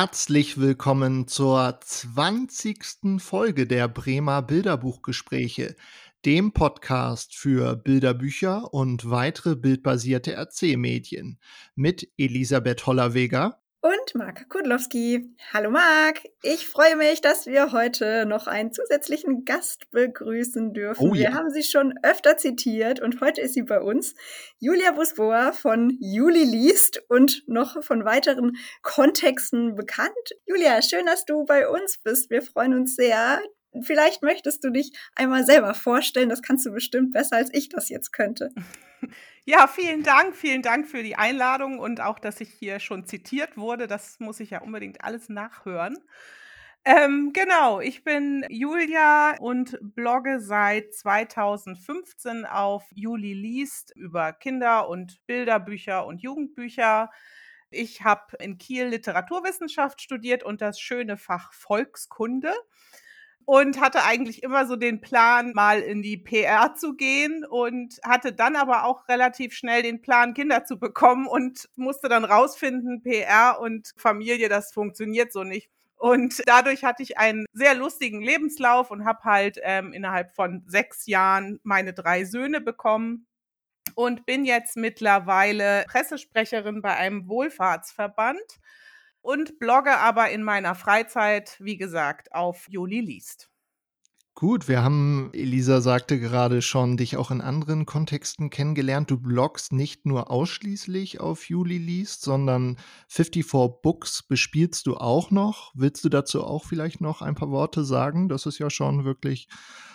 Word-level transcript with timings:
Herzlich 0.00 0.60
willkommen 0.60 1.26
zur 1.26 1.80
20. 1.82 3.18
Folge 3.20 3.66
der 3.66 3.88
Bremer 3.88 4.42
Bilderbuchgespräche, 4.42 5.74
dem 6.24 6.52
Podcast 6.52 7.34
für 7.34 7.74
Bilderbücher 7.74 8.72
und 8.72 9.10
weitere 9.10 9.56
bildbasierte 9.56 10.34
Erzählmedien 10.34 11.40
mit 11.74 12.08
Elisabeth 12.16 12.86
Hollerweger 12.86 13.60
und 13.88 14.14
Marc 14.14 14.50
Kudlowski. 14.50 15.34
Hallo 15.50 15.70
Marc, 15.70 16.20
ich 16.42 16.68
freue 16.68 16.94
mich, 16.96 17.22
dass 17.22 17.46
wir 17.46 17.72
heute 17.72 18.26
noch 18.26 18.46
einen 18.46 18.70
zusätzlichen 18.70 19.46
Gast 19.46 19.90
begrüßen 19.92 20.74
dürfen. 20.74 21.08
Oh, 21.08 21.14
ja. 21.14 21.30
Wir 21.30 21.34
haben 21.34 21.48
sie 21.48 21.62
schon 21.62 21.94
öfter 22.02 22.36
zitiert 22.36 23.00
und 23.00 23.22
heute 23.22 23.40
ist 23.40 23.54
sie 23.54 23.62
bei 23.62 23.80
uns. 23.80 24.14
Julia 24.58 24.92
Busboa 24.92 25.52
von 25.52 25.96
Juli 26.00 26.44
liest 26.44 27.02
und 27.08 27.44
noch 27.46 27.82
von 27.82 28.04
weiteren 28.04 28.58
Kontexten 28.82 29.74
bekannt. 29.74 30.12
Julia, 30.44 30.82
schön, 30.82 31.06
dass 31.06 31.24
du 31.24 31.46
bei 31.46 31.66
uns 31.66 31.96
bist. 31.96 32.28
Wir 32.28 32.42
freuen 32.42 32.74
uns 32.74 32.94
sehr. 32.94 33.40
Vielleicht 33.82 34.22
möchtest 34.22 34.64
du 34.64 34.70
dich 34.70 34.92
einmal 35.14 35.44
selber 35.44 35.74
vorstellen. 35.74 36.28
Das 36.28 36.42
kannst 36.42 36.66
du 36.66 36.72
bestimmt 36.72 37.12
besser, 37.12 37.36
als 37.36 37.50
ich 37.52 37.68
das 37.68 37.88
jetzt 37.88 38.12
könnte. 38.12 38.50
Ja, 39.44 39.66
vielen 39.66 40.02
Dank. 40.02 40.36
Vielen 40.36 40.60
Dank 40.60 40.86
für 40.86 41.02
die 41.02 41.16
Einladung 41.16 41.78
und 41.78 42.02
auch, 42.02 42.18
dass 42.18 42.38
ich 42.42 42.50
hier 42.50 42.80
schon 42.80 43.06
zitiert 43.06 43.56
wurde. 43.56 43.86
Das 43.86 44.20
muss 44.20 44.40
ich 44.40 44.50
ja 44.50 44.60
unbedingt 44.60 45.02
alles 45.02 45.30
nachhören. 45.30 45.96
Ähm, 46.84 47.32
genau, 47.32 47.80
ich 47.80 48.04
bin 48.04 48.44
Julia 48.48 49.36
und 49.38 49.78
blogge 49.80 50.40
seit 50.40 50.94
2015 50.94 52.46
auf 52.46 52.84
Juli 52.94 53.32
liest 53.34 53.94
über 53.96 54.32
Kinder- 54.32 54.88
und 54.88 55.18
Bilderbücher 55.26 56.06
und 56.06 56.22
Jugendbücher. 56.22 57.10
Ich 57.70 58.04
habe 58.04 58.36
in 58.38 58.56
Kiel 58.58 58.86
Literaturwissenschaft 58.86 60.00
studiert 60.00 60.42
und 60.42 60.62
das 60.62 60.80
schöne 60.80 61.16
Fach 61.18 61.52
Volkskunde 61.52 62.52
und 63.48 63.80
hatte 63.80 64.04
eigentlich 64.04 64.42
immer 64.42 64.66
so 64.66 64.76
den 64.76 65.00
Plan, 65.00 65.52
mal 65.54 65.80
in 65.80 66.02
die 66.02 66.18
PR 66.18 66.74
zu 66.74 66.94
gehen 66.96 67.46
und 67.46 67.98
hatte 68.04 68.34
dann 68.34 68.56
aber 68.56 68.84
auch 68.84 69.08
relativ 69.08 69.54
schnell 69.54 69.82
den 69.82 70.02
Plan, 70.02 70.34
Kinder 70.34 70.66
zu 70.66 70.78
bekommen 70.78 71.26
und 71.26 71.66
musste 71.74 72.10
dann 72.10 72.26
rausfinden, 72.26 73.00
PR 73.00 73.58
und 73.58 73.94
Familie, 73.96 74.50
das 74.50 74.70
funktioniert 74.74 75.32
so 75.32 75.44
nicht. 75.44 75.70
Und 75.96 76.42
dadurch 76.44 76.84
hatte 76.84 77.02
ich 77.02 77.16
einen 77.16 77.46
sehr 77.54 77.74
lustigen 77.74 78.20
Lebenslauf 78.20 78.90
und 78.90 79.06
habe 79.06 79.24
halt 79.24 79.58
ähm, 79.62 79.94
innerhalb 79.94 80.34
von 80.34 80.62
sechs 80.66 81.06
Jahren 81.06 81.58
meine 81.62 81.94
drei 81.94 82.26
Söhne 82.26 82.60
bekommen 82.60 83.26
und 83.94 84.26
bin 84.26 84.44
jetzt 84.44 84.76
mittlerweile 84.76 85.86
Pressesprecherin 85.88 86.82
bei 86.82 86.94
einem 86.96 87.26
Wohlfahrtsverband 87.26 88.60
und 89.20 89.58
blogge 89.58 89.96
aber 89.98 90.30
in 90.30 90.42
meiner 90.42 90.74
Freizeit, 90.74 91.56
wie 91.60 91.76
gesagt, 91.76 92.32
auf 92.32 92.66
Juli 92.68 93.00
liest. 93.00 93.50
Gut, 94.38 94.68
wir 94.68 94.84
haben, 94.84 95.30
Elisa 95.32 95.80
sagte 95.80 96.20
gerade 96.20 96.62
schon, 96.62 96.96
dich 96.96 97.16
auch 97.16 97.32
in 97.32 97.40
anderen 97.40 97.86
Kontexten 97.86 98.50
kennengelernt. 98.50 99.10
Du 99.10 99.18
bloggst 99.18 99.72
nicht 99.72 100.06
nur 100.06 100.30
ausschließlich 100.30 101.18
auf 101.18 101.48
Juli 101.48 101.78
liest, 101.78 102.22
sondern 102.22 102.76
54 103.08 103.82
Books 103.82 104.22
bespielst 104.22 104.86
du 104.86 104.96
auch 104.96 105.32
noch. 105.32 105.72
Willst 105.74 106.04
du 106.04 106.08
dazu 106.08 106.44
auch 106.44 106.64
vielleicht 106.64 107.00
noch 107.00 107.20
ein 107.20 107.34
paar 107.34 107.50
Worte 107.50 107.82
sagen? 107.82 108.28
Das 108.28 108.46
ist 108.46 108.60
ja 108.60 108.70
schon 108.70 109.04
wirklich 109.04 109.48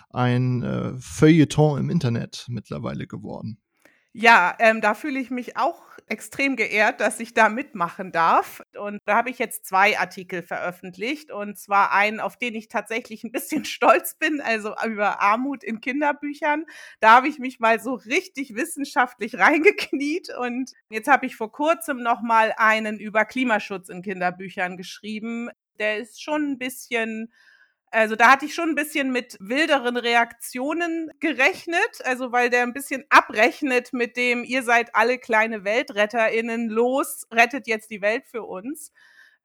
ein 0.09 0.61
äh, 0.61 0.93
Feuilleton 0.99 1.79
im 1.79 1.89
Internet 1.89 2.45
mittlerweile 2.49 3.07
geworden. 3.07 3.59
Ja, 4.15 4.55
ähm, 4.59 4.79
da 4.79 4.93
fühle 4.93 5.19
ich 5.19 5.31
mich 5.31 5.57
auch 5.57 5.81
extrem 6.07 6.55
geehrt, 6.55 7.01
dass 7.01 7.19
ich 7.19 7.33
da 7.33 7.49
mitmachen 7.49 8.11
darf. 8.11 8.61
Und 8.77 8.99
da 9.05 9.15
habe 9.15 9.31
ich 9.31 9.39
jetzt 9.39 9.65
zwei 9.65 9.97
Artikel 9.97 10.43
veröffentlicht. 10.43 11.31
Und 11.31 11.57
zwar 11.57 11.91
einen, 11.91 12.19
auf 12.19 12.37
den 12.37 12.53
ich 12.53 12.67
tatsächlich 12.67 13.23
ein 13.23 13.31
bisschen 13.31 13.65
stolz 13.65 14.13
bin, 14.19 14.39
also 14.39 14.75
über 14.85 15.19
Armut 15.19 15.63
in 15.63 15.81
Kinderbüchern. 15.81 16.65
Da 16.99 17.15
habe 17.15 17.27
ich 17.27 17.39
mich 17.39 17.59
mal 17.59 17.79
so 17.79 17.95
richtig 17.95 18.53
wissenschaftlich 18.53 19.35
reingekniet. 19.39 20.29
Und 20.37 20.73
jetzt 20.89 21.07
habe 21.07 21.25
ich 21.25 21.35
vor 21.35 21.51
kurzem 21.51 22.03
noch 22.03 22.21
mal 22.21 22.53
einen 22.57 22.99
über 22.99 23.25
Klimaschutz 23.25 23.89
in 23.89 24.03
Kinderbüchern 24.03 24.77
geschrieben. 24.77 25.49
Der 25.79 25.97
ist 25.97 26.21
schon 26.21 26.51
ein 26.51 26.57
bisschen 26.59 27.33
also 27.93 28.15
da 28.15 28.31
hatte 28.31 28.45
ich 28.45 28.55
schon 28.55 28.69
ein 28.69 28.75
bisschen 28.75 29.11
mit 29.11 29.37
wilderen 29.39 29.97
Reaktionen 29.97 31.11
gerechnet, 31.19 32.01
also 32.03 32.31
weil 32.31 32.49
der 32.49 32.63
ein 32.63 32.73
bisschen 32.73 33.05
abrechnet 33.09 33.93
mit 33.93 34.17
dem, 34.17 34.43
ihr 34.43 34.63
seid 34.63 34.95
alle 34.95 35.19
kleine 35.19 35.63
WeltretterInnen, 35.63 36.69
los, 36.69 37.27
rettet 37.31 37.67
jetzt 37.67 37.91
die 37.91 38.01
Welt 38.01 38.25
für 38.25 38.43
uns. 38.43 38.91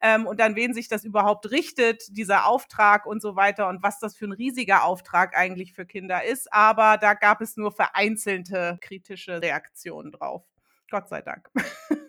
Ähm, 0.00 0.26
und 0.26 0.40
dann 0.40 0.56
wen 0.56 0.72
sich 0.72 0.88
das 0.88 1.04
überhaupt 1.04 1.50
richtet, 1.50 2.04
dieser 2.10 2.46
Auftrag 2.46 3.04
und 3.04 3.20
so 3.20 3.36
weiter 3.36 3.68
und 3.68 3.82
was 3.82 3.98
das 3.98 4.16
für 4.16 4.26
ein 4.26 4.32
riesiger 4.32 4.84
Auftrag 4.84 5.36
eigentlich 5.36 5.74
für 5.74 5.84
Kinder 5.84 6.24
ist. 6.24 6.50
Aber 6.50 6.96
da 6.96 7.14
gab 7.14 7.42
es 7.42 7.56
nur 7.56 7.72
vereinzelte 7.72 8.78
kritische 8.80 9.42
Reaktionen 9.42 10.12
drauf. 10.12 10.44
Gott 10.90 11.08
sei 11.08 11.20
Dank. 11.20 11.50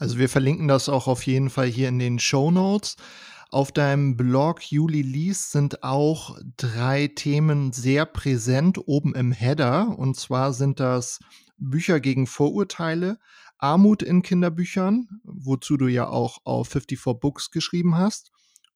Also 0.00 0.18
wir 0.18 0.28
verlinken 0.28 0.68
das 0.68 0.88
auch 0.88 1.08
auf 1.08 1.24
jeden 1.24 1.50
Fall 1.50 1.66
hier 1.66 1.88
in 1.88 1.98
den 1.98 2.20
Show 2.20 2.52
Notes. 2.52 2.96
Auf 3.50 3.72
deinem 3.72 4.14
Blog 4.14 4.62
Juli 4.70 5.00
liest 5.00 5.52
sind 5.52 5.82
auch 5.82 6.38
drei 6.58 7.08
Themen 7.08 7.72
sehr 7.72 8.04
präsent 8.04 8.78
oben 8.86 9.14
im 9.14 9.32
Header. 9.32 9.98
Und 9.98 10.16
zwar 10.16 10.52
sind 10.52 10.80
das 10.80 11.20
Bücher 11.56 11.98
gegen 11.98 12.26
Vorurteile, 12.26 13.18
Armut 13.56 14.02
in 14.02 14.20
Kinderbüchern, 14.20 15.08
wozu 15.24 15.78
du 15.78 15.86
ja 15.86 16.08
auch 16.08 16.40
auf 16.44 16.68
54 16.68 17.18
Books 17.20 17.50
geschrieben 17.50 17.96
hast, 17.96 18.32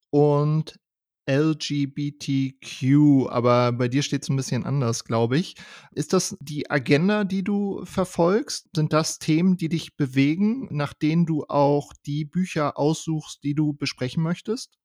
und 0.08 0.80
LGBTQ, 1.26 3.28
aber 3.28 3.72
bei 3.72 3.88
dir 3.88 4.02
steht 4.02 4.22
es 4.22 4.28
ein 4.28 4.36
bisschen 4.36 4.64
anders, 4.64 5.04
glaube 5.04 5.38
ich. 5.38 5.54
Ist 5.94 6.12
das 6.12 6.36
die 6.40 6.70
Agenda, 6.70 7.24
die 7.24 7.44
du 7.44 7.84
verfolgst? 7.84 8.68
Sind 8.74 8.92
das 8.92 9.18
Themen, 9.18 9.56
die 9.56 9.68
dich 9.68 9.96
bewegen, 9.96 10.68
nach 10.70 10.94
denen 10.94 11.26
du 11.26 11.44
auch 11.48 11.92
die 12.06 12.24
Bücher 12.24 12.78
aussuchst, 12.78 13.42
die 13.44 13.54
du 13.54 13.72
besprechen 13.72 14.22
möchtest? 14.22 14.78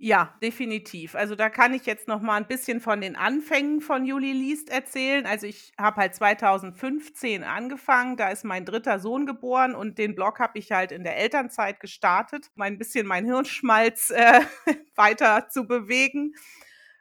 Ja, 0.00 0.32
definitiv. 0.40 1.16
Also 1.16 1.34
da 1.34 1.50
kann 1.50 1.74
ich 1.74 1.84
jetzt 1.84 2.06
noch 2.06 2.20
mal 2.20 2.36
ein 2.36 2.46
bisschen 2.46 2.80
von 2.80 3.00
den 3.00 3.16
Anfängen 3.16 3.80
von 3.80 4.06
Juli 4.06 4.30
liest 4.32 4.70
erzählen. 4.70 5.26
Also 5.26 5.48
ich 5.48 5.72
habe 5.76 5.96
halt 6.02 6.14
2015 6.14 7.42
angefangen, 7.42 8.16
da 8.16 8.28
ist 8.28 8.44
mein 8.44 8.64
dritter 8.64 9.00
Sohn 9.00 9.26
geboren 9.26 9.74
und 9.74 9.98
den 9.98 10.14
Blog 10.14 10.38
habe 10.38 10.56
ich 10.56 10.70
halt 10.70 10.92
in 10.92 11.02
der 11.02 11.16
Elternzeit 11.16 11.80
gestartet, 11.80 12.48
um 12.54 12.62
ein 12.62 12.78
bisschen 12.78 13.08
mein 13.08 13.24
Hirnschmalz 13.24 14.10
äh, 14.10 14.40
weiter 14.94 15.48
zu 15.48 15.66
bewegen 15.66 16.34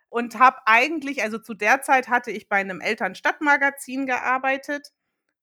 und 0.10 0.40
habe 0.40 0.58
eigentlich, 0.66 1.22
also 1.22 1.38
zu 1.38 1.54
der 1.54 1.82
Zeit 1.84 2.10
hatte 2.10 2.32
ich 2.32 2.50
bei 2.50 2.58
einem 2.58 2.82
Elternstadtmagazin 2.82 4.08
gearbeitet 4.08 4.92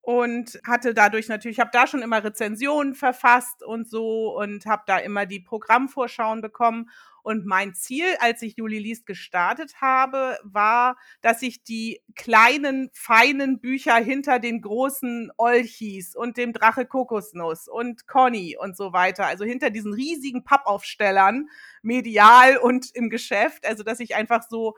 und 0.04 0.60
hatte 0.66 0.92
dadurch 0.92 1.28
natürlich, 1.28 1.56
ich 1.56 1.60
habe 1.60 1.70
da 1.72 1.86
schon 1.86 2.02
immer 2.02 2.22
Rezensionen 2.22 2.94
verfasst 2.94 3.62
und 3.62 3.88
so 3.88 4.36
und 4.36 4.66
habe 4.66 4.82
da 4.86 4.98
immer 4.98 5.24
die 5.24 5.40
Programmvorschauen 5.40 6.42
bekommen 6.42 6.90
und 7.22 7.46
mein 7.46 7.72
Ziel, 7.74 8.04
als 8.20 8.42
ich 8.42 8.58
Juli 8.58 8.78
liest 8.78 9.06
gestartet 9.06 9.80
habe, 9.80 10.38
war, 10.42 10.98
dass 11.22 11.40
ich 11.40 11.64
die 11.64 12.02
kleinen, 12.14 12.90
feinen 12.92 13.60
Bücher 13.60 13.96
hinter 13.96 14.38
den 14.38 14.60
großen 14.60 15.32
Olchis 15.38 16.14
und 16.14 16.36
dem 16.36 16.52
Drache 16.52 16.84
Kokosnuss 16.84 17.66
und 17.66 18.06
Conny 18.06 18.58
und 18.60 18.76
so 18.76 18.92
weiter, 18.92 19.24
also 19.24 19.46
hinter 19.46 19.70
diesen 19.70 19.94
riesigen 19.94 20.44
Pappaufstellern, 20.44 21.48
medial 21.80 22.58
und 22.58 22.94
im 22.94 23.08
Geschäft, 23.08 23.66
also 23.66 23.82
dass 23.82 24.00
ich 24.00 24.14
einfach 24.14 24.42
so 24.46 24.74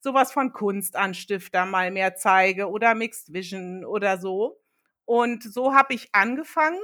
sowas 0.00 0.32
von 0.32 0.54
Kunstanstifter 0.54 1.66
mal 1.66 1.90
mehr 1.90 2.14
zeige 2.14 2.70
oder 2.70 2.94
Mixed 2.94 3.34
Vision 3.34 3.84
oder 3.84 4.16
so. 4.16 4.61
Und 5.12 5.42
so 5.42 5.74
habe 5.74 5.92
ich 5.92 6.08
angefangen 6.14 6.80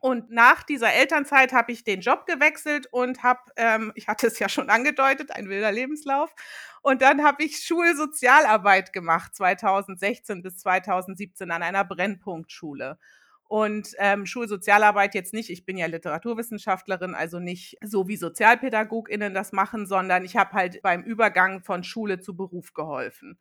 und 0.00 0.30
nach 0.30 0.62
dieser 0.62 0.94
Elternzeit 0.94 1.52
habe 1.52 1.70
ich 1.70 1.84
den 1.84 2.00
Job 2.00 2.24
gewechselt 2.24 2.86
und 2.90 3.22
habe, 3.22 3.40
ähm, 3.56 3.92
ich 3.94 4.08
hatte 4.08 4.28
es 4.28 4.38
ja 4.38 4.48
schon 4.48 4.70
angedeutet, 4.70 5.32
ein 5.32 5.50
wilder 5.50 5.70
Lebenslauf. 5.70 6.34
Und 6.80 7.02
dann 7.02 7.22
habe 7.22 7.44
ich 7.44 7.58
Schulsozialarbeit 7.58 8.94
gemacht, 8.94 9.36
2016 9.36 10.40
bis 10.40 10.56
2017 10.56 11.50
an 11.50 11.62
einer 11.62 11.84
Brennpunktschule. 11.84 12.98
Und 13.44 13.90
ähm, 13.98 14.24
Schulsozialarbeit 14.24 15.14
jetzt 15.14 15.34
nicht, 15.34 15.50
ich 15.50 15.66
bin 15.66 15.76
ja 15.76 15.84
Literaturwissenschaftlerin, 15.88 17.14
also 17.14 17.38
nicht 17.38 17.76
so 17.84 18.08
wie 18.08 18.16
SozialpädagogInnen 18.16 19.34
das 19.34 19.52
machen, 19.52 19.84
sondern 19.84 20.24
ich 20.24 20.38
habe 20.38 20.52
halt 20.52 20.80
beim 20.80 21.02
Übergang 21.02 21.62
von 21.62 21.84
Schule 21.84 22.18
zu 22.18 22.34
Beruf 22.34 22.72
geholfen. 22.72 23.38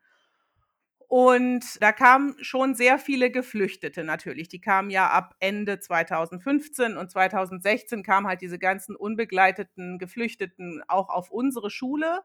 Und 1.08 1.82
da 1.82 1.92
kamen 1.92 2.36
schon 2.42 2.74
sehr 2.74 2.98
viele 2.98 3.30
Geflüchtete 3.30 4.04
natürlich. 4.04 4.48
Die 4.48 4.62
kamen 4.62 4.90
ja 4.90 5.10
ab 5.10 5.36
Ende 5.40 5.80
2015 5.80 6.98
und 6.98 7.12
2016 7.12 8.04
kamen 8.04 8.28
halt 8.28 8.42
diese 8.42 8.58
ganzen 8.58 8.96
unbegleiteten 8.96 10.00
Geflüchteten 10.00 10.84
auch 10.88 11.10
auf 11.10 11.30
unsere 11.32 11.70
Schule 11.70 12.22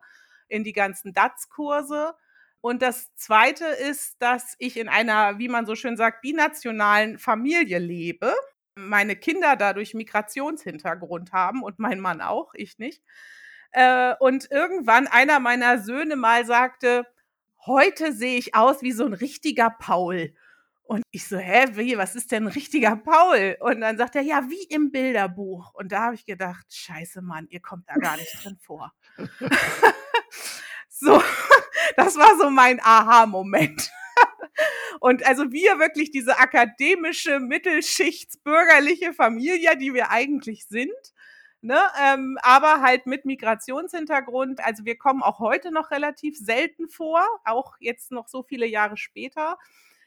in 0.48 0.64
die 0.64 0.72
ganzen 0.72 1.12
DATS-Kurse. 1.12 2.14
Und 2.62 2.82
das 2.82 3.14
Zweite 3.16 3.64
ist, 3.64 4.20
dass 4.20 4.54
ich 4.58 4.76
in 4.78 4.88
einer, 4.88 5.38
wie 5.38 5.48
man 5.48 5.66
so 5.66 5.74
schön 5.74 5.96
sagt, 5.96 6.22
binationalen 6.22 7.18
Familie 7.18 7.78
lebe. 7.78 8.34
meine 8.76 9.16
Kinder 9.16 9.56
dadurch 9.56 9.94
Migrationshintergrund 9.94 11.32
haben 11.32 11.62
und 11.62 11.78
mein 11.78 12.00
Mann 12.00 12.22
auch, 12.22 12.54
ich 12.54 12.78
nicht. 12.78 13.02
Äh, 13.72 14.14
und 14.20 14.50
irgendwann 14.50 15.06
einer 15.06 15.38
meiner 15.40 15.78
Söhne 15.78 16.16
mal 16.16 16.46
sagte, 16.46 17.06
heute 17.66 18.12
sehe 18.12 18.38
ich 18.38 18.54
aus 18.54 18.82
wie 18.82 18.92
so 18.92 19.04
ein 19.04 19.12
richtiger 19.12 19.70
Paul. 19.70 20.34
Und 20.82 21.04
ich 21.12 21.28
so, 21.28 21.38
hä, 21.38 21.66
wie, 21.74 21.96
was 21.98 22.16
ist 22.16 22.32
denn 22.32 22.44
ein 22.44 22.52
richtiger 22.52 22.96
Paul? 22.96 23.56
Und 23.60 23.80
dann 23.80 23.96
sagt 23.96 24.16
er, 24.16 24.22
ja, 24.22 24.48
wie 24.50 24.64
im 24.74 24.90
Bilderbuch. 24.90 25.72
Und 25.74 25.92
da 25.92 26.06
habe 26.06 26.16
ich 26.16 26.26
gedacht, 26.26 26.66
scheiße, 26.68 27.22
Mann, 27.22 27.46
ihr 27.48 27.60
kommt 27.60 27.88
da 27.88 27.94
gar 27.94 28.16
nicht 28.16 28.42
drin 28.42 28.58
vor. 28.60 28.92
so, 30.88 31.22
das 31.96 32.16
war 32.16 32.36
so 32.38 32.50
mein 32.50 32.80
Aha-Moment. 32.80 33.90
Und 35.00 35.24
also 35.24 35.52
wir 35.52 35.78
wirklich 35.78 36.10
diese 36.10 36.38
akademische, 36.38 37.38
mittelschichtsbürgerliche 37.38 39.12
Familie, 39.12 39.76
die 39.76 39.94
wir 39.94 40.10
eigentlich 40.10 40.66
sind, 40.66 40.90
Ne, 41.62 41.78
ähm, 42.02 42.38
aber 42.42 42.80
halt 42.80 43.04
mit 43.06 43.26
Migrationshintergrund. 43.26 44.64
Also 44.64 44.86
wir 44.86 44.96
kommen 44.96 45.22
auch 45.22 45.40
heute 45.40 45.70
noch 45.70 45.90
relativ 45.90 46.38
selten 46.38 46.88
vor, 46.88 47.22
auch 47.44 47.76
jetzt 47.80 48.12
noch 48.12 48.28
so 48.28 48.42
viele 48.42 48.66
Jahre 48.66 48.96
später. 48.96 49.58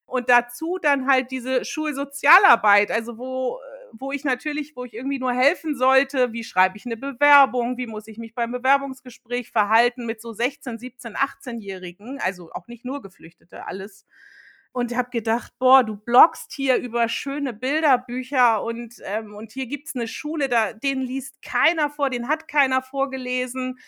Und 0.08 0.30
dazu 0.30 0.80
dann 0.82 1.08
halt 1.08 1.30
diese 1.32 1.64
Schulsozialarbeit, 1.64 2.90
also 2.92 3.18
wo, 3.20 3.60
wo 3.94 4.12
ich 4.12 4.24
natürlich, 4.26 4.76
wo 4.76 4.84
ich 4.84 4.94
irgendwie 4.96 5.20
nur 5.20 5.32
helfen 5.34 5.76
sollte, 5.78 6.34
wie 6.34 6.44
schreibe 6.44 6.76
ich 6.78 6.86
eine 6.88 6.98
Bewerbung, 6.98 7.78
wie 7.78 7.88
muss 7.88 8.08
ich 8.08 8.18
mich 8.18 8.34
beim 8.34 8.52
Bewerbungsgespräch 8.52 9.52
verhalten 9.52 10.06
mit 10.08 10.22
so 10.22 10.34
16, 10.34 10.80
17, 10.80 11.16
18-Jährigen, 11.16 12.20
also 12.20 12.52
auch 12.52 12.68
nicht 12.68 12.84
nur 12.84 13.02
Geflüchtete, 13.02 13.66
alles 13.68 14.06
und 14.74 14.96
habe 14.96 15.12
gedacht, 15.12 15.54
boah, 15.60 15.84
du 15.84 15.96
bloggst 15.96 16.52
hier 16.52 16.78
über 16.78 17.08
schöne 17.08 17.54
Bilderbücher 17.54 18.62
und, 18.64 18.96
ähm, 19.06 19.36
und 19.36 19.52
hier 19.52 19.68
gibt's 19.68 19.96
eine 19.96 20.08
Schule, 20.08 20.50
da, 20.50 20.74
den 20.74 21.02
liest 21.02 21.42
keiner 21.42 21.90
vor, 21.92 22.10
den 22.10 22.28
hat 22.28 22.48
keiner 22.48 22.82
vorgelesen. 22.82 23.80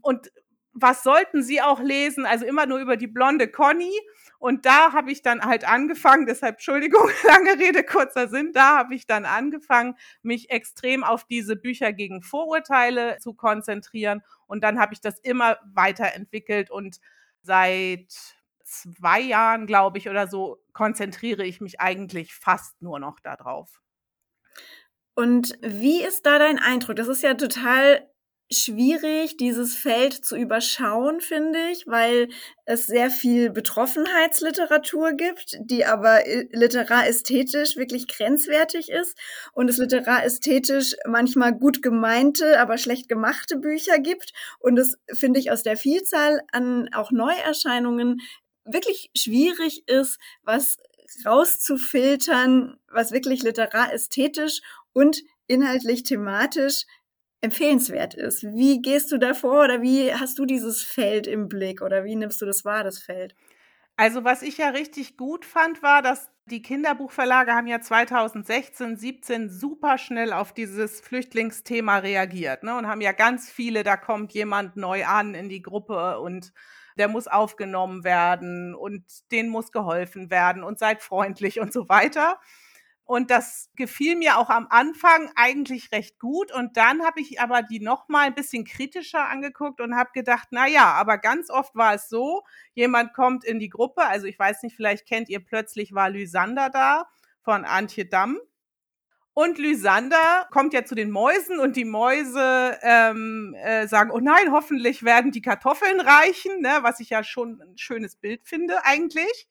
Und 0.00 0.30
was 0.72 1.02
sollten 1.02 1.42
sie 1.42 1.60
auch 1.60 1.80
lesen? 1.80 2.24
Also 2.24 2.46
immer 2.46 2.66
nur 2.66 2.78
über 2.78 2.96
die 2.96 3.08
blonde 3.08 3.48
Conny. 3.48 3.92
Und 4.38 4.64
da 4.64 4.92
habe 4.92 5.10
ich 5.10 5.22
dann 5.22 5.42
halt 5.42 5.68
angefangen, 5.68 6.26
deshalb 6.26 6.56
Entschuldigung, 6.56 7.10
lange 7.24 7.58
Rede, 7.58 7.82
kurzer 7.82 8.28
Sinn, 8.28 8.52
da 8.52 8.78
habe 8.78 8.94
ich 8.94 9.06
dann 9.06 9.24
angefangen, 9.24 9.96
mich 10.22 10.50
extrem 10.50 11.02
auf 11.02 11.24
diese 11.24 11.56
Bücher 11.56 11.92
gegen 11.92 12.22
Vorurteile 12.22 13.18
zu 13.18 13.34
konzentrieren. 13.34 14.22
Und 14.46 14.62
dann 14.62 14.78
habe 14.78 14.94
ich 14.94 15.00
das 15.00 15.18
immer 15.18 15.58
weiterentwickelt 15.74 16.70
und 16.70 17.00
seit 17.42 18.37
zwei 18.68 19.20
Jahren, 19.20 19.66
glaube 19.66 19.98
ich, 19.98 20.08
oder 20.08 20.28
so, 20.28 20.62
konzentriere 20.72 21.44
ich 21.44 21.60
mich 21.60 21.80
eigentlich 21.80 22.34
fast 22.34 22.80
nur 22.82 22.98
noch 22.98 23.20
darauf. 23.20 23.80
Und 25.14 25.58
wie 25.62 26.02
ist 26.02 26.26
da 26.26 26.38
dein 26.38 26.58
Eindruck? 26.58 26.96
Das 26.96 27.08
ist 27.08 27.22
ja 27.22 27.34
total 27.34 28.08
schwierig, 28.50 29.36
dieses 29.36 29.74
Feld 29.74 30.24
zu 30.24 30.36
überschauen, 30.36 31.20
finde 31.20 31.58
ich, 31.70 31.86
weil 31.86 32.28
es 32.64 32.86
sehr 32.86 33.10
viel 33.10 33.50
Betroffenheitsliteratur 33.50 35.12
gibt, 35.12 35.58
die 35.60 35.84
aber 35.84 36.26
äh, 36.26 36.48
literästhetisch 36.52 37.76
wirklich 37.76 38.08
grenzwertig 38.08 38.90
ist 38.90 39.18
und 39.52 39.68
es 39.68 39.76
literästhetisch 39.76 40.94
manchmal 41.06 41.52
gut 41.52 41.82
gemeinte, 41.82 42.58
aber 42.58 42.78
schlecht 42.78 43.08
gemachte 43.08 43.58
Bücher 43.58 43.98
gibt 43.98 44.32
und 44.60 44.78
es 44.78 44.98
finde 45.12 45.40
ich 45.40 45.50
aus 45.50 45.62
der 45.62 45.76
Vielzahl 45.76 46.40
an 46.50 46.88
auch 46.94 47.10
Neuerscheinungen 47.10 48.20
wirklich 48.72 49.10
schwierig 49.16 49.88
ist, 49.88 50.18
was 50.42 50.76
rauszufiltern, 51.24 52.78
was 52.90 53.12
wirklich 53.12 53.42
literästhetisch 53.42 54.60
und 54.92 55.22
inhaltlich 55.46 56.02
thematisch 56.02 56.84
empfehlenswert 57.40 58.14
ist. 58.14 58.42
Wie 58.42 58.82
gehst 58.82 59.12
du 59.12 59.18
da 59.18 59.32
vor 59.34 59.64
oder 59.64 59.80
wie 59.80 60.12
hast 60.12 60.38
du 60.38 60.44
dieses 60.44 60.82
Feld 60.82 61.26
im 61.26 61.48
Blick 61.48 61.82
oder 61.82 62.04
wie 62.04 62.16
nimmst 62.16 62.40
du 62.40 62.46
das 62.46 62.64
wahr, 62.64 62.84
das 62.84 62.98
Feld? 62.98 63.34
Also 63.96 64.24
was 64.24 64.42
ich 64.42 64.58
ja 64.58 64.68
richtig 64.68 65.16
gut 65.16 65.44
fand, 65.44 65.82
war, 65.82 66.02
dass 66.02 66.30
die 66.46 66.62
Kinderbuchverlage 66.62 67.52
haben 67.52 67.66
ja 67.66 67.80
2016, 67.80 68.96
17 68.96 69.50
super 69.50 69.98
schnell 69.98 70.32
auf 70.32 70.52
dieses 70.52 71.00
Flüchtlingsthema 71.00 71.98
reagiert 71.98 72.62
ne, 72.62 72.76
und 72.76 72.86
haben 72.86 73.00
ja 73.00 73.12
ganz 73.12 73.50
viele, 73.50 73.82
da 73.82 73.96
kommt 73.96 74.32
jemand 74.32 74.76
neu 74.76 75.04
an 75.04 75.34
in 75.34 75.48
die 75.48 75.62
Gruppe 75.62 76.20
und 76.20 76.52
der 76.98 77.08
muss 77.08 77.28
aufgenommen 77.28 78.04
werden 78.04 78.74
und 78.74 79.04
denen 79.30 79.48
muss 79.48 79.72
geholfen 79.72 80.30
werden 80.30 80.62
und 80.62 80.78
seid 80.78 81.02
freundlich 81.02 81.60
und 81.60 81.72
so 81.72 81.88
weiter. 81.88 82.38
Und 83.04 83.30
das 83.30 83.70
gefiel 83.74 84.16
mir 84.16 84.36
auch 84.36 84.50
am 84.50 84.66
Anfang 84.68 85.30
eigentlich 85.34 85.92
recht 85.92 86.18
gut. 86.18 86.52
Und 86.52 86.76
dann 86.76 87.02
habe 87.06 87.22
ich 87.22 87.40
aber 87.40 87.62
die 87.62 87.80
noch 87.80 88.06
mal 88.08 88.26
ein 88.26 88.34
bisschen 88.34 88.66
kritischer 88.66 89.26
angeguckt 89.26 89.80
und 89.80 89.96
habe 89.96 90.10
gedacht, 90.12 90.48
na 90.50 90.66
ja, 90.66 90.92
aber 90.92 91.16
ganz 91.16 91.48
oft 91.48 91.74
war 91.74 91.94
es 91.94 92.10
so, 92.10 92.42
jemand 92.74 93.14
kommt 93.14 93.44
in 93.44 93.58
die 93.60 93.70
Gruppe, 93.70 94.02
also 94.02 94.26
ich 94.26 94.38
weiß 94.38 94.62
nicht, 94.62 94.76
vielleicht 94.76 95.06
kennt 95.06 95.30
ihr 95.30 95.42
plötzlich 95.42 95.94
war 95.94 96.10
Lysander 96.10 96.68
da 96.68 97.08
von 97.40 97.64
Antje 97.64 98.04
Damm. 98.04 98.38
Und 99.38 99.56
Lysander 99.58 100.48
kommt 100.50 100.72
ja 100.72 100.84
zu 100.84 100.96
den 100.96 101.12
Mäusen 101.12 101.60
und 101.60 101.76
die 101.76 101.84
Mäuse 101.84 102.76
ähm, 102.82 103.54
äh, 103.62 103.86
sagen, 103.86 104.10
oh 104.10 104.18
nein, 104.18 104.50
hoffentlich 104.50 105.04
werden 105.04 105.30
die 105.30 105.42
Kartoffeln 105.42 106.00
reichen, 106.00 106.60
ne, 106.60 106.78
was 106.80 106.98
ich 106.98 107.10
ja 107.10 107.22
schon 107.22 107.62
ein 107.62 107.78
schönes 107.78 108.16
Bild 108.16 108.40
finde 108.42 108.84
eigentlich. 108.84 109.46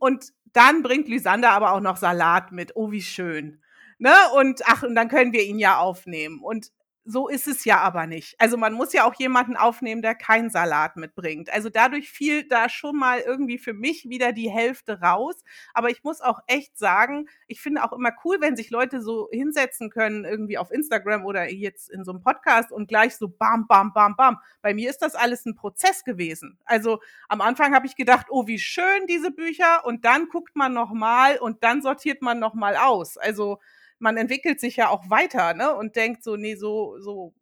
Und 0.00 0.32
dann 0.46 0.82
bringt 0.82 1.06
Lysander 1.06 1.50
aber 1.50 1.74
auch 1.74 1.80
noch 1.80 1.96
Salat 1.96 2.50
mit. 2.50 2.74
Oh, 2.74 2.90
wie 2.90 3.02
schön. 3.02 3.62
Ne? 3.98 4.12
Und 4.34 4.62
ach, 4.64 4.82
und 4.82 4.96
dann 4.96 5.08
können 5.08 5.32
wir 5.32 5.44
ihn 5.44 5.60
ja 5.60 5.78
aufnehmen. 5.78 6.40
Und 6.42 6.72
so 7.04 7.28
ist 7.28 7.48
es 7.48 7.64
ja 7.64 7.78
aber 7.80 8.06
nicht. 8.06 8.34
Also 8.38 8.56
man 8.56 8.74
muss 8.74 8.92
ja 8.92 9.04
auch 9.04 9.14
jemanden 9.14 9.56
aufnehmen, 9.56 10.02
der 10.02 10.14
keinen 10.14 10.50
Salat 10.50 10.96
mitbringt. 10.96 11.50
Also 11.52 11.70
dadurch 11.70 12.10
fiel 12.10 12.46
da 12.46 12.68
schon 12.68 12.96
mal 12.96 13.20
irgendwie 13.20 13.58
für 13.58 13.72
mich 13.72 14.08
wieder 14.08 14.32
die 14.32 14.50
Hälfte 14.50 15.00
raus. 15.00 15.42
Aber 15.72 15.90
ich 15.90 16.04
muss 16.04 16.20
auch 16.20 16.40
echt 16.46 16.78
sagen, 16.78 17.28
ich 17.46 17.60
finde 17.60 17.84
auch 17.84 17.92
immer 17.92 18.12
cool, 18.24 18.36
wenn 18.40 18.56
sich 18.56 18.70
Leute 18.70 19.00
so 19.00 19.28
hinsetzen 19.32 19.90
können, 19.90 20.24
irgendwie 20.24 20.58
auf 20.58 20.70
Instagram 20.70 21.24
oder 21.24 21.50
jetzt 21.50 21.90
in 21.90 22.04
so 22.04 22.12
einem 22.12 22.20
Podcast 22.20 22.70
und 22.70 22.86
gleich 22.86 23.16
so 23.16 23.28
bam, 23.28 23.66
bam, 23.66 23.92
bam, 23.92 24.14
bam. 24.14 24.38
Bei 24.60 24.74
mir 24.74 24.90
ist 24.90 24.98
das 24.98 25.14
alles 25.14 25.46
ein 25.46 25.54
Prozess 25.54 26.04
gewesen. 26.04 26.58
Also 26.64 27.00
am 27.28 27.40
Anfang 27.40 27.74
habe 27.74 27.86
ich 27.86 27.96
gedacht, 27.96 28.26
oh, 28.28 28.46
wie 28.46 28.58
schön 28.58 29.06
diese 29.08 29.30
Bücher. 29.30 29.84
Und 29.84 30.04
dann 30.04 30.28
guckt 30.28 30.54
man 30.54 30.74
nochmal 30.74 31.38
und 31.38 31.64
dann 31.64 31.80
sortiert 31.80 32.20
man 32.20 32.38
nochmal 32.38 32.76
aus. 32.76 33.16
Also 33.16 33.58
man 34.00 34.16
entwickelt 34.16 34.60
sich 34.60 34.76
ja 34.76 34.88
auch 34.88 35.08
weiter, 35.10 35.54
ne? 35.54 35.74
Und 35.74 35.96
denkt 35.96 36.24
so, 36.24 36.36
nee, 36.36 36.56
so, 36.56 36.98
so, 37.00 37.32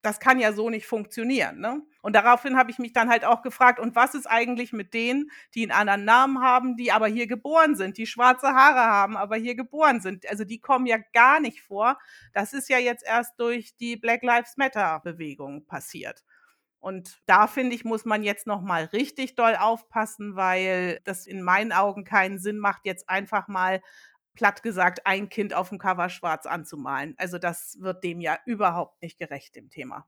das 0.00 0.20
kann 0.20 0.38
ja 0.40 0.52
so 0.52 0.70
nicht 0.70 0.86
funktionieren, 0.86 1.60
ne? 1.60 1.82
Und 2.00 2.16
daraufhin 2.16 2.56
habe 2.56 2.70
ich 2.70 2.78
mich 2.78 2.92
dann 2.92 3.08
halt 3.08 3.24
auch 3.24 3.42
gefragt, 3.42 3.78
und 3.78 3.94
was 3.94 4.14
ist 4.14 4.26
eigentlich 4.26 4.72
mit 4.72 4.94
denen, 4.94 5.30
die 5.54 5.62
einen 5.62 5.72
anderen 5.72 6.04
Namen 6.04 6.40
haben, 6.40 6.76
die 6.76 6.90
aber 6.90 7.06
hier 7.06 7.26
geboren 7.26 7.76
sind, 7.76 7.98
die 7.98 8.06
schwarze 8.06 8.48
Haare 8.48 8.80
haben, 8.80 9.16
aber 9.16 9.36
hier 9.36 9.54
geboren 9.54 10.00
sind? 10.00 10.28
Also 10.28 10.44
die 10.44 10.58
kommen 10.60 10.86
ja 10.86 10.98
gar 11.12 11.40
nicht 11.40 11.62
vor. 11.62 11.98
Das 12.32 12.52
ist 12.52 12.68
ja 12.68 12.78
jetzt 12.78 13.04
erst 13.06 13.38
durch 13.38 13.76
die 13.76 13.96
Black 13.96 14.22
Lives 14.22 14.56
Matter 14.56 15.00
Bewegung 15.04 15.66
passiert. 15.66 16.24
Und 16.82 17.20
da 17.26 17.46
finde 17.46 17.76
ich, 17.76 17.84
muss 17.84 18.04
man 18.04 18.24
jetzt 18.24 18.48
noch 18.48 18.60
mal 18.60 18.86
richtig 18.86 19.36
doll 19.36 19.54
aufpassen, 19.54 20.34
weil 20.34 20.98
das 21.04 21.28
in 21.28 21.40
meinen 21.40 21.70
Augen 21.70 22.02
keinen 22.02 22.40
Sinn 22.40 22.58
macht, 22.58 22.86
jetzt 22.86 23.08
einfach 23.08 23.46
mal 23.46 23.80
platt 24.34 24.62
gesagt, 24.62 25.06
ein 25.06 25.28
Kind 25.28 25.54
auf 25.54 25.68
dem 25.68 25.78
Cover 25.78 26.08
schwarz 26.08 26.46
anzumalen. 26.46 27.14
Also 27.18 27.38
das 27.38 27.78
wird 27.80 28.04
dem 28.04 28.20
ja 28.20 28.38
überhaupt 28.46 29.02
nicht 29.02 29.18
gerecht, 29.18 29.56
dem 29.56 29.70
Thema. 29.70 30.06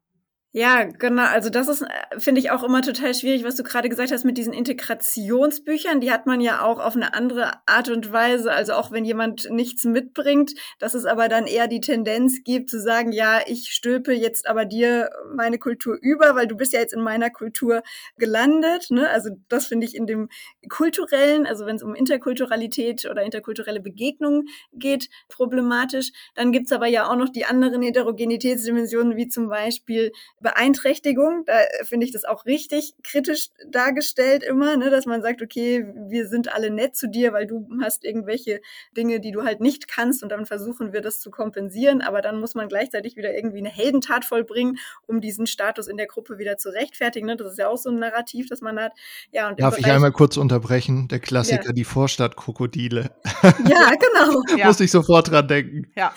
Ja, 0.57 0.85
genau. 0.85 1.25
Also 1.25 1.51
das 1.51 1.67
ist, 1.67 1.83
äh, 1.83 1.87
finde 2.17 2.41
ich, 2.41 2.53
auch 2.53 2.63
immer 2.63 2.81
total 2.81 3.13
schwierig, 3.13 3.43
was 3.43 3.57
du 3.57 3.65
gerade 3.65 3.89
gesagt 3.89 4.13
hast 4.13 4.23
mit 4.25 4.39
diesen 4.39 4.53
Integrationsbüchern. 4.53 6.01
Die 6.01 6.13
hat 6.13 6.27
man 6.27 6.41
ja 6.41 6.63
auch 6.63 6.79
auf 6.79 6.95
eine 6.95 7.13
andere 7.13 7.55
Art 7.67 7.89
und 7.89 8.13
Weise. 8.13 8.53
Also 8.53 8.75
auch 8.75 8.93
wenn 8.93 9.05
jemand 9.05 9.51
nichts 9.51 9.83
mitbringt, 9.83 10.53
dass 10.79 10.95
es 10.95 11.07
aber 11.07 11.29
dann 11.29 11.49
eher 11.49 11.67
die 11.67 11.81
Tendenz 11.81 12.45
gibt 12.45 12.71
zu 12.71 12.81
sagen, 12.81 13.11
ja, 13.11 13.41
ich 13.45 13.73
stülpe 13.73 14.13
jetzt 14.13 14.47
aber 14.47 14.65
dir 14.65 15.11
meine 15.35 15.59
Kultur 15.59 15.99
über, 16.01 16.37
weil 16.37 16.47
du 16.47 16.57
bist 16.57 16.73
ja 16.73 16.79
jetzt 16.79 16.95
in 16.95 17.01
meiner 17.03 17.31
Kultur 17.31 17.83
gelandet. 18.17 18.93
Ne? 18.93 19.11
Also 19.11 19.31
das 19.49 19.67
finde 19.67 19.87
ich 19.89 19.97
in 19.97 20.07
dem 20.07 20.29
kulturellen, 20.69 21.49
also 21.49 21.67
wenn 21.67 21.75
es 21.75 21.83
um 21.83 21.97
Interkulturalität 21.97 23.07
oder 23.11 23.25
interkulturelle 23.25 23.81
Begegnungen 23.81 24.47
geht, 24.73 25.09
problematisch. 25.29 26.13
Dann 26.37 26.53
gibt's 26.53 26.71
aber 26.71 26.87
ja 26.87 27.11
auch 27.11 27.17
noch 27.17 27.31
die 27.31 27.45
anderen 27.45 27.83
Heterogenitätsdimensionen, 27.83 29.17
wie 29.17 29.27
zum 29.27 29.49
Beispiel 29.49 30.13
Beeinträchtigung. 30.45 31.45
Da 31.47 31.55
finde 31.83 32.07
ich 32.07 32.13
das 32.13 32.25
auch 32.25 32.45
richtig 32.45 32.95
kritisch 33.03 33.49
dargestellt 33.69 34.45
immer, 34.45 34.77
ne, 34.77 34.91
dass 34.91 35.07
man 35.07 35.23
sagt, 35.23 35.43
okay, 35.43 35.85
wir 36.07 36.29
sind 36.29 36.55
alle 36.55 36.71
nett 36.71 36.95
zu 36.95 37.09
dir, 37.09 37.33
weil 37.33 37.47
du 37.47 37.67
hast 37.83 38.05
irgendwelche 38.05 38.61
Dinge, 38.97 39.19
die 39.19 39.33
du 39.33 39.43
halt 39.43 39.61
nicht 39.61 39.89
kannst 39.89 40.23
und 40.23 40.29
dann 40.29 40.47
versuchen 40.47 40.93
wir 40.93 41.01
das 41.01 41.19
zu 41.21 41.31
kompensieren, 41.31 42.03
aber 42.03 42.21
dann 42.21 42.39
muss 42.39 42.55
man 42.55 42.69
gleichzeitig 42.69 43.17
wieder 43.17 43.35
irgendwie 43.35 43.59
eine 43.59 43.71
Heldentat 43.71 44.25
vollbringen, 44.25 44.77
um 45.07 45.21
diesen 45.21 45.47
Status 45.47 45.89
in 45.89 45.97
der 45.97 46.07
Gruppe 46.07 46.39
wieder 46.39 46.59
zu 46.59 46.69
rechtfertigen. 46.69 47.27
Ne? 47.27 47.37
Das 47.37 47.53
ist 47.53 47.59
ja 47.59 47.69
auch 47.69 47.79
so 47.79 47.91
ein 47.91 47.99
Narrativ, 47.99 48.49
das 48.49 48.61
man 48.61 48.79
hat. 48.79 48.93
Ja, 49.33 49.49
und 49.49 49.59
Darf 49.59 49.79
ich 49.79 49.87
einmal 49.87 50.13
kurz 50.13 50.37
unterbrechen? 50.37 51.09
Der 51.09 51.21
Klassiker, 51.21 51.67
ja. 51.69 51.73
die 51.73 51.85
Vorstadtkrokodile. 51.85 53.11
Ja, 53.43 53.91
genau. 53.91 54.43
Ja. 54.57 54.67
Muss 54.67 54.79
ich 54.79 54.91
sofort 54.91 55.31
dran 55.31 55.49
denken. 55.49 55.91
Ja. 55.97 56.15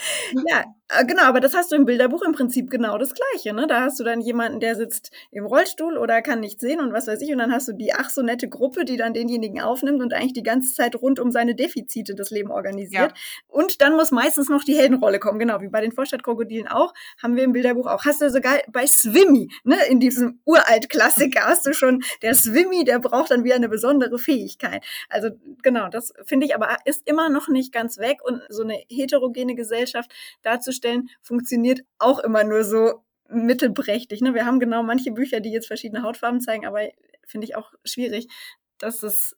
Ja, 0.48 0.64
äh, 0.87 0.87
genau, 1.06 1.24
aber 1.24 1.40
das 1.40 1.54
hast 1.54 1.72
du 1.72 1.76
im 1.76 1.86
Bilderbuch 1.86 2.22
im 2.24 2.32
Prinzip 2.32 2.70
genau 2.70 2.98
das 2.98 3.14
Gleiche. 3.14 3.54
Ne? 3.54 3.68
Da 3.68 3.82
hast 3.82 4.00
du 4.00 4.04
dann 4.04 4.22
jemanden, 4.22 4.60
der 4.60 4.76
sitzt 4.76 5.12
im 5.32 5.46
Rollstuhl 5.46 5.98
oder 5.98 6.22
kann 6.22 6.40
nicht 6.40 6.60
sehen 6.60 6.80
und 6.80 6.94
was 6.94 7.08
weiß 7.08 7.22
ich. 7.22 7.32
Und 7.32 7.40
dann 7.40 7.52
hast 7.52 7.68
du 7.68 7.74
die 7.74 7.94
ach 7.94 8.10
so 8.10 8.22
nette 8.22 8.48
Gruppe, 8.48 8.86
die 8.86 8.98
dann 8.98 9.14
denjenigen 9.14 9.62
aufnimmt 9.62 10.02
und 10.02 10.14
eigentlich 10.14 10.34
die 10.34 10.44
ganze 10.44 10.74
Zeit 10.74 10.96
rund 10.96 11.20
um 11.20 11.32
seine 11.32 11.56
Defizite 11.56 12.16
das 12.16 12.32
Leben 12.32 12.52
organisiert. 12.52 13.12
Ja. 13.12 13.14
Und 13.48 13.82
dann 13.82 13.96
muss 13.96 14.12
meistens 14.12 14.50
noch 14.50 14.64
die 14.64 14.76
Heldenrolle 14.76 15.20
kommen. 15.20 15.40
Genau, 15.40 15.62
wie 15.62 15.68
bei 15.68 15.82
den 15.82 15.92
Vorstadtkrokodilen 15.92 16.68
auch, 16.68 16.94
haben 17.22 17.36
wir 17.36 17.44
im 17.44 17.52
Bilderbuch 17.52 17.88
auch. 17.88 18.06
Hast 18.06 18.22
du 18.22 18.30
sogar 18.30 18.58
bei 18.72 18.88
Swimmy, 18.88 19.50
ne, 19.64 19.76
in 19.90 20.00
diesem 20.00 20.40
uralt 20.46 20.90
Klassiker, 20.90 21.46
hast 21.46 21.66
du 21.66 21.74
schon, 21.74 22.04
der 22.22 22.34
Swimmy, 22.34 22.86
der 22.86 23.00
braucht 23.00 23.32
dann 23.32 23.44
wieder 23.44 23.56
eine 23.56 23.70
besondere 23.70 24.20
Fähigkeit. 24.20 24.86
Also 25.10 25.30
genau, 25.64 25.90
das 25.90 26.14
finde 26.24 26.46
ich 26.46 26.56
aber 26.56 26.78
ist 26.86 27.08
immer 27.08 27.30
noch 27.30 27.48
nicht 27.48 27.74
ganz 27.74 27.98
weg 27.98 28.20
und 28.24 28.42
so 28.50 28.64
eine 28.64 28.82
heterogene 28.90 29.56
Gesellschaft 29.56 30.12
dazu 30.44 30.72
herzustellen, 30.78 31.10
funktioniert 31.22 31.82
auch 32.00 32.20
immer 32.20 32.44
nur 32.44 32.64
so 32.64 33.04
mittelprächtig. 33.30 34.22
Ne? 34.22 34.34
Wir 34.34 34.46
haben 34.46 34.60
genau 34.60 34.84
manche 34.84 35.12
Bücher, 35.12 35.40
die 35.40 35.52
jetzt 35.52 35.68
verschiedene 35.68 36.04
Hautfarben 36.04 36.42
zeigen, 36.42 36.66
aber 36.66 36.82
finde 37.26 37.46
ich 37.46 37.56
auch 37.56 37.74
schwierig, 37.84 38.28
dass 38.80 39.02
es 39.02 39.36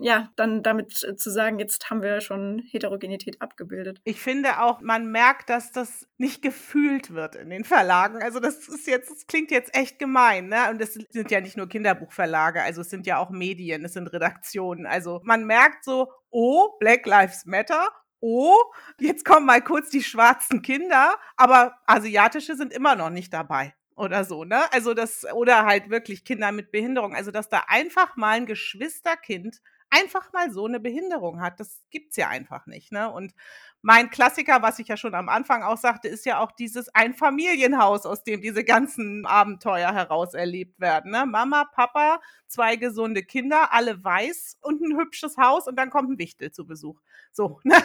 ja 0.00 0.30
dann 0.36 0.62
damit 0.62 0.92
zu 0.92 1.30
sagen, 1.30 1.58
jetzt 1.58 1.90
haben 1.90 2.00
wir 2.00 2.20
schon 2.20 2.62
Heterogenität 2.70 3.42
abgebildet. 3.42 4.00
Ich 4.04 4.20
finde 4.20 4.60
auch, 4.60 4.80
man 4.80 5.10
merkt, 5.10 5.50
dass 5.50 5.72
das 5.72 6.06
nicht 6.16 6.42
gefühlt 6.42 7.12
wird 7.12 7.34
in 7.34 7.50
den 7.50 7.64
Verlagen. 7.64 8.22
Also 8.22 8.38
das 8.38 8.68
ist 8.68 8.86
jetzt, 8.86 9.10
das 9.10 9.26
klingt 9.26 9.50
jetzt 9.50 9.76
echt 9.76 9.98
gemein, 9.98 10.46
ne? 10.46 10.70
Und 10.70 10.80
es 10.80 10.94
sind 10.94 11.32
ja 11.32 11.40
nicht 11.40 11.56
nur 11.56 11.68
Kinderbuchverlage, 11.68 12.62
also 12.62 12.82
es 12.82 12.90
sind 12.90 13.04
ja 13.04 13.18
auch 13.18 13.30
Medien, 13.30 13.84
es 13.84 13.94
sind 13.94 14.06
Redaktionen. 14.06 14.86
Also 14.86 15.20
man 15.24 15.44
merkt 15.44 15.84
so, 15.84 16.12
oh, 16.30 16.68
Black 16.78 17.04
Lives 17.04 17.44
Matter 17.44 17.88
oh, 18.22 18.56
jetzt 18.98 19.24
kommen 19.24 19.44
mal 19.46 19.60
kurz 19.62 19.90
die 19.90 20.02
schwarzen 20.02 20.62
Kinder, 20.62 21.18
aber 21.36 21.74
asiatische 21.86 22.56
sind 22.56 22.72
immer 22.72 22.94
noch 22.96 23.10
nicht 23.10 23.32
dabei 23.34 23.74
oder 23.96 24.24
so, 24.24 24.44
ne? 24.44 24.72
Also 24.72 24.94
das 24.94 25.26
oder 25.34 25.66
halt 25.66 25.90
wirklich 25.90 26.24
Kinder 26.24 26.52
mit 26.52 26.72
Behinderung, 26.72 27.14
also 27.14 27.30
dass 27.30 27.48
da 27.48 27.64
einfach 27.68 28.16
mal 28.16 28.36
ein 28.36 28.46
Geschwisterkind 28.46 29.60
einfach 29.92 30.32
mal 30.32 30.50
so 30.50 30.66
eine 30.66 30.80
Behinderung 30.80 31.40
hat, 31.40 31.60
das 31.60 31.82
gibt's 31.90 32.16
ja 32.16 32.28
einfach 32.28 32.66
nicht, 32.66 32.92
ne? 32.92 33.12
Und 33.12 33.34
mein 33.82 34.10
Klassiker, 34.10 34.62
was 34.62 34.78
ich 34.78 34.88
ja 34.88 34.96
schon 34.96 35.14
am 35.14 35.28
Anfang 35.28 35.62
auch 35.62 35.76
sagte, 35.76 36.08
ist 36.08 36.24
ja 36.24 36.38
auch 36.38 36.52
dieses 36.52 36.88
Einfamilienhaus, 36.94 38.06
aus 38.06 38.24
dem 38.24 38.40
diese 38.40 38.64
ganzen 38.64 39.26
Abenteuer 39.26 39.92
heraus 39.92 40.34
erlebt 40.34 40.80
werden. 40.80 41.10
Ne? 41.10 41.26
Mama, 41.26 41.64
Papa, 41.64 42.20
zwei 42.46 42.76
gesunde 42.76 43.22
Kinder, 43.24 43.72
alle 43.72 44.02
weiß 44.02 44.58
und 44.62 44.80
ein 44.80 44.96
hübsches 44.96 45.36
Haus 45.36 45.66
und 45.66 45.76
dann 45.76 45.90
kommt 45.90 46.10
ein 46.10 46.18
Wichtel 46.18 46.52
zu 46.52 46.64
Besuch. 46.64 47.00
So, 47.32 47.60
ne? 47.64 47.76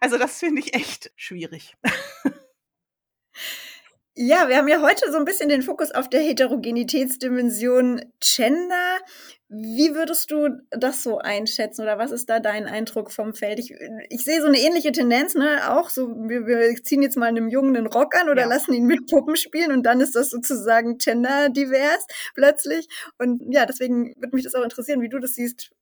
Also 0.00 0.18
das 0.18 0.38
finde 0.38 0.60
ich 0.60 0.74
echt 0.74 1.12
schwierig. 1.16 1.76
Ja, 4.16 4.48
wir 4.48 4.58
haben 4.58 4.68
ja 4.68 4.80
heute 4.80 5.10
so 5.10 5.18
ein 5.18 5.24
bisschen 5.24 5.48
den 5.48 5.62
Fokus 5.62 5.90
auf 5.90 6.08
der 6.08 6.20
Heterogenitätsdimension 6.20 8.00
Gender. 8.20 8.98
Wie 9.48 9.92
würdest 9.96 10.30
du 10.30 10.50
das 10.70 11.02
so 11.02 11.18
einschätzen 11.18 11.82
oder 11.82 11.98
was 11.98 12.12
ist 12.12 12.30
da 12.30 12.38
dein 12.38 12.66
Eindruck 12.66 13.10
vom 13.10 13.34
Feld? 13.34 13.58
Ich, 13.58 13.74
ich 14.10 14.22
sehe 14.22 14.40
so 14.40 14.46
eine 14.46 14.60
ähnliche 14.60 14.92
Tendenz, 14.92 15.34
ne? 15.34 15.68
Auch 15.68 15.90
so, 15.90 16.06
wir, 16.28 16.46
wir 16.46 16.76
ziehen 16.84 17.02
jetzt 17.02 17.16
mal 17.16 17.26
einem 17.26 17.48
Jungen 17.48 17.76
einen 17.76 17.88
Rock 17.88 18.14
an 18.14 18.28
oder 18.28 18.42
ja. 18.42 18.48
lassen 18.48 18.72
ihn 18.72 18.86
mit 18.86 19.10
Puppen 19.10 19.34
spielen 19.34 19.72
und 19.72 19.82
dann 19.82 20.00
ist 20.00 20.14
das 20.14 20.30
sozusagen 20.30 20.96
genderdivers 20.98 22.06
plötzlich. 22.34 22.86
Und 23.18 23.42
ja, 23.52 23.66
deswegen 23.66 24.14
würde 24.16 24.36
mich 24.36 24.44
das 24.44 24.54
auch 24.54 24.62
interessieren, 24.62 25.00
wie 25.00 25.08
du 25.08 25.18
das 25.18 25.34
siehst. 25.34 25.72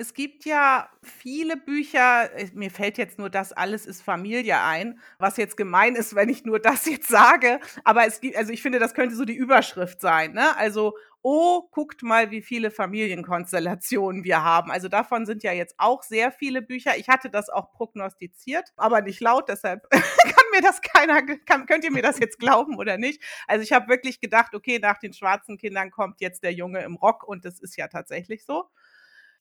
Es 0.00 0.14
gibt 0.14 0.44
ja 0.44 0.88
viele 1.02 1.56
Bücher, 1.56 2.32
äh, 2.36 2.48
mir 2.54 2.70
fällt 2.70 2.98
jetzt 2.98 3.18
nur 3.18 3.30
das 3.30 3.52
alles 3.52 3.84
ist 3.84 4.00
Familie 4.00 4.60
ein, 4.60 5.00
was 5.18 5.36
jetzt 5.36 5.56
gemein 5.56 5.96
ist, 5.96 6.14
wenn 6.14 6.28
ich 6.28 6.44
nur 6.44 6.60
das 6.60 6.86
jetzt 6.86 7.08
sage, 7.08 7.58
aber 7.82 8.06
es 8.06 8.20
gibt, 8.20 8.36
also 8.36 8.52
ich 8.52 8.62
finde, 8.62 8.78
das 8.78 8.94
könnte 8.94 9.16
so 9.16 9.24
die 9.24 9.34
Überschrift 9.34 10.00
sein, 10.00 10.34
ne? 10.34 10.56
Also, 10.56 10.96
oh, 11.22 11.62
guckt 11.72 12.04
mal, 12.04 12.30
wie 12.30 12.42
viele 12.42 12.70
Familienkonstellationen 12.70 14.22
wir 14.22 14.44
haben. 14.44 14.70
Also 14.70 14.86
davon 14.86 15.26
sind 15.26 15.42
ja 15.42 15.52
jetzt 15.52 15.74
auch 15.78 16.04
sehr 16.04 16.30
viele 16.30 16.62
Bücher. 16.62 16.96
Ich 16.96 17.08
hatte 17.08 17.28
das 17.28 17.48
auch 17.48 17.72
prognostiziert, 17.72 18.72
aber 18.76 19.02
nicht 19.02 19.20
laut, 19.20 19.48
deshalb 19.48 19.90
kann 19.90 20.44
mir 20.52 20.62
das 20.62 20.80
keiner, 20.80 21.22
kann, 21.44 21.66
könnt 21.66 21.82
ihr 21.82 21.90
mir 21.90 22.02
das 22.02 22.20
jetzt 22.20 22.38
glauben 22.38 22.78
oder 22.78 22.98
nicht? 22.98 23.20
Also 23.48 23.64
ich 23.64 23.72
habe 23.72 23.88
wirklich 23.88 24.20
gedacht, 24.20 24.54
okay, 24.54 24.78
nach 24.78 24.98
den 24.98 25.12
schwarzen 25.12 25.58
Kindern 25.58 25.90
kommt 25.90 26.20
jetzt 26.20 26.44
der 26.44 26.52
Junge 26.52 26.84
im 26.84 26.94
Rock 26.94 27.24
und 27.24 27.44
das 27.44 27.58
ist 27.58 27.76
ja 27.76 27.88
tatsächlich 27.88 28.44
so. 28.44 28.68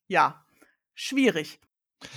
Ja, 0.07 0.45
schwierig. 0.97 1.59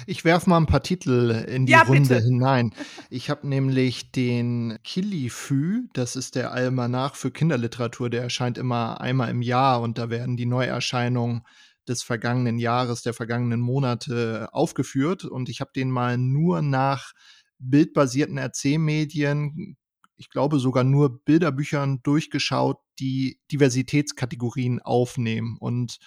Ich 0.07 0.25
werfe 0.25 0.51
mal 0.51 0.59
ein 0.59 0.67
paar 0.67 0.83
Titel 0.83 1.31
in 1.49 1.65
die 1.65 1.73
ja, 1.73 1.83
Runde 1.83 2.17
bitte. 2.17 2.25
hinein. 2.25 2.75
Ich 3.13 3.31
habe 3.31 3.49
nämlich 3.49 4.13
den 4.13 4.79
Killifü, 4.85 5.89
das 5.95 6.17
ist 6.17 6.35
der 6.35 6.53
Almanach 6.53 7.15
für 7.15 7.31
Kinderliteratur, 7.31 8.09
der 8.11 8.23
erscheint 8.23 8.59
immer 8.59 9.01
einmal 9.01 9.31
im 9.31 9.43
Jahr 9.43 9.81
und 9.81 9.99
da 9.99 10.11
werden 10.11 10.37
die 10.37 10.47
Neuerscheinungen 10.47 11.43
des 11.89 12.03
vergangenen 12.03 12.59
Jahres, 12.59 13.03
der 13.03 13.15
vergangenen 13.15 13.61
Monate 13.61 14.49
aufgeführt 14.53 15.25
und 15.25 15.49
ich 15.49 15.61
habe 15.61 15.73
den 15.75 15.91
mal 15.91 16.19
nur 16.19 16.63
nach 16.63 17.13
bildbasierten 17.59 18.39
Erzählmedien, 18.39 19.77
ich 20.17 20.31
glaube 20.31 20.61
sogar 20.61 20.85
nur 20.85 21.25
Bilderbüchern 21.25 22.01
durchgeschaut, 22.03 22.79
die 23.01 23.41
Diversitätskategorien 23.51 24.81
aufnehmen 24.81 25.57
und 25.59 25.99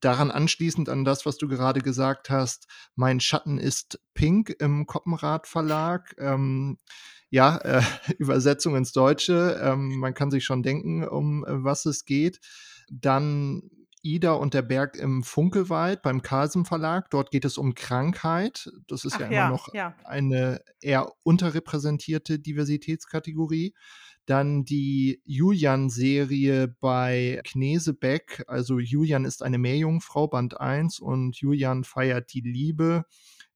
daran 0.00 0.30
anschließend 0.30 0.88
an 0.88 1.04
das, 1.04 1.26
was 1.26 1.36
du 1.38 1.48
gerade 1.48 1.80
gesagt 1.80 2.30
hast, 2.30 2.66
mein 2.94 3.20
Schatten 3.20 3.58
ist 3.58 4.00
pink 4.14 4.54
im 4.58 4.86
Koppenrad 4.86 5.46
Verlag. 5.46 6.14
Ähm, 6.18 6.78
ja, 7.30 7.56
äh, 7.58 7.82
Übersetzung 8.18 8.76
ins 8.76 8.92
Deutsche. 8.92 9.60
Ähm, 9.62 9.98
man 9.98 10.14
kann 10.14 10.30
sich 10.30 10.44
schon 10.44 10.62
denken, 10.62 11.06
um 11.06 11.44
äh, 11.44 11.64
was 11.64 11.86
es 11.86 12.04
geht. 12.04 12.40
Dann 12.90 13.70
Ida 14.02 14.34
und 14.34 14.54
der 14.54 14.62
Berg 14.62 14.96
im 14.96 15.24
Funkelwald 15.24 16.02
beim 16.02 16.22
Kasem 16.22 16.64
Verlag. 16.64 17.10
Dort 17.10 17.32
geht 17.32 17.44
es 17.44 17.58
um 17.58 17.74
Krankheit. 17.74 18.70
Das 18.86 19.04
ist 19.04 19.16
Ach, 19.16 19.20
ja 19.20 19.26
immer 19.26 19.34
ja, 19.34 19.48
noch 19.48 19.74
ja. 19.74 19.94
eine 20.04 20.60
eher 20.80 21.12
unterrepräsentierte 21.24 22.38
Diversitätskategorie. 22.38 23.74
Dann 24.26 24.64
die 24.64 25.22
Julian-Serie 25.24 26.74
bei 26.80 27.40
Knesebeck. 27.44 28.44
Also 28.48 28.80
Julian 28.80 29.24
ist 29.24 29.42
eine 29.42 29.58
Meerjungfrau, 29.58 30.26
Band 30.26 30.60
1 30.60 30.98
und 30.98 31.36
Julian 31.36 31.84
feiert 31.84 32.32
die 32.34 32.40
Liebe. 32.40 33.04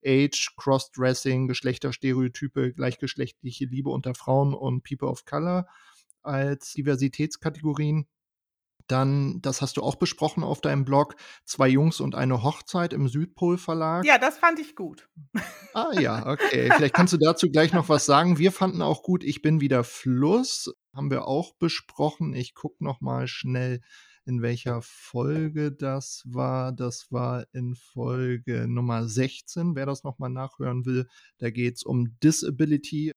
Age, 0.06 0.54
Crossdressing, 0.56 1.48
Geschlechterstereotype, 1.48 2.72
gleichgeschlechtliche 2.72 3.66
Liebe 3.66 3.90
unter 3.90 4.14
Frauen 4.14 4.54
und 4.54 4.82
People 4.82 5.08
of 5.08 5.24
Color 5.24 5.66
als 6.22 6.72
Diversitätskategorien. 6.74 8.06
Dann, 8.90 9.40
das 9.40 9.62
hast 9.62 9.76
du 9.76 9.82
auch 9.82 9.94
besprochen 9.94 10.42
auf 10.42 10.60
deinem 10.60 10.84
Blog, 10.84 11.14
zwei 11.44 11.68
Jungs 11.68 12.00
und 12.00 12.16
eine 12.16 12.42
Hochzeit 12.42 12.92
im 12.92 13.06
Südpol 13.06 13.56
Verlag. 13.56 14.04
Ja, 14.04 14.18
das 14.18 14.38
fand 14.38 14.58
ich 14.58 14.74
gut. 14.74 15.08
Ah 15.74 15.92
ja, 15.92 16.26
okay. 16.26 16.70
Vielleicht 16.76 16.94
kannst 16.94 17.12
du 17.12 17.16
dazu 17.16 17.50
gleich 17.50 17.72
noch 17.72 17.88
was 17.88 18.04
sagen. 18.04 18.38
Wir 18.38 18.50
fanden 18.50 18.82
auch 18.82 19.02
gut, 19.04 19.22
ich 19.22 19.42
bin 19.42 19.60
wieder 19.60 19.84
Fluss. 19.84 20.74
Haben 20.92 21.10
wir 21.10 21.28
auch 21.28 21.54
besprochen. 21.54 22.34
Ich 22.34 22.54
gucke 22.54 22.82
noch 22.82 23.00
mal 23.00 23.28
schnell, 23.28 23.80
in 24.24 24.42
welcher 24.42 24.82
Folge 24.82 25.70
das 25.70 26.24
war. 26.26 26.72
Das 26.72 27.06
war 27.10 27.44
in 27.52 27.76
Folge 27.76 28.66
Nummer 28.66 29.06
16. 29.06 29.76
Wer 29.76 29.86
das 29.86 30.02
noch 30.02 30.18
mal 30.18 30.30
nachhören 30.30 30.84
will, 30.84 31.06
da 31.38 31.50
geht 31.50 31.76
es 31.76 31.84
um 31.84 32.18
Disability 32.20 33.12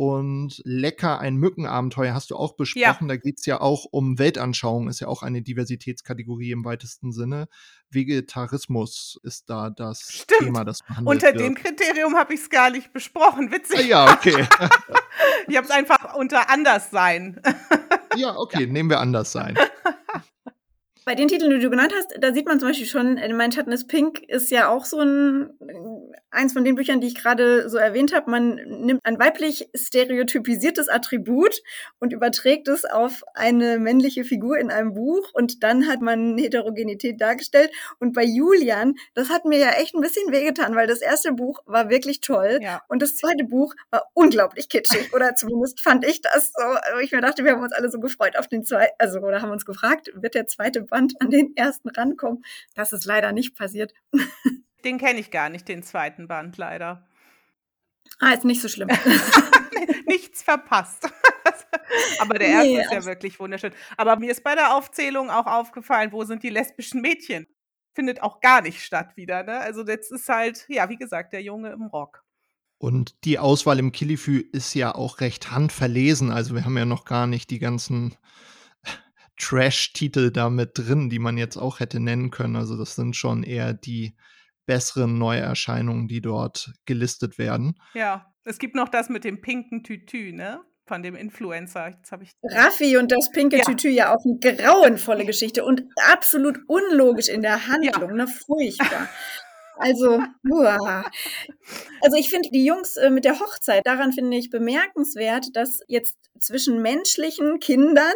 und 0.00 0.62
Lecker, 0.64 1.18
ein 1.20 1.36
Mückenabenteuer 1.36 2.14
hast 2.14 2.30
du 2.30 2.36
auch 2.36 2.54
besprochen. 2.54 2.80
Ja. 3.02 3.06
Da 3.06 3.16
geht 3.18 3.38
es 3.38 3.44
ja 3.44 3.60
auch 3.60 3.84
um 3.84 4.18
Weltanschauung, 4.18 4.88
ist 4.88 5.00
ja 5.00 5.08
auch 5.08 5.22
eine 5.22 5.42
Diversitätskategorie 5.42 6.52
im 6.52 6.64
weitesten 6.64 7.12
Sinne. 7.12 7.48
Vegetarismus 7.90 9.20
ist 9.24 9.50
da 9.50 9.68
das 9.68 10.10
Stimmt. 10.10 10.40
Thema, 10.40 10.64
das 10.64 10.82
behandelt 10.82 11.06
Unter 11.06 11.26
wird. 11.34 11.40
dem 11.40 11.54
Kriterium 11.54 12.14
habe 12.14 12.32
ich 12.32 12.40
es 12.40 12.48
gar 12.48 12.70
nicht 12.70 12.94
besprochen. 12.94 13.52
Witzig. 13.52 13.88
Ja, 13.88 14.10
okay. 14.10 14.48
ich 15.48 15.56
habe 15.58 15.66
es 15.66 15.70
einfach 15.70 16.14
unter 16.14 16.48
Anderssein. 16.48 17.38
ja, 18.16 18.34
okay, 18.38 18.64
ja. 18.64 18.72
nehmen 18.72 18.88
wir 18.88 19.00
Anderssein. 19.00 19.58
Bei 21.04 21.14
den 21.14 21.28
Titeln, 21.28 21.50
die 21.50 21.58
du 21.58 21.70
genannt 21.70 21.92
hast, 21.96 22.14
da 22.20 22.32
sieht 22.32 22.46
man 22.46 22.60
zum 22.60 22.68
Beispiel 22.68 22.86
schon, 22.86 23.16
äh, 23.16 23.32
Mein 23.32 23.52
Schatten 23.52 23.72
ist 23.72 23.88
Pink 23.88 24.20
ist 24.28 24.50
ja 24.50 24.68
auch 24.68 24.84
so 24.84 25.00
ein, 25.00 25.50
eins 26.30 26.52
von 26.52 26.64
den 26.64 26.74
Büchern, 26.74 27.00
die 27.00 27.06
ich 27.06 27.14
gerade 27.14 27.68
so 27.68 27.78
erwähnt 27.78 28.14
habe. 28.14 28.30
Man 28.30 28.56
nimmt 28.66 29.00
ein 29.04 29.18
weiblich 29.18 29.68
stereotypisiertes 29.74 30.88
Attribut 30.88 31.62
und 31.98 32.12
überträgt 32.12 32.68
es 32.68 32.84
auf 32.84 33.22
eine 33.34 33.78
männliche 33.78 34.24
Figur 34.24 34.58
in 34.58 34.70
einem 34.70 34.92
Buch 34.92 35.30
und 35.32 35.62
dann 35.62 35.86
hat 35.86 36.00
man 36.02 36.36
Heterogenität 36.36 37.20
dargestellt. 37.20 37.70
Und 37.98 38.12
bei 38.12 38.24
Julian, 38.24 38.94
das 39.14 39.30
hat 39.30 39.44
mir 39.44 39.58
ja 39.58 39.70
echt 39.70 39.94
ein 39.94 40.02
bisschen 40.02 40.30
wehgetan, 40.32 40.74
weil 40.74 40.86
das 40.86 41.00
erste 41.00 41.32
Buch 41.32 41.60
war 41.66 41.88
wirklich 41.88 42.20
toll 42.20 42.58
ja. 42.60 42.82
und 42.88 43.00
das 43.00 43.16
zweite 43.16 43.44
Buch 43.44 43.74
war 43.90 44.10
unglaublich 44.14 44.68
kitschig 44.68 45.12
oder 45.14 45.34
zumindest 45.34 45.80
fand 45.80 46.04
ich 46.04 46.20
das 46.20 46.52
so. 46.52 47.00
Ich 47.00 47.12
mir 47.12 47.20
dachte, 47.20 47.44
wir 47.44 47.52
haben 47.52 47.62
uns 47.62 47.72
alle 47.72 47.90
so 47.90 48.00
gefreut 48.00 48.36
auf 48.36 48.48
den 48.48 48.64
zweiten, 48.64 48.92
also 48.98 49.20
oder 49.20 49.40
haben 49.40 49.50
uns 49.50 49.64
gefragt, 49.64 50.10
wird 50.14 50.34
der 50.34 50.46
zweite 50.46 50.82
Band 50.82 50.99
Band 51.00 51.20
an 51.20 51.30
den 51.30 51.56
ersten 51.56 51.88
rankommen. 51.88 52.44
Das 52.74 52.92
ist 52.92 53.04
leider 53.04 53.32
nicht 53.32 53.56
passiert. 53.56 53.92
Den 54.84 54.98
kenne 54.98 55.20
ich 55.20 55.30
gar 55.30 55.50
nicht, 55.50 55.68
den 55.68 55.82
zweiten 55.82 56.26
Band 56.26 56.56
leider. 56.56 57.06
Ah, 58.18 58.32
ist 58.32 58.46
nicht 58.46 58.62
so 58.62 58.68
schlimm. 58.68 58.88
Nichts 60.06 60.42
verpasst. 60.42 61.06
Aber 62.20 62.38
der 62.38 62.48
erste 62.48 62.68
nee, 62.68 62.80
ist 62.80 62.92
ja 62.92 63.04
wirklich 63.04 63.38
wunderschön. 63.38 63.72
Aber 63.98 64.16
mir 64.16 64.30
ist 64.30 64.42
bei 64.42 64.54
der 64.54 64.74
Aufzählung 64.74 65.28
auch 65.28 65.44
aufgefallen, 65.44 66.12
wo 66.12 66.24
sind 66.24 66.42
die 66.42 66.48
lesbischen 66.48 67.02
Mädchen? 67.02 67.46
Findet 67.94 68.22
auch 68.22 68.40
gar 68.40 68.62
nicht 68.62 68.82
statt 68.82 69.16
wieder. 69.16 69.42
Ne? 69.42 69.58
Also 69.58 69.84
jetzt 69.84 70.10
ist 70.12 70.30
halt, 70.30 70.64
ja, 70.68 70.88
wie 70.88 70.96
gesagt, 70.96 71.34
der 71.34 71.42
Junge 71.42 71.70
im 71.72 71.82
Rock. 71.82 72.24
Und 72.78 73.24
die 73.24 73.38
Auswahl 73.38 73.78
im 73.78 73.92
Killifü 73.92 74.38
ist 74.52 74.72
ja 74.72 74.94
auch 74.94 75.20
recht 75.20 75.50
handverlesen. 75.50 76.30
Also 76.30 76.54
wir 76.54 76.64
haben 76.64 76.78
ja 76.78 76.86
noch 76.86 77.04
gar 77.04 77.26
nicht 77.26 77.50
die 77.50 77.58
ganzen 77.58 78.16
Trash-Titel 79.40 80.30
da 80.30 80.50
mit 80.50 80.72
drin, 80.74 81.10
die 81.10 81.18
man 81.18 81.38
jetzt 81.38 81.56
auch 81.56 81.80
hätte 81.80 82.00
nennen 82.00 82.30
können. 82.30 82.56
Also 82.56 82.76
das 82.76 82.94
sind 82.94 83.16
schon 83.16 83.42
eher 83.42 83.72
die 83.72 84.14
besseren 84.66 85.18
Neuerscheinungen, 85.18 86.06
die 86.06 86.20
dort 86.20 86.72
gelistet 86.86 87.38
werden. 87.38 87.74
Ja, 87.94 88.32
es 88.44 88.58
gibt 88.58 88.74
noch 88.74 88.88
das 88.88 89.08
mit 89.08 89.24
dem 89.24 89.40
pinken 89.40 89.82
Tütü, 89.82 90.32
ne? 90.32 90.60
Von 90.86 91.02
dem 91.02 91.14
Influencer. 91.14 91.88
Jetzt 91.88 92.12
ich 92.20 92.32
Raffi 92.42 92.96
und 92.96 93.12
das 93.12 93.30
pinke 93.32 93.58
ja. 93.58 93.64
Tütü 93.64 93.88
ja 93.88 94.14
auch 94.14 94.24
eine 94.24 94.38
grauenvolle 94.38 95.24
Geschichte 95.24 95.64
und 95.64 95.84
absolut 96.10 96.58
unlogisch 96.66 97.28
in 97.28 97.42
der 97.42 97.68
Handlung, 97.68 98.10
ja. 98.10 98.16
ne? 98.16 98.28
Furchtbar. 98.28 99.08
Also, 99.76 100.22
uah. 100.50 101.10
also 102.02 102.16
ich 102.18 102.28
finde 102.28 102.50
die 102.52 102.66
Jungs 102.66 102.96
äh, 102.96 103.08
mit 103.08 103.24
der 103.24 103.40
Hochzeit, 103.40 103.86
daran 103.86 104.12
finde 104.12 104.36
ich 104.36 104.50
bemerkenswert, 104.50 105.46
dass 105.54 105.80
jetzt 105.88 106.18
zwischen 106.38 106.82
menschlichen 106.82 107.60
Kindern 107.60 108.12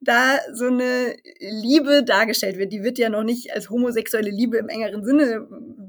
da 0.00 0.38
so 0.52 0.66
eine 0.66 1.16
Liebe 1.38 2.04
dargestellt 2.04 2.58
wird. 2.58 2.72
Die 2.72 2.82
wird 2.82 2.98
ja 2.98 3.08
noch 3.08 3.24
nicht 3.24 3.52
als 3.52 3.70
homosexuelle 3.70 4.30
Liebe 4.30 4.58
im 4.58 4.68
engeren 4.68 5.04
Sinne 5.04 5.46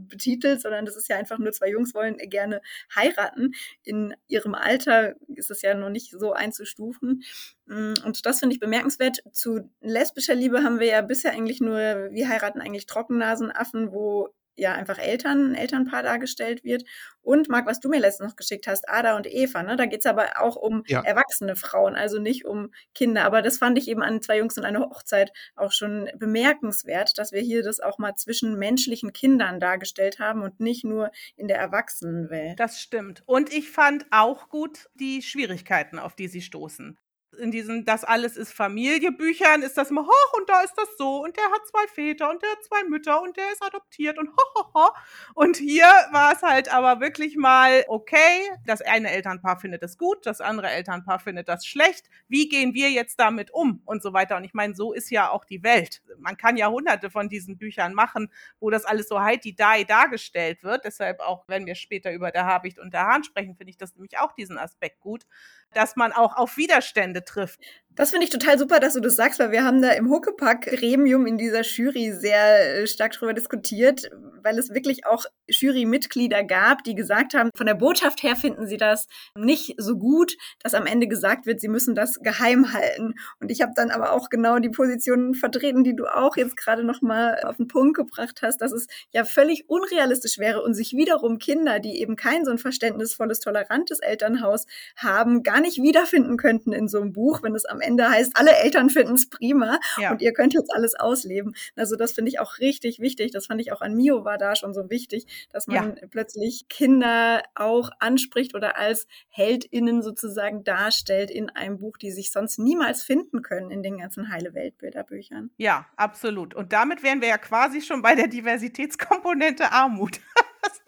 betitelt, 0.08 0.62
sondern 0.62 0.86
das 0.86 0.96
ist 0.96 1.10
ja 1.10 1.18
einfach 1.18 1.38
nur 1.38 1.52
zwei 1.52 1.70
Jungs 1.70 1.94
wollen 1.94 2.18
gerne 2.18 2.62
heiraten. 2.96 3.54
In 3.84 4.16
ihrem 4.28 4.56
Alter 4.56 5.16
ist 5.36 5.52
es 5.52 5.62
ja 5.62 5.74
noch 5.74 5.90
nicht 5.90 6.12
so 6.12 6.34
einzustufen. 6.34 7.24
Mm, 7.66 7.94
und 8.06 8.26
das 8.26 8.40
finde 8.40 8.54
ich 8.54 8.60
bemerkenswert. 8.60 9.24
Zu 9.32 9.70
lesbischer 9.82 10.36
Liebe 10.36 10.64
haben 10.64 10.80
wir 10.80 10.88
ja 10.88 11.02
bisher 11.02 11.32
eigentlich 11.32 11.60
nur, 11.60 11.78
wir 11.78 12.30
heiraten 12.30 12.62
eigentlich 12.62 12.86
Trockennasenaffen, 12.86 13.92
wo 13.92 14.30
ja 14.56 14.74
einfach 14.74 14.98
Eltern, 14.98 15.52
ein 15.52 15.56
Elternpaar 15.56 16.04
dargestellt 16.04 16.64
wird. 16.64 16.84
Und 17.22 17.50
Marc, 17.50 17.66
was 17.66 17.80
du 17.80 17.90
mir 17.90 18.00
letztens 18.00 18.30
noch 18.30 18.36
geschickt 18.36 18.68
hast, 18.68 18.88
Ada 18.88 19.16
und 19.16 19.26
Eva, 19.26 19.64
ne? 19.64 19.76
da 19.76 19.86
geht's 19.88 20.06
aber 20.06 20.42
auch 20.42 20.56
um 20.56 20.84
ja. 20.88 21.02
erwachsene 21.02 21.56
Frauen, 21.56 21.96
also 21.96 22.20
nicht 22.20 22.46
um 22.46 22.72
Kinder. 22.94 23.26
Aber 23.26 23.42
das 23.42 23.58
fand 23.58 23.78
ich 23.78 23.88
eben 23.88 24.04
an 24.04 24.22
zwei 24.22 24.38
Jungs 24.38 24.58
und 24.58 24.66
einer 24.66 24.82
Hochzeit 24.82 25.32
auch 25.56 25.72
schon 25.72 26.10
bemerkenswert, 26.18 27.18
dass 27.18 27.32
wir 27.32 27.42
hier 27.42 27.64
das 27.64 27.80
auch 27.80 27.98
mal 27.98 28.16
zwischen 28.16 28.58
menschlichen 28.58 29.12
Kindern 29.12 29.60
dargestellt 29.60 30.20
haben 30.20 30.44
und 30.44 30.60
nicht 30.60 30.86
nur 30.86 31.12
in 31.36 31.48
der 31.48 31.58
Erwachsenenwelt. 31.58 32.60
Das 32.60 32.80
stimmt. 32.80 33.24
Und 33.26 33.52
ich 33.52 33.72
fand 33.72 34.06
auch 34.12 34.50
gut 34.50 34.90
die 34.94 35.22
Schwierigkeiten, 35.22 35.98
auf 35.98 36.16
die 36.16 36.28
sie 36.28 36.42
stoßen 36.42 36.98
in 37.36 37.52
diesen 37.52 37.86
Das 37.86 38.04
alles 38.04 38.38
ist 38.38 38.54
Familie-Büchern 38.54 39.62
ist 39.62 39.78
das 39.78 39.92
immer, 39.92 40.06
hoch 40.06 40.38
und 40.38 40.50
da 40.50 40.62
ist 40.62 40.74
das 40.78 40.88
so 40.98 41.24
und 41.24 41.36
der 41.38 41.46
hat 41.46 41.68
zwei 41.68 41.88
Väter 41.88 42.30
und 42.30 42.42
der 42.42 42.52
hat 42.52 42.64
zwei 42.64 42.84
Mütter 42.90 43.22
und 43.22 43.38
der 43.38 43.52
ist 43.52 43.64
adoptiert 43.64 44.18
und 44.18 44.30
hohoho. 44.30 44.90
Und 45.34 45.58
hier 45.58 45.86
war 46.12 46.34
es 46.34 46.42
halt 46.42 46.74
aber 46.74 47.00
wirklich 47.00 47.36
mal, 47.36 47.84
okay, 47.88 48.50
das 48.66 48.82
eine 48.82 49.12
Elternpaar 49.12 49.60
findet 49.60 49.84
es 49.84 49.98
gut, 49.98 50.26
das 50.26 50.42
andere 50.42 50.70
Elternpaar 50.70 51.20
findet 51.20 51.48
das 51.48 51.66
schlecht. 51.66 52.10
Wie 52.28 52.50
gehen 52.50 52.74
wir 52.74 52.92
jetzt 52.92 53.20
damit 53.20 53.52
um 53.52 53.82
und 53.86 54.02
so 54.02 54.14
weiter? 54.14 54.38
Und 54.38 54.44
ich 54.44 54.54
meine, 54.54 54.76
so 54.76 54.94
ist 54.94 55.10
ja 55.12 55.30
auch 55.30 55.46
die 55.46 55.64
Welt. 55.64 56.02
Man 56.18 56.38
kann 56.38 56.58
ja 56.58 56.70
hunderte 56.70 57.10
von 57.10 57.30
diesen 57.30 57.58
Büchern 57.58 57.94
machen, 57.94 58.32
wo 58.60 58.70
das 58.70 58.86
alles 58.86 59.08
so 59.08 59.22
heidi-dai 59.22 59.84
dargestellt 59.84 60.64
wird. 60.64 60.86
Deshalb 60.86 61.20
auch, 61.20 61.46
wenn 61.48 61.66
wir 61.66 61.76
später 61.76 62.12
über 62.12 62.32
der 62.32 62.46
Habicht 62.46 62.80
und 62.80 62.94
der 62.94 63.06
Hahn 63.06 63.24
sprechen, 63.24 63.56
finde 63.56 63.72
ich 63.72 63.78
das 63.78 63.96
nämlich 63.96 64.18
auch 64.18 64.34
diesen 64.34 64.58
Aspekt 64.58 65.00
gut, 65.00 65.26
dass 65.74 65.96
man 65.96 66.12
auch 66.14 66.36
auf 66.38 66.58
Widerstände 66.58 67.24
trifft. 67.24 67.60
Das 67.96 68.10
finde 68.10 68.26
ich 68.26 68.30
total 68.30 68.60
super, 68.60 68.82
dass 68.82 68.94
du 68.94 69.00
das 69.00 69.16
sagst, 69.16 69.40
weil 69.40 69.52
wir 69.52 69.64
haben 69.64 69.82
da 69.82 69.92
im 69.92 70.10
Huckepack-Gremium 70.10 71.26
in 71.28 71.38
dieser 71.38 71.62
Jury 71.62 72.12
sehr 72.12 72.82
äh, 72.82 72.88
stark 72.88 73.14
drüber 73.14 73.34
diskutiert, 73.34 74.10
weil 74.44 74.60
es 74.60 74.74
wirklich 74.74 75.06
auch 75.06 75.24
Jurymitglieder 75.48 76.44
gab, 76.44 76.84
die 76.84 76.94
gesagt 76.94 77.34
haben, 77.34 77.52
von 77.56 77.66
der 77.66 77.76
Botschaft 77.76 78.22
her 78.22 78.36
finden 78.36 78.68
sie 78.68 78.76
das 78.76 79.08
nicht 79.38 79.76
so 79.78 79.98
gut, 79.98 80.36
dass 80.62 80.74
am 80.74 80.88
Ende 80.88 81.08
gesagt 81.08 81.46
wird, 81.46 81.62
sie 81.62 81.70
müssen 81.70 81.96
das 81.96 82.20
geheim 82.22 82.74
halten. 82.74 83.14
Und 83.40 83.50
ich 83.50 83.62
habe 83.62 83.72
dann 83.76 83.92
aber 83.92 84.12
auch 84.12 84.30
genau 84.30 84.60
die 84.60 84.70
Positionen 84.70 85.34
vertreten, 85.34 85.86
die 85.86 85.96
du 85.96 86.06
auch 86.06 86.36
jetzt 86.36 86.58
gerade 86.58 86.84
noch 86.84 87.02
mal 87.02 87.40
auf 87.46 87.56
den 87.56 87.70
Punkt 87.70 87.96
gebracht 87.96 88.42
hast, 88.42 88.58
dass 88.58 88.74
es 88.74 88.88
ja 89.14 89.24
völlig 89.24 89.70
unrealistisch 89.70 90.38
wäre 90.38 90.62
und 90.62 90.74
sich 90.74 90.92
wiederum 90.92 91.38
Kinder, 91.38 91.80
die 91.80 92.02
eben 92.02 92.18
kein 92.18 92.44
so 92.44 92.52
ein 92.52 92.58
verständnisvolles, 92.58 93.40
tolerantes 93.40 94.00
Elternhaus 94.00 94.66
haben, 94.98 95.44
gar 95.44 95.62
nicht 95.62 95.82
wiederfinden 95.82 96.36
könnten 96.36 96.74
in 96.74 96.90
so 96.90 97.00
einem 97.00 97.14
Buch, 97.14 97.42
wenn 97.42 97.56
es 97.56 97.64
am 97.64 97.82
Ende 97.86 98.10
heißt, 98.10 98.34
alle 98.36 98.56
Eltern 98.58 98.90
finden 98.90 99.14
es 99.14 99.30
prima 99.30 99.80
ja. 100.00 100.12
und 100.12 100.22
ihr 100.22 100.34
könnt 100.34 100.54
jetzt 100.54 100.74
alles 100.74 100.96
ausleben. 100.96 101.56
Also 101.76 101.96
das 101.96 102.14
finde 102.14 102.30
ich 102.30 102.40
auch 102.40 102.60
richtig 102.60 103.00
wichtig. 103.00 103.32
Das 103.32 103.48
fand 103.48 103.62
ich 103.62 103.72
auch 103.72 103.82
an 103.82 103.96
Mio 103.96 104.26
war 104.26 104.38
da 104.38 104.56
schon 104.56 104.74
so 104.74 104.90
wichtig, 104.90 105.48
dass 105.52 105.68
man 105.68 105.96
ja. 105.96 106.08
plötzlich 106.10 106.68
Kinder 106.70 107.44
auch 107.56 107.90
anspricht 108.00 108.56
oder 108.56 108.78
als 108.78 109.08
HeldInnen 109.30 110.02
sozusagen 110.02 110.64
darstellt 110.64 111.32
in 111.32 111.50
einem 111.50 111.80
Buch, 111.80 111.98
die 111.98 112.12
sich 112.12 112.32
sonst 112.32 112.58
niemals 112.58 113.04
finden 113.04 113.42
können 113.42 113.72
in 113.72 113.84
den 113.84 113.98
ganzen 113.98 114.32
Heile 114.32 114.54
Weltbilderbüchern. 114.54 115.52
Ja, 115.58 115.88
absolut. 115.96 116.54
Und 116.54 116.74
damit 116.74 117.04
wären 117.04 117.22
wir 117.22 117.28
ja 117.28 117.38
quasi 117.38 117.82
schon 117.82 118.02
bei 118.02 118.16
der 118.16 118.28
Diversitätskomponente 118.28 119.72
Armut. 119.72 120.20
das, 120.62 120.82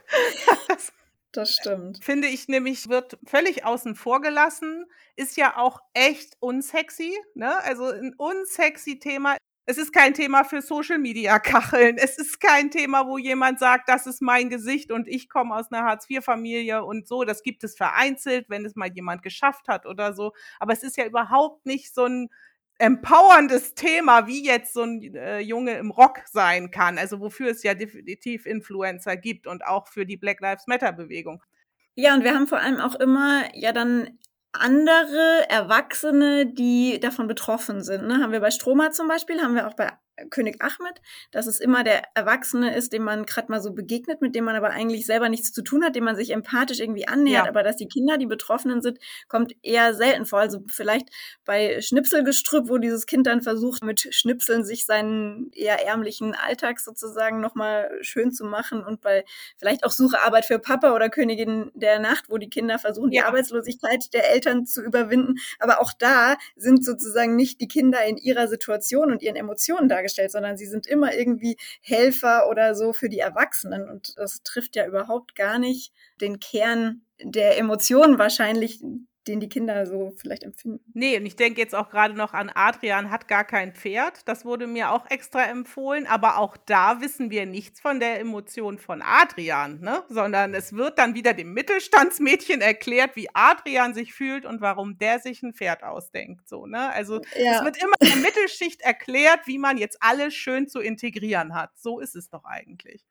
das 0.68 0.94
stimmt. 1.46 2.04
Finde 2.04 2.28
ich 2.28 2.48
nämlich, 2.48 2.90
wird 2.90 3.18
völlig 3.26 3.66
außen 3.66 3.96
vor 3.96 4.22
gelassen, 4.22 4.86
ist 5.16 5.38
ja 5.38 5.58
auch 5.58 5.80
echt 5.94 6.36
unsexy, 6.40 7.18
ne? 7.36 7.58
Also 7.64 7.86
ein 7.86 8.14
unsexy 8.18 9.00
Thema. 9.00 9.38
Es 9.70 9.78
ist 9.78 9.92
kein 9.92 10.14
Thema 10.14 10.46
für 10.46 10.62
Social 10.62 10.98
Media 10.98 11.40
Kacheln. 11.40 11.98
Es 11.98 12.18
ist 12.18 12.40
kein 12.40 12.72
Thema, 12.72 13.06
wo 13.06 13.18
jemand 13.18 13.60
sagt, 13.60 13.90
das 13.90 14.08
ist 14.08 14.22
mein 14.22 14.50
Gesicht 14.50 14.92
und 14.92 15.10
ich 15.10 15.28
komme 15.28 15.56
aus 15.56 15.72
einer 15.72 15.84
Hartz-IV-Familie 15.84 16.86
und 16.86 17.08
so. 17.08 17.26
Das 17.26 17.44
gibt 17.44 17.64
es 17.66 17.76
vereinzelt, 17.76 18.50
wenn 18.50 18.66
es 18.66 18.76
mal 18.76 18.90
jemand 18.94 19.24
geschafft 19.24 19.68
hat 19.68 19.86
oder 19.86 20.14
so. 20.14 20.32
Aber 20.60 20.72
es 20.72 20.84
ist 20.84 20.96
ja 20.96 21.06
überhaupt 21.06 21.66
nicht 21.66 21.94
so 21.94 22.06
ein 22.06 22.30
empowerndes 22.80 23.76
Thema, 23.76 24.28
wie 24.28 24.46
jetzt 24.46 24.74
so 24.74 24.84
ein 24.84 25.16
äh, 25.16 25.40
Junge 25.40 25.78
im 25.78 25.92
Rock 25.92 26.20
sein 26.32 26.72
kann. 26.72 26.98
Also 26.98 27.20
wofür 27.20 27.52
es 27.52 27.64
ja 27.64 27.74
definitiv 27.74 28.46
Influencer 28.46 29.18
gibt 29.18 29.48
und 29.48 29.66
auch 29.66 29.88
für 29.88 30.06
die 30.06 30.18
Black 30.18 30.42
Lives 30.42 30.68
Matter 30.68 30.94
Bewegung. 30.94 31.42
Ja, 31.96 32.14
und 32.14 32.24
wir 32.24 32.36
haben 32.36 32.48
vor 32.48 32.60
allem 32.60 32.80
auch 32.80 32.96
immer 32.96 33.44
ja 33.56 33.72
dann 33.72 34.20
andere 34.52 35.50
Erwachsene, 35.50 36.46
die 36.46 37.00
davon 37.00 37.28
betroffen 37.28 37.84
sind. 37.84 38.08
Ne? 38.08 38.22
Haben 38.22 38.32
wir 38.32 38.40
bei 38.40 38.52
Stroma 38.52 38.92
zum 38.92 39.08
Beispiel, 39.08 39.42
haben 39.42 39.56
wir 39.56 39.68
auch 39.68 39.76
bei 39.76 39.92
König 40.30 40.62
Ahmed, 40.62 41.02
dass 41.32 41.46
es 41.46 41.60
immer 41.60 41.84
der 41.84 42.04
Erwachsene 42.16 42.76
ist, 42.76 42.92
dem 42.92 43.04
man 43.04 43.26
gerade 43.26 43.52
mal 43.52 43.62
so 43.62 43.72
begegnet, 43.72 44.22
mit 44.22 44.36
dem 44.36 44.46
man 44.46 44.56
aber 44.56 44.72
eigentlich 44.72 45.06
selber 45.06 45.30
nichts 45.30 45.54
zu 45.54 45.62
tun 45.62 45.84
hat, 45.84 45.96
dem 45.96 46.04
man 46.04 46.16
sich 46.16 46.32
empathisch 46.32 46.80
irgendwie 46.80 47.08
annähert. 47.08 47.46
Ja. 47.46 47.50
Aber 47.50 47.64
dass 47.64 47.76
die 47.76 47.88
Kinder, 47.88 48.18
die 48.18 48.26
Betroffenen 48.26 48.82
sind, 48.82 49.00
kommt 49.28 49.56
eher 49.62 49.94
selten 49.94 50.26
vor. 50.26 50.40
Also 50.40 50.62
vielleicht 50.68 51.10
bei 51.46 51.82
Schnipselgestrüpp, 51.82 52.68
wo 52.68 52.78
dieses 52.78 53.06
Kind 53.06 53.28
dann 53.28 53.42
versucht, 53.42 53.84
mit 53.84 54.08
Schnipseln 54.14 54.66
sich 54.66 54.86
seinen 54.86 55.52
eher 55.54 55.86
ärmlichen 55.86 56.34
Alltag 56.34 56.80
sozusagen 56.80 57.40
nochmal 57.40 57.92
schön 58.02 58.32
zu 58.32 58.46
machen 58.46 58.84
und 58.84 59.02
bei 59.02 59.24
vielleicht 59.58 59.86
auch 59.86 59.92
Suchearbeit 59.92 60.46
für 60.46 60.60
Papa 60.60 60.96
oder 60.96 61.10
Königin 61.10 61.72
der 61.76 62.00
Nacht, 62.00 62.26
wo 62.30 62.38
die 62.38 62.50
Kinder 62.50 62.80
versuchen, 62.80 63.12
ja. 63.12 63.22
die 63.22 63.28
Arbeitslosigkeit 63.28 64.14
der 64.14 64.32
Eltern 64.32 64.66
zu 64.66 64.82
überwinden. 64.82 65.36
Aber 65.60 65.80
auch 65.80 65.94
da 65.98 66.38
sind 66.56 66.84
sozusagen 66.84 67.36
nicht 67.36 67.62
die 67.62 67.68
Kinder 67.68 68.04
in 68.06 68.18
ihrer 68.18 68.48
Situation 68.48 69.12
und 69.12 69.22
ihren 69.22 69.36
Emotionen 69.36 69.88
dargestellt 69.88 70.07
dargestellt, 70.08 70.32
sondern 70.32 70.58
sie 70.58 70.66
sind 70.66 70.88
immer 70.88 71.14
irgendwie 71.14 71.58
Helfer 71.82 72.50
oder 72.50 72.76
so 72.76 72.94
für 72.94 73.10
die 73.10 73.20
Erwachsenen. 73.20 73.90
Und 73.90 74.18
das 74.18 74.42
trifft 74.44 74.76
ja 74.76 74.86
überhaupt 74.88 75.36
gar 75.36 75.60
nicht 75.60 75.92
den 76.22 76.40
Kern 76.40 77.02
der 77.22 77.58
Emotionen 77.58 78.18
wahrscheinlich, 78.20 78.82
den 79.28 79.40
die 79.40 79.50
Kinder 79.50 79.86
so 79.86 80.14
vielleicht 80.18 80.44
empfinden. 80.44 80.80
Nee, 80.94 81.18
und 81.18 81.26
ich 81.26 81.36
denke 81.36 81.60
jetzt 81.60 81.76
auch 81.76 81.90
gerade 81.90 82.14
noch 82.14 82.34
an 82.34 82.52
Adrian 82.54 83.12
hat 83.12 83.28
gar 83.28 83.44
kein 83.44 83.74
Pferd. 83.74 84.28
Das 84.28 84.46
wurde 84.46 84.68
mir 84.68 84.92
auch 84.92 85.10
extra 85.10 85.44
empfohlen. 85.44 86.08
Aber 86.08 86.38
auch 86.38 86.58
da 86.58 87.02
wissen 87.02 87.30
wir 87.30 87.46
nichts 87.46 87.80
von 87.80 88.00
der 88.00 88.20
Emotion 88.20 88.78
von 88.78 89.02
Adrian, 89.02 89.80
ne? 89.82 90.04
Sondern 90.10 90.54
es 90.54 90.74
wird 90.74 90.98
dann 90.98 91.16
wieder 91.16 91.34
dem 91.34 91.54
Mittelstandsmädchen 91.54 92.62
erklärt, 92.62 93.16
wie 93.16 93.30
Adrian 93.34 93.94
sich 93.94 94.14
fühlt 94.14 94.46
und 94.46 94.62
warum 94.62 94.98
der 94.98 95.20
sich 95.20 95.44
ein 95.44 95.54
Pferd 95.54 95.84
ausdenkt. 95.84 96.48
So, 96.48 96.66
ne? 96.66 96.92
Also 96.92 97.22
ja. 97.38 97.58
es 97.58 97.64
wird 97.64 97.82
immer 97.82 97.96
der 98.02 98.16
Mittelschicht 98.18 98.82
erklärt, 98.82 99.42
wie 99.46 99.58
man 99.58 99.78
jetzt 99.78 99.98
alles 100.02 100.34
schön 100.34 100.68
zu 100.68 100.80
integrieren 100.80 101.54
hat. 101.54 101.72
So 101.78 102.00
ist 102.00 102.16
es 102.16 102.30
doch 102.30 102.46
eigentlich. 102.46 103.06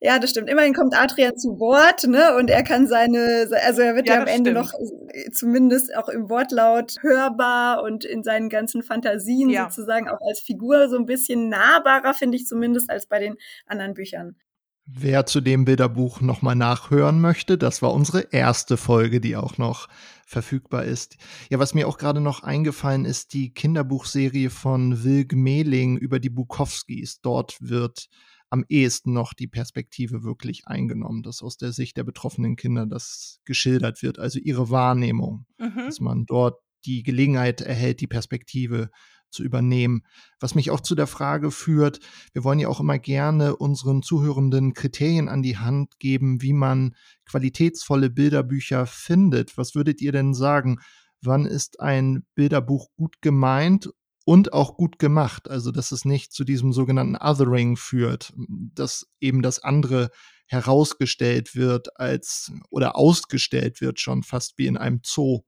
Ja, 0.00 0.18
das 0.18 0.30
stimmt. 0.30 0.50
Immerhin 0.50 0.74
kommt 0.74 0.94
Adrian 0.94 1.38
zu 1.38 1.58
Wort, 1.58 2.06
ne? 2.06 2.36
Und 2.36 2.50
er 2.50 2.62
kann 2.62 2.86
seine, 2.86 3.48
also 3.64 3.80
er 3.80 3.94
wird 3.96 4.06
ja, 4.06 4.16
ja 4.16 4.20
am 4.20 4.26
Ende 4.26 4.50
stimmt. 4.50 4.66
noch 4.66 4.72
äh, 5.08 5.30
zumindest 5.30 5.96
auch 5.96 6.08
im 6.10 6.28
Wortlaut 6.28 6.96
hörbar 7.00 7.82
und 7.82 8.04
in 8.04 8.22
seinen 8.22 8.50
ganzen 8.50 8.82
Fantasien 8.82 9.48
ja. 9.48 9.70
sozusagen 9.70 10.08
auch 10.08 10.20
als 10.20 10.40
Figur 10.40 10.90
so 10.90 10.96
ein 10.96 11.06
bisschen 11.06 11.48
nahbarer, 11.48 12.12
finde 12.12 12.36
ich 12.36 12.46
zumindest, 12.46 12.90
als 12.90 13.06
bei 13.06 13.18
den 13.20 13.36
anderen 13.66 13.94
Büchern. 13.94 14.36
Wer 14.84 15.26
zu 15.26 15.40
dem 15.40 15.64
Bilderbuch 15.64 16.20
nochmal 16.20 16.54
nachhören 16.54 17.20
möchte, 17.20 17.58
das 17.58 17.82
war 17.82 17.92
unsere 17.92 18.28
erste 18.30 18.76
Folge, 18.76 19.20
die 19.20 19.34
auch 19.34 19.58
noch 19.58 19.88
verfügbar 20.26 20.84
ist. 20.84 21.16
Ja, 21.50 21.58
was 21.58 21.74
mir 21.74 21.88
auch 21.88 21.98
gerade 21.98 22.20
noch 22.20 22.42
eingefallen 22.42 23.04
ist, 23.04 23.32
die 23.32 23.52
Kinderbuchserie 23.52 24.50
von 24.50 25.02
Wilg 25.02 25.32
Mehling 25.32 25.96
über 25.96 26.20
die 26.20 26.30
Bukowskis. 26.30 27.20
Dort 27.20 27.56
wird 27.60 28.08
am 28.50 28.64
ehesten 28.68 29.12
noch 29.12 29.34
die 29.34 29.48
Perspektive 29.48 30.22
wirklich 30.22 30.66
eingenommen, 30.66 31.22
dass 31.22 31.42
aus 31.42 31.56
der 31.56 31.72
Sicht 31.72 31.96
der 31.96 32.04
betroffenen 32.04 32.56
Kinder 32.56 32.86
das 32.86 33.40
geschildert 33.44 34.02
wird, 34.02 34.18
also 34.18 34.38
ihre 34.38 34.70
Wahrnehmung, 34.70 35.46
mhm. 35.58 35.86
dass 35.86 36.00
man 36.00 36.26
dort 36.26 36.60
die 36.84 37.02
Gelegenheit 37.02 37.60
erhält, 37.60 38.00
die 38.00 38.06
Perspektive 38.06 38.90
zu 39.30 39.42
übernehmen. 39.42 40.02
Was 40.40 40.54
mich 40.54 40.70
auch 40.70 40.80
zu 40.80 40.94
der 40.94 41.08
Frage 41.08 41.50
führt, 41.50 41.98
wir 42.32 42.44
wollen 42.44 42.60
ja 42.60 42.68
auch 42.68 42.80
immer 42.80 42.98
gerne 42.98 43.56
unseren 43.56 44.02
Zuhörenden 44.02 44.72
Kriterien 44.72 45.28
an 45.28 45.42
die 45.42 45.58
Hand 45.58 45.98
geben, 45.98 46.42
wie 46.42 46.52
man 46.52 46.94
qualitätsvolle 47.24 48.08
Bilderbücher 48.08 48.86
findet. 48.86 49.58
Was 49.58 49.74
würdet 49.74 50.00
ihr 50.00 50.12
denn 50.12 50.32
sagen? 50.32 50.78
Wann 51.20 51.44
ist 51.44 51.80
ein 51.80 52.24
Bilderbuch 52.34 52.88
gut 52.96 53.20
gemeint 53.20 53.90
und 54.26 54.52
auch 54.52 54.76
gut 54.76 54.98
gemacht. 54.98 55.48
Also, 55.48 55.70
dass 55.70 55.92
es 55.92 56.04
nicht 56.04 56.32
zu 56.32 56.44
diesem 56.44 56.72
sogenannten 56.72 57.16
Othering 57.16 57.76
führt, 57.76 58.32
dass 58.36 59.06
eben 59.20 59.40
das 59.40 59.62
andere 59.62 60.10
herausgestellt 60.48 61.54
wird 61.54 61.98
als 61.98 62.52
oder 62.68 62.96
ausgestellt 62.96 63.80
wird, 63.80 64.00
schon 64.00 64.24
fast 64.24 64.58
wie 64.58 64.66
in 64.66 64.76
einem 64.76 65.00
Zoo. 65.04 65.42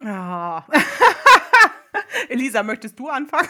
Oh. 0.00 0.60
Elisa, 2.28 2.62
möchtest 2.62 2.98
du 2.98 3.08
anfangen? 3.08 3.48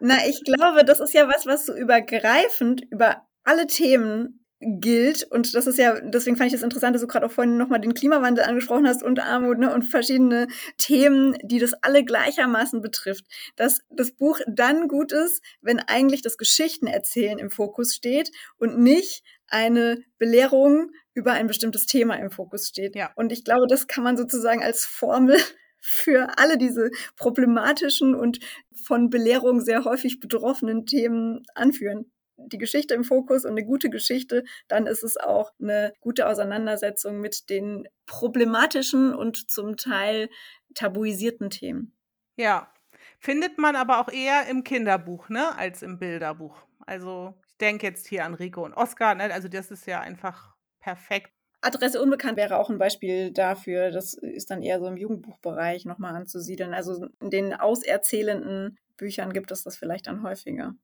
Na, 0.00 0.26
ich 0.28 0.42
glaube, 0.44 0.84
das 0.84 1.00
ist 1.00 1.14
ja 1.14 1.26
was, 1.26 1.46
was 1.46 1.66
so 1.66 1.74
übergreifend 1.74 2.82
über 2.90 3.26
alle 3.42 3.66
Themen 3.66 4.37
gilt. 4.60 5.24
Und 5.30 5.54
das 5.54 5.66
ist 5.66 5.78
ja, 5.78 6.00
deswegen 6.00 6.36
fand 6.36 6.48
ich 6.48 6.52
das 6.52 6.62
interessant, 6.62 6.94
dass 6.94 7.02
du 7.02 7.08
gerade 7.08 7.26
auch 7.26 7.30
vorhin 7.30 7.56
nochmal 7.56 7.80
den 7.80 7.94
Klimawandel 7.94 8.44
angesprochen 8.44 8.88
hast 8.88 9.02
und 9.02 9.20
Armut 9.20 9.58
ne, 9.58 9.72
und 9.72 9.82
verschiedene 9.82 10.48
Themen, 10.78 11.36
die 11.42 11.58
das 11.58 11.74
alle 11.74 12.04
gleichermaßen 12.04 12.80
betrifft. 12.80 13.24
Dass 13.56 13.80
das 13.90 14.12
Buch 14.12 14.40
dann 14.48 14.88
gut 14.88 15.12
ist, 15.12 15.42
wenn 15.60 15.78
eigentlich 15.78 16.22
das 16.22 16.38
Geschichtenerzählen 16.38 17.38
im 17.38 17.50
Fokus 17.50 17.94
steht 17.94 18.32
und 18.58 18.78
nicht 18.78 19.22
eine 19.46 20.02
Belehrung 20.18 20.90
über 21.14 21.32
ein 21.32 21.46
bestimmtes 21.46 21.86
Thema 21.86 22.14
im 22.16 22.30
Fokus 22.30 22.68
steht. 22.68 22.96
Ja. 22.96 23.12
Und 23.14 23.32
ich 23.32 23.44
glaube, 23.44 23.66
das 23.68 23.86
kann 23.86 24.04
man 24.04 24.16
sozusagen 24.16 24.62
als 24.62 24.84
Formel 24.84 25.36
für 25.80 26.36
alle 26.38 26.58
diese 26.58 26.90
problematischen 27.16 28.14
und 28.16 28.40
von 28.84 29.08
Belehrung 29.08 29.60
sehr 29.60 29.84
häufig 29.84 30.18
betroffenen 30.18 30.84
Themen 30.84 31.44
anführen 31.54 32.10
die 32.38 32.58
Geschichte 32.58 32.94
im 32.94 33.04
Fokus 33.04 33.44
und 33.44 33.52
eine 33.52 33.64
gute 33.64 33.90
Geschichte, 33.90 34.44
dann 34.68 34.86
ist 34.86 35.02
es 35.02 35.16
auch 35.16 35.52
eine 35.60 35.92
gute 36.00 36.26
Auseinandersetzung 36.28 37.20
mit 37.20 37.50
den 37.50 37.88
problematischen 38.06 39.14
und 39.14 39.50
zum 39.50 39.76
Teil 39.76 40.30
tabuisierten 40.74 41.50
Themen. 41.50 41.96
Ja, 42.36 42.72
findet 43.18 43.58
man 43.58 43.76
aber 43.76 44.00
auch 44.00 44.08
eher 44.08 44.46
im 44.48 44.64
Kinderbuch, 44.64 45.28
ne, 45.28 45.56
als 45.56 45.82
im 45.82 45.98
Bilderbuch. 45.98 46.56
Also 46.86 47.34
ich 47.48 47.56
denke 47.58 47.86
jetzt 47.86 48.06
hier 48.06 48.24
an 48.24 48.34
Rico 48.34 48.64
und 48.64 48.74
Oskar, 48.74 49.14
ne? 49.14 49.32
also 49.32 49.48
das 49.48 49.70
ist 49.70 49.86
ja 49.86 50.00
einfach 50.00 50.54
perfekt. 50.80 51.32
Adresse 51.60 52.00
Unbekannt 52.00 52.36
wäre 52.36 52.56
auch 52.56 52.70
ein 52.70 52.78
Beispiel 52.78 53.32
dafür. 53.32 53.90
Das 53.90 54.14
ist 54.14 54.50
dann 54.50 54.62
eher 54.62 54.78
so 54.78 54.86
im 54.86 54.96
Jugendbuchbereich 54.96 55.86
nochmal 55.86 56.14
anzusiedeln. 56.14 56.72
Also 56.72 57.08
in 57.20 57.30
den 57.30 57.52
auserzählenden 57.52 58.78
Büchern 58.96 59.32
gibt 59.32 59.50
es 59.50 59.64
das 59.64 59.76
vielleicht 59.76 60.06
dann 60.06 60.22
häufiger. 60.22 60.74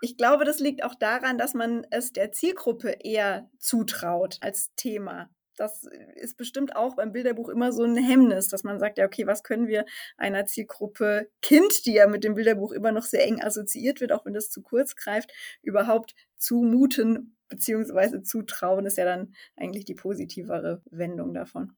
Ich 0.00 0.16
glaube, 0.16 0.44
das 0.44 0.60
liegt 0.60 0.84
auch 0.84 0.94
daran, 0.94 1.38
dass 1.38 1.54
man 1.54 1.86
es 1.90 2.12
der 2.12 2.32
Zielgruppe 2.32 2.96
eher 3.02 3.50
zutraut 3.58 4.36
als 4.40 4.70
Thema. 4.76 5.30
Das 5.56 5.84
ist 6.16 6.36
bestimmt 6.36 6.76
auch 6.76 6.96
beim 6.96 7.12
Bilderbuch 7.12 7.48
immer 7.48 7.72
so 7.72 7.82
ein 7.82 7.96
Hemmnis, 7.96 8.48
dass 8.48 8.62
man 8.62 8.78
sagt, 8.78 8.98
ja, 8.98 9.06
okay, 9.06 9.26
was 9.26 9.42
können 9.42 9.68
wir 9.68 9.86
einer 10.18 10.44
Zielgruppe 10.44 11.30
Kind, 11.40 11.86
die 11.86 11.94
ja 11.94 12.06
mit 12.06 12.24
dem 12.24 12.34
Bilderbuch 12.34 12.72
immer 12.72 12.92
noch 12.92 13.04
sehr 13.04 13.24
eng 13.24 13.42
assoziiert 13.42 14.00
wird, 14.00 14.12
auch 14.12 14.26
wenn 14.26 14.34
das 14.34 14.50
zu 14.50 14.60
kurz 14.60 14.96
greift, 14.96 15.32
überhaupt 15.62 16.14
zumuten 16.36 17.36
beziehungsweise 17.48 18.22
zutrauen, 18.22 18.84
ist 18.86 18.98
ja 18.98 19.04
dann 19.04 19.34
eigentlich 19.56 19.84
die 19.86 19.94
positivere 19.94 20.82
Wendung 20.90 21.32
davon. 21.32 21.72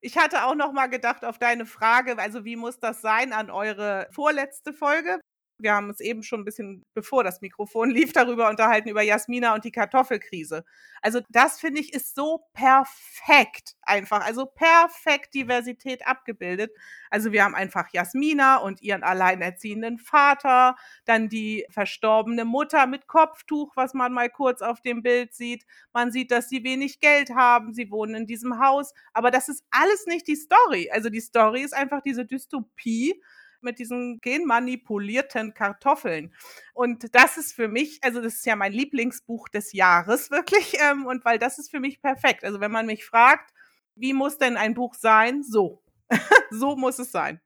Ich 0.00 0.16
hatte 0.18 0.44
auch 0.46 0.56
noch 0.56 0.72
mal 0.72 0.88
gedacht 0.88 1.24
auf 1.24 1.38
deine 1.38 1.64
Frage, 1.64 2.18
also 2.18 2.44
wie 2.44 2.56
muss 2.56 2.80
das 2.80 3.02
sein 3.02 3.32
an 3.32 3.50
eure 3.50 4.08
vorletzte 4.10 4.72
Folge? 4.72 5.20
Wir 5.62 5.74
haben 5.74 5.88
uns 5.88 6.00
eben 6.00 6.22
schon 6.22 6.40
ein 6.40 6.44
bisschen, 6.44 6.84
bevor 6.94 7.24
das 7.24 7.40
Mikrofon 7.40 7.90
lief, 7.90 8.12
darüber 8.12 8.48
unterhalten, 8.48 8.88
über 8.88 9.02
Jasmina 9.02 9.54
und 9.54 9.64
die 9.64 9.72
Kartoffelkrise. 9.72 10.64
Also 11.00 11.20
das 11.30 11.60
finde 11.60 11.80
ich 11.80 11.92
ist 11.92 12.14
so 12.14 12.44
perfekt 12.52 13.74
einfach, 13.82 14.24
also 14.24 14.46
perfekt 14.46 15.34
Diversität 15.34 16.06
abgebildet. 16.06 16.72
Also 17.10 17.32
wir 17.32 17.44
haben 17.44 17.54
einfach 17.54 17.92
Jasmina 17.92 18.56
und 18.56 18.82
ihren 18.82 19.02
alleinerziehenden 19.02 19.98
Vater, 19.98 20.76
dann 21.04 21.28
die 21.28 21.66
verstorbene 21.70 22.44
Mutter 22.44 22.86
mit 22.86 23.06
Kopftuch, 23.06 23.72
was 23.74 23.94
man 23.94 24.12
mal 24.12 24.30
kurz 24.30 24.62
auf 24.62 24.80
dem 24.80 25.02
Bild 25.02 25.34
sieht. 25.34 25.64
Man 25.92 26.12
sieht, 26.12 26.30
dass 26.30 26.48
sie 26.48 26.64
wenig 26.64 27.00
Geld 27.00 27.30
haben, 27.30 27.74
sie 27.74 27.90
wohnen 27.90 28.14
in 28.14 28.26
diesem 28.26 28.58
Haus, 28.60 28.92
aber 29.12 29.30
das 29.30 29.48
ist 29.48 29.64
alles 29.70 30.06
nicht 30.06 30.26
die 30.28 30.36
Story. 30.36 30.90
Also 30.92 31.10
die 31.10 31.20
Story 31.20 31.62
ist 31.62 31.74
einfach 31.74 32.02
diese 32.02 32.24
Dystopie 32.24 33.20
mit 33.62 33.78
diesen 33.78 34.20
genmanipulierten 34.20 35.54
Kartoffeln. 35.54 36.34
Und 36.74 37.14
das 37.14 37.36
ist 37.36 37.52
für 37.54 37.68
mich, 37.68 37.98
also 38.02 38.20
das 38.20 38.34
ist 38.34 38.46
ja 38.46 38.56
mein 38.56 38.72
Lieblingsbuch 38.72 39.48
des 39.48 39.72
Jahres 39.72 40.30
wirklich, 40.30 40.76
ähm, 40.80 41.06
und 41.06 41.24
weil 41.24 41.38
das 41.38 41.58
ist 41.58 41.70
für 41.70 41.80
mich 41.80 42.00
perfekt. 42.00 42.44
Also 42.44 42.60
wenn 42.60 42.72
man 42.72 42.86
mich 42.86 43.04
fragt, 43.04 43.52
wie 43.94 44.12
muss 44.12 44.38
denn 44.38 44.56
ein 44.56 44.74
Buch 44.74 44.94
sein? 44.94 45.42
So. 45.42 45.82
so 46.50 46.76
muss 46.76 46.98
es 46.98 47.10
sein. 47.12 47.40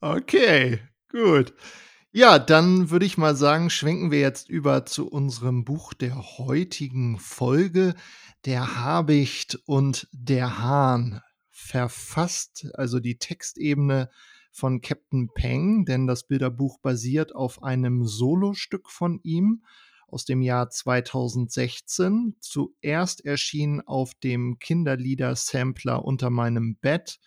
Okay, 0.00 0.80
gut. 1.10 1.54
Ja, 2.12 2.38
dann 2.38 2.90
würde 2.90 3.04
ich 3.04 3.18
mal 3.18 3.36
sagen, 3.36 3.68
schwenken 3.68 4.10
wir 4.10 4.20
jetzt 4.20 4.48
über 4.48 4.86
zu 4.86 5.06
unserem 5.06 5.64
Buch 5.64 5.92
der 5.92 6.38
heutigen 6.38 7.18
Folge, 7.18 7.94
Der 8.44 8.76
Habicht 8.76 9.58
und 9.66 10.08
der 10.12 10.58
Hahn. 10.58 11.20
Verfasst, 11.50 12.68
also 12.74 13.00
die 13.00 13.18
Textebene 13.18 14.08
von 14.56 14.80
Captain 14.80 15.28
Peng, 15.34 15.84
denn 15.84 16.06
das 16.06 16.26
Bilderbuch 16.26 16.78
basiert 16.78 17.34
auf 17.34 17.62
einem 17.62 18.06
Solostück 18.06 18.90
von 18.90 19.20
ihm 19.22 19.62
aus 20.08 20.24
dem 20.24 20.40
Jahr 20.40 20.70
2016. 20.70 22.36
Zuerst 22.40 23.22
erschien 23.22 23.82
auf 23.82 24.14
dem 24.14 24.58
Kinderlieder-Sampler 24.58 26.02
unter 26.02 26.30
meinem 26.30 26.76
Bett. 26.76 27.20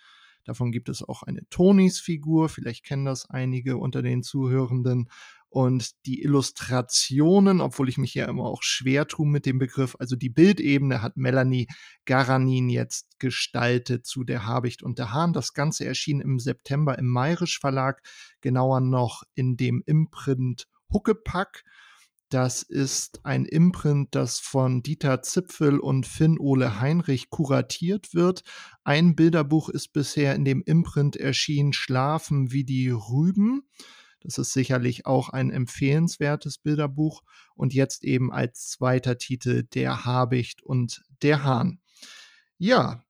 Davon 0.44 0.72
gibt 0.72 0.90
es 0.90 1.08
auch 1.08 1.22
eine 1.22 1.48
Tonis-Figur, 1.52 2.50
vielleicht 2.50 2.84
kennen 2.84 3.06
das 3.06 3.30
einige 3.30 3.78
unter 3.78 4.02
den 4.02 4.24
Zuhörenden. 4.24 5.12
Und 5.50 5.92
die 6.06 6.22
Illustrationen, 6.22 7.60
obwohl 7.60 7.90
ich 7.90 7.98
mich 7.98 8.14
ja 8.14 8.26
immer 8.26 8.46
auch 8.46 8.62
schwer 8.62 9.08
tue 9.08 9.28
mit 9.28 9.48
dem 9.48 9.58
Begriff, 9.58 9.96
also 10.00 10.16
die 10.16 10.30
Bildebene 10.30 11.02
hat 11.02 11.18
Melanie 11.18 11.68
Garanin 12.06 12.70
jetzt 12.70 13.20
gestaltet 13.20 14.06
zu 14.06 14.24
Der 14.24 14.46
Habicht 14.46 14.84
und 14.84 15.00
der 15.00 15.12
Hahn. 15.12 15.34
Das 15.34 15.54
Ganze 15.54 15.86
erschien 15.86 16.22
im 16.22 16.38
September 16.38 17.00
im 17.00 17.08
Mayrisch 17.08 17.60
Verlag, 17.60 18.02
genauer 18.42 18.80
noch 18.80 19.24
in 19.34 19.58
dem 19.58 19.82
Imprint 19.86 20.68
Huckepack. 20.94 21.64
Das 22.30 22.62
ist 22.62 23.26
ein 23.26 23.46
Imprint, 23.46 24.10
das 24.14 24.40
von 24.40 24.84
Dieter 24.84 25.24
Zipfel 25.24 25.80
und 25.80 26.06
Finn-Ole 26.06 26.80
Heinrich 26.80 27.32
kuratiert 27.32 28.14
wird. 28.14 28.44
Ein 28.84 29.16
Bilderbuch 29.16 29.70
ist 29.70 29.94
bisher 29.94 30.36
in 30.36 30.46
dem 30.46 30.62
Imprint 30.64 31.16
erschienen, 31.16 31.74
Schlafen 31.74 32.52
wie 32.52 32.64
die 32.64 32.92
Rüben. 32.92 33.64
Das 34.22 34.38
ist 34.38 34.54
sicherlich 34.54 35.06
auch 35.06 35.30
ein 35.30 35.50
empfehlenswertes 35.50 36.58
Bilderbuch. 36.58 37.22
Und 37.56 37.74
jetzt 37.74 38.04
eben 38.04 38.32
als 38.32 38.70
zweiter 38.70 39.18
Titel 39.18 39.64
Der 39.64 40.06
Habicht 40.06 40.62
und 40.64 41.04
der 41.22 41.44
Hahn. 41.44 41.80
Ja, 42.58 43.04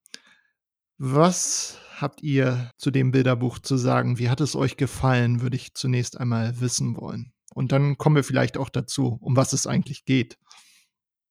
was 0.98 1.78
habt 2.00 2.22
ihr 2.22 2.70
zu 2.76 2.90
dem 2.90 3.10
Bilderbuch 3.10 3.58
zu 3.58 3.76
sagen? 3.76 4.18
Wie 4.18 4.28
hat 4.28 4.40
es 4.40 4.54
euch 4.54 4.76
gefallen, 4.76 5.40
würde 5.40 5.56
ich 5.56 5.74
zunächst 5.74 6.18
einmal 6.18 6.60
wissen 6.60 6.96
wollen. 6.96 7.32
Und 7.52 7.72
dann 7.72 7.98
kommen 7.98 8.16
wir 8.16 8.24
vielleicht 8.24 8.56
auch 8.56 8.68
dazu, 8.68 9.18
um 9.20 9.36
was 9.36 9.52
es 9.52 9.66
eigentlich 9.66 10.04
geht. 10.04 10.38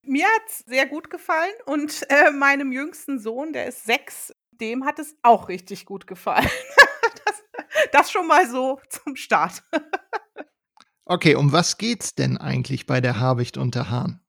Mir 0.01 0.25
hat 0.25 0.41
es 0.47 0.59
sehr 0.59 0.85
gut 0.87 1.09
gefallen 1.09 1.53
und 1.65 2.03
äh, 2.09 2.31
meinem 2.31 2.71
jüngsten 2.71 3.19
Sohn, 3.19 3.53
der 3.53 3.67
ist 3.67 3.83
sechs, 3.83 4.33
dem 4.51 4.85
hat 4.85 4.99
es 4.99 5.15
auch 5.21 5.49
richtig 5.49 5.85
gut 5.85 6.07
gefallen. 6.07 6.49
das 7.93 8.11
schon 8.11 8.27
mal 8.27 8.47
so 8.49 8.79
zum 8.89 9.15
Start. 9.15 9.63
Okay, 11.11 11.33
um 11.33 11.51
was 11.51 11.79
geht's 11.79 12.13
denn 12.13 12.37
eigentlich 12.37 12.85
bei 12.85 13.01
der 13.01 13.19
Habicht 13.19 13.57
und 13.57 13.73
der 13.73 13.89
Hahn? 13.89 14.21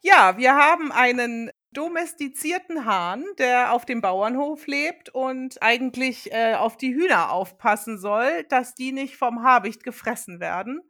Ja, 0.00 0.36
wir 0.36 0.56
haben 0.56 0.90
einen 0.90 1.52
domestizierten 1.70 2.84
Hahn, 2.84 3.24
der 3.38 3.72
auf 3.72 3.84
dem 3.84 4.00
Bauernhof 4.00 4.66
lebt 4.66 5.10
und 5.10 5.62
eigentlich 5.62 6.32
äh, 6.32 6.54
auf 6.54 6.76
die 6.76 6.94
Hühner 6.94 7.30
aufpassen 7.30 7.98
soll, 7.98 8.44
dass 8.48 8.74
die 8.74 8.90
nicht 8.90 9.16
vom 9.16 9.44
Habicht 9.44 9.84
gefressen 9.84 10.40
werden. 10.40 10.80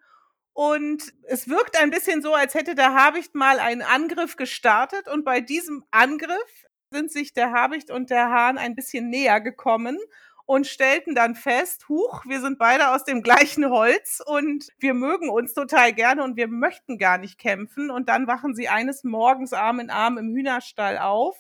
Und 0.55 1.13
es 1.25 1.49
wirkt 1.49 1.79
ein 1.79 1.91
bisschen 1.91 2.23
so, 2.23 2.33
als 2.33 2.55
hätte 2.55 2.75
der 2.75 2.95
Habicht 2.95 3.35
mal 3.35 3.59
einen 3.59 3.83
Angriff 3.83 4.37
gestartet 4.37 5.07
und 5.07 5.25
bei 5.25 5.43
diesem 5.43 5.85
Angriff 5.91 6.65
sind 6.91 7.13
sich 7.13 7.35
der 7.35 7.53
Habicht 7.53 7.91
und 7.91 8.09
der 8.09 8.31
Hahn 8.31 8.57
ein 8.57 8.75
bisschen 8.75 9.11
näher 9.11 9.43
gekommen 9.43 9.99
und 10.47 10.67
stellten 10.67 11.15
dann 11.15 11.35
fest, 11.35 11.89
huch, 11.89 12.25
wir 12.27 12.41
sind 12.41 12.59
beide 12.59 12.91
aus 12.95 13.05
dem 13.05 13.23
gleichen 13.23 13.69
Holz 13.69 14.23
und 14.25 14.69
wir 14.79 14.95
mögen 14.95 15.29
uns 15.29 15.55
total 15.55 15.93
gerne 15.93 16.23
und 16.23 16.37
wir 16.37 16.49
möchten 16.49 16.99
gar 16.99 17.19
nicht 17.19 17.39
kämpfen. 17.39 17.91
Und 17.91 18.09
dann 18.09 18.29
wachen 18.29 18.55
sie 18.55 18.69
eines 18.69 19.03
Morgens 19.05 19.53
Arm 19.53 19.81
in 19.81 19.91
Arm 19.91 20.19
im 20.19 20.35
Hühnerstall 20.35 20.99
auf 20.99 21.37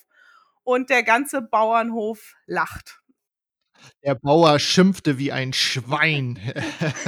und 0.64 0.90
der 0.90 1.05
ganze 1.05 1.40
Bauernhof 1.40 2.35
lacht. 2.47 3.01
Der 4.05 4.16
Bauer 4.16 4.59
schimpfte 4.59 5.19
wie 5.19 5.31
ein 5.31 5.53
Schwein. 5.53 6.40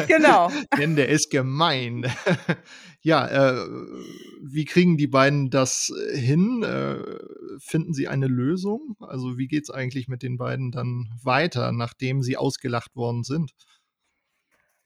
Genau. 0.07 0.51
Denn 0.79 0.95
der 0.95 1.09
ist 1.09 1.31
gemein. 1.31 2.13
Ja, 3.01 3.27
äh, 3.27 3.67
wie 4.43 4.65
kriegen 4.65 4.97
die 4.97 5.07
beiden 5.07 5.51
das 5.51 5.93
äh, 6.13 6.17
hin? 6.17 6.63
Äh, 6.63 6.99
finden 7.61 7.95
sie 7.95 8.09
eine 8.09 8.27
Lösung? 8.27 8.97
Also, 9.01 9.39
wie 9.39 9.47
geht 9.49 9.65
es 9.65 9.71
eigentlich 9.71 10.09
mit 10.09 10.23
den 10.23 10.37
beiden 10.37 10.73
dann 10.73 11.09
weiter, 11.23 11.73
nachdem 11.73 12.23
sie 12.23 12.37
ausgelacht 12.37 12.97
worden 12.97 13.23
sind? 13.23 13.53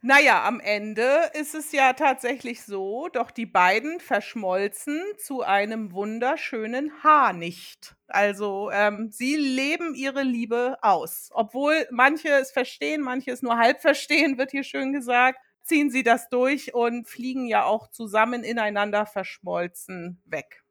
Na 0.05 0.21
ja, 0.21 0.45
am 0.45 0.59
Ende 0.59 1.31
ist 1.35 1.55
es 1.55 1.71
ja 1.71 1.93
tatsächlich 1.93 2.63
so, 2.65 3.09
doch 3.13 3.31
die 3.31 3.47
beiden 3.47 4.01
verschmolzen 4.01 5.01
zu 5.17 5.43
einem 5.43 5.93
wunderschönen 5.93 6.91
Haarnicht. 7.05 7.95
Also, 8.09 8.71
ähm, 8.73 9.11
sie 9.13 9.37
leben 9.37 9.95
ihre 9.95 10.25
Liebe 10.25 10.77
aus. 10.83 11.31
Obwohl 11.33 11.87
manche 11.93 12.31
es 12.31 12.51
verstehen, 12.51 13.01
manche 13.01 13.31
es 13.31 13.43
nur 13.43 13.57
halb 13.57 13.81
verstehen, 13.81 14.39
wird 14.39 14.51
hier 14.51 14.65
schön 14.65 14.93
gesagt, 14.93 15.39
ziehen 15.63 15.91
sie 15.91 16.03
das 16.03 16.29
durch 16.29 16.75
und 16.75 17.09
fliegen 17.09 17.47
ja 17.47 17.65
auch 17.65 17.89
zusammen 17.89 18.45
ineinander 18.45 19.07
verschmolzen 19.07 20.21
weg. 20.25 20.63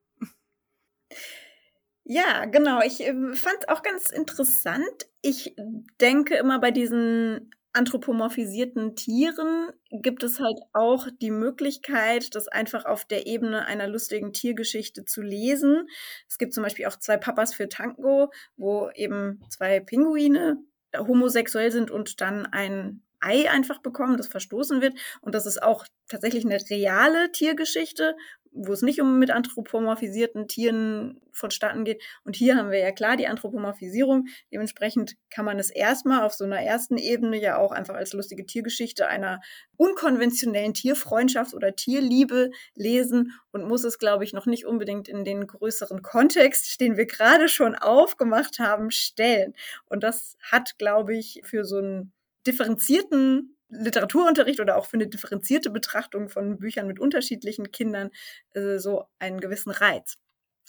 Ja, 2.03 2.45
genau. 2.45 2.81
Ich 2.81 3.01
äh, 3.01 3.13
fand 3.33 3.69
auch 3.69 3.83
ganz 3.83 4.09
interessant. 4.09 5.07
Ich 5.21 5.55
denke 5.99 6.35
immer 6.35 6.59
bei 6.59 6.71
diesen 6.71 7.51
anthropomorphisierten 7.73 8.95
Tieren 8.95 9.71
gibt 9.91 10.23
es 10.23 10.39
halt 10.39 10.59
auch 10.73 11.07
die 11.21 11.31
Möglichkeit, 11.31 12.35
das 12.35 12.47
einfach 12.47 12.85
auf 12.85 13.05
der 13.05 13.27
Ebene 13.27 13.65
einer 13.65 13.87
lustigen 13.87 14.33
Tiergeschichte 14.33 15.05
zu 15.05 15.21
lesen. 15.21 15.87
Es 16.27 16.37
gibt 16.37 16.53
zum 16.53 16.63
Beispiel 16.63 16.85
auch 16.87 16.97
zwei 16.97 17.17
Papas 17.17 17.53
für 17.53 17.69
Tango, 17.69 18.31
wo 18.57 18.89
eben 18.93 19.41
zwei 19.49 19.79
Pinguine 19.79 20.57
homosexuell 20.97 21.71
sind 21.71 21.91
und 21.91 22.19
dann 22.19 22.45
ein 22.45 23.03
Ei 23.21 23.49
einfach 23.49 23.79
bekommen, 23.79 24.17
das 24.17 24.27
verstoßen 24.27 24.81
wird. 24.81 24.95
Und 25.21 25.35
das 25.35 25.45
ist 25.45 25.61
auch 25.61 25.85
tatsächlich 26.07 26.45
eine 26.45 26.59
reale 26.69 27.31
Tiergeschichte, 27.31 28.15
wo 28.53 28.73
es 28.73 28.81
nicht 28.81 29.01
um 29.01 29.17
mit 29.17 29.31
anthropomorphisierten 29.31 30.47
Tieren 30.47 31.21
vonstatten 31.31 31.85
geht. 31.85 32.03
Und 32.25 32.35
hier 32.35 32.57
haben 32.57 32.69
wir 32.69 32.79
ja 32.79 32.91
klar 32.91 33.15
die 33.15 33.27
Anthropomorphisierung. 33.27 34.25
Dementsprechend 34.51 35.15
kann 35.29 35.45
man 35.45 35.57
es 35.57 35.69
erstmal 35.69 36.23
auf 36.23 36.33
so 36.33 36.43
einer 36.43 36.61
ersten 36.61 36.97
Ebene 36.97 37.39
ja 37.39 37.57
auch 37.57 37.71
einfach 37.71 37.95
als 37.95 38.11
lustige 38.11 38.45
Tiergeschichte 38.45 39.07
einer 39.07 39.39
unkonventionellen 39.77 40.73
Tierfreundschaft 40.73 41.53
oder 41.53 41.75
Tierliebe 41.75 42.51
lesen 42.75 43.31
und 43.51 43.67
muss 43.67 43.85
es, 43.85 43.99
glaube 43.99 44.25
ich, 44.25 44.33
noch 44.33 44.45
nicht 44.45 44.65
unbedingt 44.65 45.07
in 45.07 45.23
den 45.23 45.47
größeren 45.47 46.01
Kontext, 46.01 46.81
den 46.81 46.97
wir 46.97 47.05
gerade 47.05 47.47
schon 47.47 47.75
aufgemacht 47.75 48.59
haben, 48.59 48.91
stellen. 48.91 49.53
Und 49.85 50.03
das 50.03 50.35
hat, 50.51 50.77
glaube 50.77 51.15
ich, 51.15 51.41
für 51.45 51.63
so 51.63 51.77
einen 51.77 52.11
differenzierten 52.47 53.57
Literaturunterricht 53.69 54.59
oder 54.59 54.77
auch 54.77 54.85
für 54.85 54.97
eine 54.97 55.07
differenzierte 55.07 55.69
Betrachtung 55.69 56.29
von 56.29 56.59
Büchern 56.59 56.87
mit 56.87 56.99
unterschiedlichen 56.99 57.71
Kindern 57.71 58.09
äh, 58.51 58.77
so 58.77 59.05
einen 59.19 59.39
gewissen 59.39 59.71
Reiz. 59.71 60.17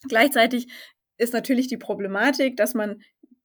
Gleichzeitig 0.08 0.68
ist 1.18 1.32
natürlich 1.32 1.68
die 1.68 1.76
Problematik, 1.76 2.56
dass 2.56 2.74
man 2.74 3.02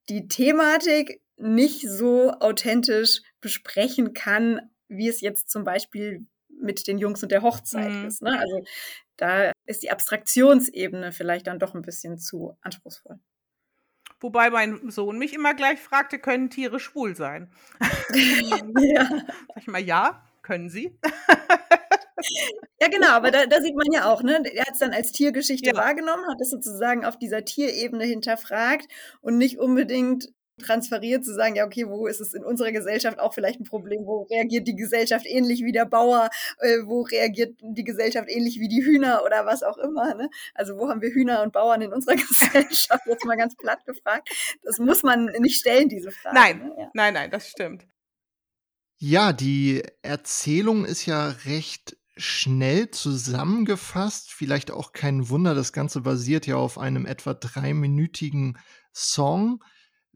die 0.09 0.27
Thematik 0.27 1.21
nicht 1.37 1.87
so 1.87 2.31
authentisch 2.31 3.21
besprechen 3.41 4.13
kann, 4.13 4.61
wie 4.87 5.07
es 5.07 5.21
jetzt 5.21 5.49
zum 5.49 5.63
Beispiel 5.63 6.25
mit 6.49 6.87
den 6.87 6.97
Jungs 6.97 7.21
und 7.21 7.31
der 7.31 7.43
Hochzeit 7.43 7.91
mhm. 7.91 8.07
ist. 8.07 8.21
Ne? 8.21 8.39
Also 8.39 8.63
da 9.17 9.51
ist 9.65 9.83
die 9.83 9.91
Abstraktionsebene 9.91 11.11
vielleicht 11.11 11.47
dann 11.47 11.59
doch 11.59 11.75
ein 11.75 11.81
bisschen 11.81 12.17
zu 12.17 12.57
anspruchsvoll. 12.61 13.19
Wobei 14.19 14.49
mein 14.49 14.89
Sohn 14.89 15.17
mich 15.17 15.33
immer 15.33 15.53
gleich 15.53 15.79
fragte, 15.79 16.19
können 16.19 16.49
Tiere 16.49 16.79
schwul 16.79 17.15
sein? 17.15 17.51
ja. 18.79 19.05
Sag 19.05 19.57
ich 19.57 19.67
mal, 19.67 19.81
ja, 19.81 20.23
können 20.41 20.69
sie. 20.69 20.97
Ja, 22.79 22.87
genau, 22.89 23.09
aber 23.09 23.31
da, 23.31 23.45
da, 23.45 23.61
sieht 23.61 23.75
man 23.75 23.91
ja 23.91 24.11
auch, 24.11 24.23
ne? 24.23 24.41
Er 24.53 24.65
hat 24.65 24.73
es 24.73 24.79
dann 24.79 24.93
als 24.93 25.11
Tiergeschichte 25.11 25.69
ja. 25.69 25.75
wahrgenommen, 25.75 26.27
hat 26.27 26.41
es 26.41 26.49
sozusagen 26.49 27.05
auf 27.05 27.17
dieser 27.17 27.45
Tierebene 27.45 28.03
hinterfragt 28.05 28.87
und 29.21 29.37
nicht 29.37 29.59
unbedingt 29.59 30.29
transferiert, 30.61 31.23
zu 31.23 31.33
sagen, 31.33 31.55
ja, 31.55 31.65
okay, 31.65 31.87
wo 31.87 32.07
ist 32.07 32.19
es 32.19 32.33
in 32.33 32.43
unserer 32.43 32.71
Gesellschaft 32.71 33.19
auch 33.19 33.33
vielleicht 33.33 33.59
ein 33.59 33.65
Problem? 33.65 34.05
Wo 34.05 34.23
reagiert 34.23 34.67
die 34.67 34.75
Gesellschaft 34.75 35.25
ähnlich 35.25 35.63
wie 35.63 35.71
der 35.71 35.85
Bauer? 35.85 36.29
Äh, 36.59 36.79
wo 36.85 37.01
reagiert 37.01 37.57
die 37.61 37.83
Gesellschaft 37.83 38.27
ähnlich 38.29 38.59
wie 38.59 38.67
die 38.67 38.83
Hühner 38.83 39.21
oder 39.25 39.45
was 39.45 39.63
auch 39.63 39.77
immer? 39.77 40.15
Ne? 40.15 40.29
Also 40.53 40.77
wo 40.77 40.89
haben 40.89 41.01
wir 41.01 41.09
Hühner 41.09 41.43
und 41.43 41.53
Bauern 41.53 41.81
in 41.81 41.93
unserer 41.93 42.15
Gesellschaft? 42.27 43.05
Jetzt 43.05 43.25
mal 43.25 43.37
ganz 43.37 43.55
platt 43.55 43.85
gefragt. 43.85 44.29
Das 44.63 44.79
muss 44.79 45.03
man 45.03 45.25
nicht 45.39 45.59
stellen, 45.59 45.89
diese 45.89 46.11
Frage. 46.11 46.35
Nein, 46.35 46.57
ne? 46.59 46.75
ja. 46.77 46.91
nein, 46.93 47.13
nein, 47.13 47.31
das 47.31 47.49
stimmt. 47.49 47.85
Ja, 48.99 49.31
die 49.31 49.83
Erzählung 50.01 50.83
ist 50.83 51.05
ja 51.05 51.29
recht 51.45 51.97
schnell 52.17 52.89
zusammengefasst. 52.89 54.33
Vielleicht 54.33 54.71
auch 54.71 54.91
kein 54.91 55.29
Wunder, 55.29 55.53
das 55.53 55.71
Ganze 55.71 56.01
basiert 56.01 56.47
ja 56.47 56.55
auf 56.55 56.79
einem 56.79 57.05
etwa 57.05 57.35
dreiminütigen 57.35 58.57
Song. 58.91 59.63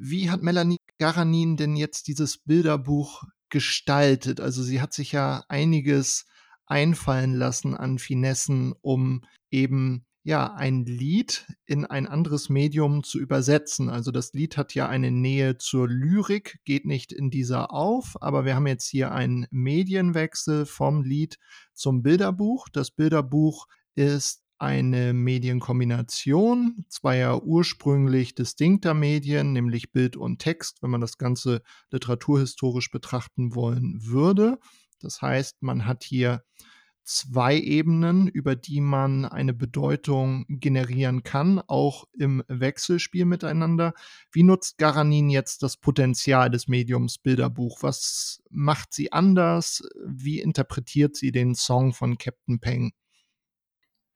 Wie 0.03 0.31
hat 0.31 0.41
Melanie 0.41 0.77
Garanin 0.97 1.57
denn 1.57 1.75
jetzt 1.75 2.07
dieses 2.07 2.39
Bilderbuch 2.39 3.21
gestaltet? 3.49 4.39
Also 4.39 4.63
sie 4.63 4.81
hat 4.81 4.93
sich 4.93 5.11
ja 5.11 5.43
einiges 5.47 6.25
einfallen 6.65 7.35
lassen 7.35 7.75
an 7.75 7.99
Finessen, 7.99 8.73
um 8.81 9.23
eben 9.51 10.07
ja 10.23 10.55
ein 10.55 10.85
Lied 10.85 11.45
in 11.67 11.85
ein 11.85 12.07
anderes 12.07 12.49
Medium 12.49 13.03
zu 13.03 13.19
übersetzen. 13.19 13.89
Also 13.89 14.09
das 14.09 14.33
Lied 14.33 14.57
hat 14.57 14.73
ja 14.73 14.89
eine 14.89 15.11
Nähe 15.11 15.59
zur 15.59 15.87
Lyrik, 15.87 16.57
geht 16.65 16.85
nicht 16.85 17.13
in 17.13 17.29
dieser 17.29 17.71
auf, 17.71 18.19
aber 18.21 18.43
wir 18.43 18.55
haben 18.55 18.65
jetzt 18.65 18.87
hier 18.87 19.11
einen 19.11 19.45
Medienwechsel 19.51 20.65
vom 20.65 21.03
Lied 21.03 21.37
zum 21.75 22.01
Bilderbuch. 22.01 22.69
Das 22.69 22.89
Bilderbuch 22.89 23.67
ist 23.93 24.41
eine 24.61 25.13
Medienkombination 25.13 26.85
zweier 26.87 27.43
ursprünglich 27.43 28.35
distinkter 28.35 28.93
Medien, 28.93 29.53
nämlich 29.53 29.91
Bild 29.91 30.15
und 30.15 30.37
Text, 30.37 30.83
wenn 30.83 30.91
man 30.91 31.01
das 31.01 31.17
Ganze 31.17 31.63
literaturhistorisch 31.89 32.91
betrachten 32.91 33.55
wollen 33.55 34.05
würde. 34.05 34.59
Das 34.99 35.19
heißt, 35.19 35.63
man 35.63 35.87
hat 35.87 36.03
hier 36.03 36.43
zwei 37.03 37.57
Ebenen, 37.57 38.27
über 38.27 38.55
die 38.55 38.81
man 38.81 39.25
eine 39.25 39.55
Bedeutung 39.55 40.45
generieren 40.47 41.23
kann, 41.23 41.59
auch 41.65 42.05
im 42.15 42.43
Wechselspiel 42.47 43.25
miteinander. 43.25 43.93
Wie 44.31 44.43
nutzt 44.43 44.77
Garanin 44.77 45.31
jetzt 45.31 45.63
das 45.63 45.77
Potenzial 45.77 46.51
des 46.51 46.67
Mediums 46.67 47.17
Bilderbuch? 47.17 47.81
Was 47.81 48.43
macht 48.51 48.93
sie 48.93 49.11
anders? 49.11 49.81
Wie 50.05 50.39
interpretiert 50.39 51.15
sie 51.15 51.31
den 51.31 51.55
Song 51.55 51.93
von 51.93 52.19
Captain 52.19 52.59
Peng? 52.59 52.91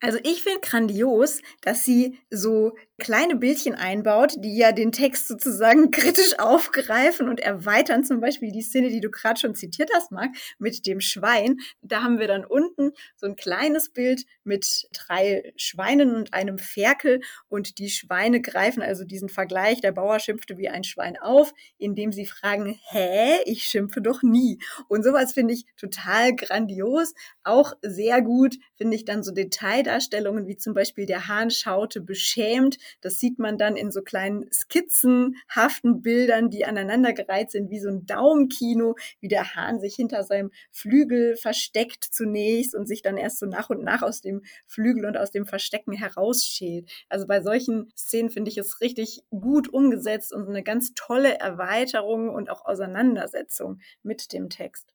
Also 0.05 0.19
ich 0.21 0.43
finde 0.43 0.59
grandios, 0.61 1.41
dass 1.61 1.83
sie 1.83 2.19
so 2.29 2.75
kleine 2.97 3.35
Bildchen 3.35 3.75
einbaut, 3.75 4.33
die 4.37 4.57
ja 4.57 4.71
den 4.71 4.91
Text 4.91 5.27
sozusagen 5.27 5.91
kritisch 5.91 6.39
aufgreifen 6.39 7.27
und 7.27 7.39
erweitern. 7.39 8.03
Zum 8.03 8.21
Beispiel 8.21 8.51
die 8.51 8.61
Szene, 8.61 8.89
die 8.89 9.01
du 9.01 9.09
gerade 9.09 9.39
schon 9.39 9.55
zitiert 9.55 9.89
hast, 9.93 10.11
Marc, 10.11 10.31
mit 10.59 10.85
dem 10.85 11.01
Schwein. 11.01 11.57
Da 11.81 12.03
haben 12.03 12.19
wir 12.19 12.27
dann 12.27 12.45
unten 12.45 12.91
so 13.15 13.27
ein 13.27 13.35
kleines 13.35 13.89
Bild 13.89 14.23
mit 14.43 14.87
drei 14.93 15.51
Schweinen 15.57 16.15
und 16.15 16.33
einem 16.33 16.57
Ferkel 16.57 17.21
und 17.49 17.79
die 17.79 17.89
Schweine 17.89 18.41
greifen 18.41 18.81
also 18.81 19.03
diesen 19.03 19.29
Vergleich. 19.29 19.81
Der 19.81 19.91
Bauer 19.91 20.19
schimpfte 20.19 20.57
wie 20.57 20.69
ein 20.69 20.83
Schwein 20.83 21.17
auf, 21.17 21.53
indem 21.77 22.11
sie 22.11 22.25
fragen, 22.25 22.79
hä, 22.89 23.39
ich 23.45 23.63
schimpfe 23.63 24.01
doch 24.01 24.23
nie. 24.23 24.59
Und 24.87 25.03
sowas 25.03 25.33
finde 25.33 25.53
ich 25.53 25.65
total 25.75 26.35
grandios. 26.35 27.13
Auch 27.43 27.73
sehr 27.81 28.21
gut 28.21 28.55
finde 28.75 28.95
ich 28.95 29.05
dann 29.05 29.23
so 29.23 29.31
Detail 29.31 29.83
Darstellungen 29.83 30.47
wie 30.47 30.57
zum 30.57 30.73
Beispiel 30.73 31.05
der 31.05 31.27
Hahn 31.27 31.51
schaute 31.51 32.01
beschämt 32.01 32.77
Das 33.01 33.19
sieht 33.19 33.39
man 33.39 33.57
dann 33.57 33.75
in 33.75 33.91
so 33.91 34.01
kleinen 34.01 34.51
skizzenhaften 34.51 36.01
Bildern, 36.01 36.49
die 36.49 36.65
aneinandergereiht 36.65 37.51
sind, 37.51 37.69
wie 37.69 37.79
so 37.79 37.89
ein 37.89 38.05
Daumenkino, 38.05 38.95
wie 39.19 39.27
der 39.27 39.55
Hahn 39.55 39.79
sich 39.79 39.95
hinter 39.95 40.23
seinem 40.23 40.51
Flügel 40.71 41.35
versteckt 41.35 42.03
zunächst 42.03 42.75
und 42.75 42.87
sich 42.87 43.01
dann 43.01 43.17
erst 43.17 43.39
so 43.39 43.45
nach 43.45 43.69
und 43.69 43.83
nach 43.83 44.01
aus 44.01 44.21
dem 44.21 44.41
Flügel 44.67 45.05
und 45.05 45.17
aus 45.17 45.31
dem 45.31 45.45
Verstecken 45.45 45.93
herausschält. 45.93 46.89
Also 47.09 47.27
bei 47.27 47.41
solchen 47.41 47.91
Szenen 47.95 48.29
finde 48.29 48.51
ich 48.51 48.57
es 48.57 48.81
richtig 48.81 49.23
gut 49.29 49.67
umgesetzt 49.69 50.33
und 50.33 50.47
eine 50.47 50.63
ganz 50.63 50.93
tolle 50.95 51.39
Erweiterung 51.39 52.29
und 52.29 52.49
auch 52.49 52.65
Auseinandersetzung 52.65 53.79
mit 54.03 54.33
dem 54.33 54.49
Text. 54.49 54.93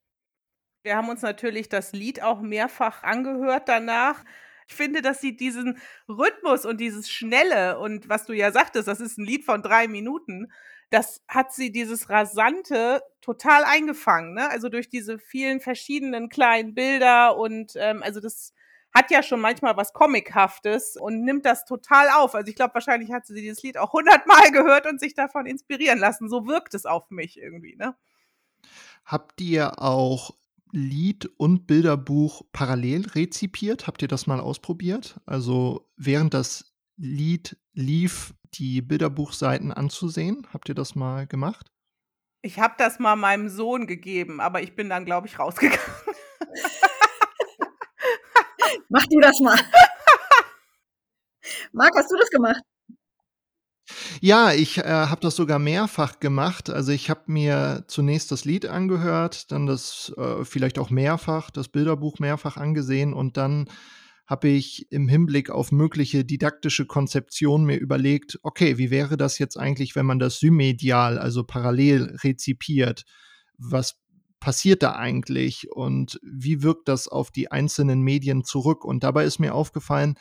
Wir 0.83 0.96
haben 0.96 1.11
uns 1.11 1.20
natürlich 1.22 1.68
das 1.68 1.92
Lied 1.92 2.22
auch 2.22 2.40
mehrfach 2.40 3.03
angehört 3.03 3.68
danach. 3.68 4.24
Ich 4.71 4.77
finde, 4.77 5.03
dass 5.03 5.21
sie 5.21 5.37
diesen 5.37 5.79
Rhythmus 6.09 6.65
und 6.65 6.81
dieses 6.81 7.11
Schnelle 7.11 7.81
und 7.81 8.09
was 8.09 8.25
du 8.25 8.33
ja 8.33 8.53
sagtest, 8.53 8.87
das 8.87 9.01
ist 9.01 9.19
ein 9.19 9.25
Lied 9.25 9.45
von 9.45 9.63
drei 9.63 9.89
Minuten, 9.89 10.53
das 10.91 11.25
hat 11.27 11.53
sie 11.53 11.73
dieses 11.73 12.09
Rasante 12.09 13.03
total 13.21 13.65
eingefangen. 13.65 14.35
Ne? 14.35 14.49
Also 14.49 14.69
durch 14.69 14.89
diese 14.89 15.19
vielen 15.19 15.59
verschiedenen 15.59 16.29
kleinen 16.29 16.77
Bilder 16.77 17.37
und 17.37 17.73
ähm, 17.75 18.01
also 18.05 18.21
das 18.21 18.55
hat 18.95 19.11
ja 19.11 19.25
schon 19.25 19.41
manchmal 19.41 19.77
was 19.77 19.93
Comichaftes 19.93 20.97
und 20.97 21.25
nimmt 21.25 21.47
das 21.47 21.65
total 21.65 22.09
auf. 22.11 22.37
Also 22.37 22.49
ich 22.49 22.55
glaube, 22.55 22.75
wahrscheinlich 22.75 23.11
hat 23.11 23.27
sie 23.27 23.35
dieses 23.35 23.65
Lied 23.65 23.77
auch 23.77 23.93
hundertmal 23.93 24.53
gehört 24.53 24.87
und 24.87 25.01
sich 25.01 25.15
davon 25.15 25.47
inspirieren 25.47 25.99
lassen. 25.99 26.29
So 26.29 26.47
wirkt 26.47 26.75
es 26.75 26.87
auf 26.87 27.11
mich 27.11 27.39
irgendwie. 27.39 27.75
Ne? 27.75 27.97
Habt 29.05 29.41
ihr 29.41 29.83
auch 29.83 30.37
Lied 30.73 31.27
und 31.37 31.67
Bilderbuch 31.67 32.43
parallel 32.53 33.07
rezipiert? 33.09 33.87
Habt 33.87 34.03
ihr 34.03 34.09
das 34.09 34.27
mal 34.27 34.41
ausprobiert? 34.41 35.21
Also 35.27 35.91
während 35.97 36.35
das 36.35 36.73
Lied 36.97 37.57
lief, 37.73 38.35
die 38.55 38.83
Bilderbuchseiten 38.83 39.73
anzusehen? 39.73 40.47
Habt 40.53 40.69
ihr 40.69 40.75
das 40.75 40.95
mal 40.95 41.27
gemacht? 41.27 41.71
Ich 42.43 42.59
habe 42.59 42.75
das 42.79 42.99
mal 42.99 43.17
meinem 43.17 43.49
Sohn 43.49 43.87
gegeben, 43.87 44.41
aber 44.41 44.63
ich 44.63 44.75
bin 44.75 44.89
dann, 44.89 45.05
glaube 45.05 45.27
ich, 45.27 45.39
rausgegangen. 45.39 45.79
Mach 48.89 49.07
du 49.07 49.21
das 49.21 49.39
mal. 49.41 49.59
Marc, 51.73 51.95
hast 51.97 52.11
du 52.11 52.17
das 52.17 52.31
gemacht? 52.31 52.63
Ja, 54.23 54.53
ich 54.53 54.77
äh, 54.77 54.83
habe 54.85 55.23
das 55.23 55.35
sogar 55.35 55.59
mehrfach 55.59 56.21
gemacht. 56.21 56.69
Also 56.69 56.93
ich 56.93 57.09
habe 57.09 57.23
mir 57.27 57.85
zunächst 57.87 58.31
das 58.31 58.45
Lied 58.45 58.67
angehört, 58.67 59.51
dann 59.51 59.67
das 59.67 60.13
äh, 60.19 60.45
vielleicht 60.45 60.79
auch 60.79 60.91
mehrfach, 60.91 61.51
das 61.51 61.69
Bilderbuch 61.69 62.19
mehrfach 62.19 62.59
angesehen 62.59 63.15
und 63.15 63.39
dann 63.39 63.67
habe 64.27 64.49
ich 64.49 64.93
im 64.93 65.09
Hinblick 65.09 65.51
auf 65.51 65.73
mögliche 65.73 66.25
didaktische 66.25 66.85
Konzeption 66.87 67.65
mir 67.65 67.79
überlegt, 67.79 68.39
okay, 68.43 68.77
wie 68.77 68.91
wäre 68.91 69.17
das 69.17 69.39
jetzt 69.39 69.57
eigentlich, 69.57 69.97
wenn 69.97 70.07
man 70.07 70.19
das 70.19 70.39
symedial, 70.39 71.19
also 71.19 71.43
parallel 71.43 72.17
rezipiert? 72.23 73.05
Was 73.57 73.97
passiert 74.39 74.83
da 74.83 74.93
eigentlich 74.93 75.73
und 75.73 76.21
wie 76.23 76.63
wirkt 76.63 76.89
das 76.89 77.09
auf 77.09 77.31
die 77.31 77.51
einzelnen 77.51 78.03
Medien 78.03 78.45
zurück? 78.45 78.85
Und 78.85 79.03
dabei 79.03 79.25
ist 79.25 79.39
mir 79.39 79.55
aufgefallen, 79.55 80.15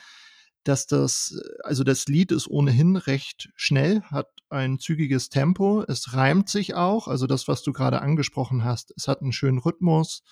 dass 0.64 0.88
das, 0.88 1.40
also 1.64 1.84
das 1.84 2.06
Lied 2.06 2.32
ist 2.32 2.48
ohnehin 2.48 2.96
recht 2.96 3.50
schnell, 3.56 4.02
hat 4.04 4.28
ein 4.50 4.80
zügiges 4.80 5.30
Tempo, 5.30 5.84
es 5.88 6.14
reimt 6.14 6.50
sich 6.50 6.76
auch, 6.76 7.08
also 7.08 7.28
das, 7.28 7.48
was 7.48 7.64
du 7.64 7.72
gerade 7.72 8.02
angesprochen 8.02 8.64
hast, 8.64 8.94
es 8.98 9.08
hat 9.08 9.22
einen 9.22 9.32
schönen 9.32 9.60
Rhythmus, 9.60 10.24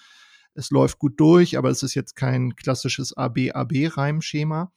es 0.53 0.71
läuft 0.71 0.99
gut 0.99 1.19
durch, 1.19 1.57
aber 1.57 1.69
es 1.69 1.83
ist 1.83 1.93
jetzt 1.93 2.15
kein 2.15 2.55
klassisches 2.55 3.15
AB-AB-Reimschema, 3.15 4.71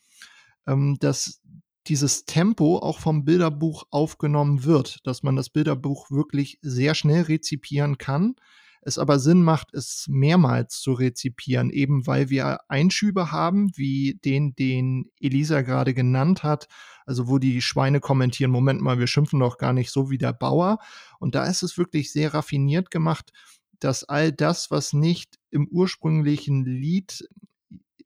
ähm, 0.67 0.99
dass 1.01 1.41
dieses 1.87 2.27
Tempo 2.27 2.79
auch 2.79 2.99
vom 2.99 3.25
Bilderbuch 3.25 3.85
aufgenommen 3.91 4.65
wird, 4.65 4.99
dass 5.05 5.23
man 5.23 5.37
das 5.37 5.49
Bilderbuch 5.49 6.11
wirklich 6.11 6.59
sehr 6.61 6.95
schnell 6.95 7.23
rezipieren 7.23 7.97
kann 7.97 8.37
es 8.83 8.99
aber 8.99 9.19
Sinn 9.19 9.43
macht, 9.43 9.75
es 9.75 10.07
mehrmals 10.09 10.81
zu 10.81 10.93
rezipieren, 10.93 11.71
eben 11.71 12.07
weil 12.07 12.31
wir 12.31 12.61
Einschübe 12.69 13.31
haben, 13.31 13.71
wie 13.77 14.19
den, 14.25 14.55
den 14.55 15.11
Elisa 15.21 15.63
gerade 15.63 15.93
genannt 15.93 16.43
hat, 16.43 16.67
also 17.05 17.29
wo 17.29 17.39
die 17.39 17.61
Schweine 17.61 18.01
kommentieren, 18.01 18.51
Moment 18.51 18.81
mal, 18.81 18.99
wir 18.99 19.07
schimpfen 19.07 19.41
doch 19.41 19.59
gar 19.59 19.73
nicht 19.73 19.91
so 19.91 20.11
wie 20.11 20.19
der 20.19 20.33
Bauer. 20.33 20.79
Und 21.19 21.35
da 21.35 21.47
ist 21.47 21.63
es 21.63 21.77
wirklich 21.77 22.13
sehr 22.13 22.33
raffiniert 22.33 22.91
gemacht, 22.91 23.33
dass 23.81 24.05
all 24.05 24.33
das, 24.33 24.71
was 24.71 24.93
nicht 24.93 25.39
im 25.51 25.67
ursprünglichen 25.69 26.65
Lied 26.65 27.29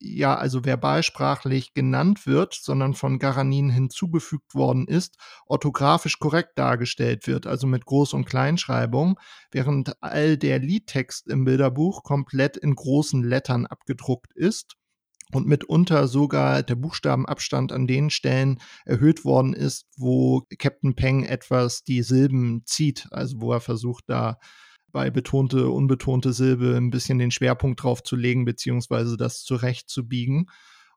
ja 0.04 0.36
also 0.36 0.62
verbalsprachlich 0.62 1.74
genannt 1.74 2.26
wird, 2.26 2.54
sondern 2.54 2.94
von 2.94 3.18
Garanin 3.18 3.70
hinzugefügt 3.70 4.54
worden 4.54 4.86
ist, 4.86 5.16
orthografisch 5.46 6.18
korrekt 6.18 6.58
dargestellt 6.58 7.26
wird, 7.26 7.46
also 7.46 7.66
mit 7.66 7.84
Groß- 7.84 8.14
und 8.14 8.26
Kleinschreibung, 8.26 9.18
während 9.50 10.02
all 10.02 10.36
der 10.36 10.58
Liedtext 10.58 11.28
im 11.28 11.44
Bilderbuch 11.44 12.02
komplett 12.02 12.56
in 12.56 12.74
großen 12.74 13.22
Lettern 13.22 13.66
abgedruckt 13.66 14.32
ist 14.34 14.76
und 15.32 15.46
mitunter 15.46 16.06
sogar 16.06 16.62
der 16.62 16.76
Buchstabenabstand 16.76 17.72
an 17.72 17.86
den 17.86 18.10
Stellen 18.10 18.60
erhöht 18.84 19.24
worden 19.24 19.52
ist, 19.52 19.86
wo 19.96 20.46
Captain 20.58 20.94
Peng 20.94 21.24
etwas 21.24 21.82
die 21.82 22.02
Silben 22.02 22.62
zieht, 22.66 23.08
also 23.10 23.40
wo 23.40 23.52
er 23.52 23.60
versucht 23.60 24.04
da 24.06 24.38
bei 24.94 25.10
betonte, 25.10 25.68
unbetonte 25.70 26.32
Silbe 26.32 26.76
ein 26.76 26.90
bisschen 26.90 27.18
den 27.18 27.32
Schwerpunkt 27.32 27.82
drauf 27.82 28.04
zu 28.04 28.14
legen, 28.14 28.44
beziehungsweise 28.44 29.16
das 29.16 29.42
zurechtzubiegen. 29.42 30.46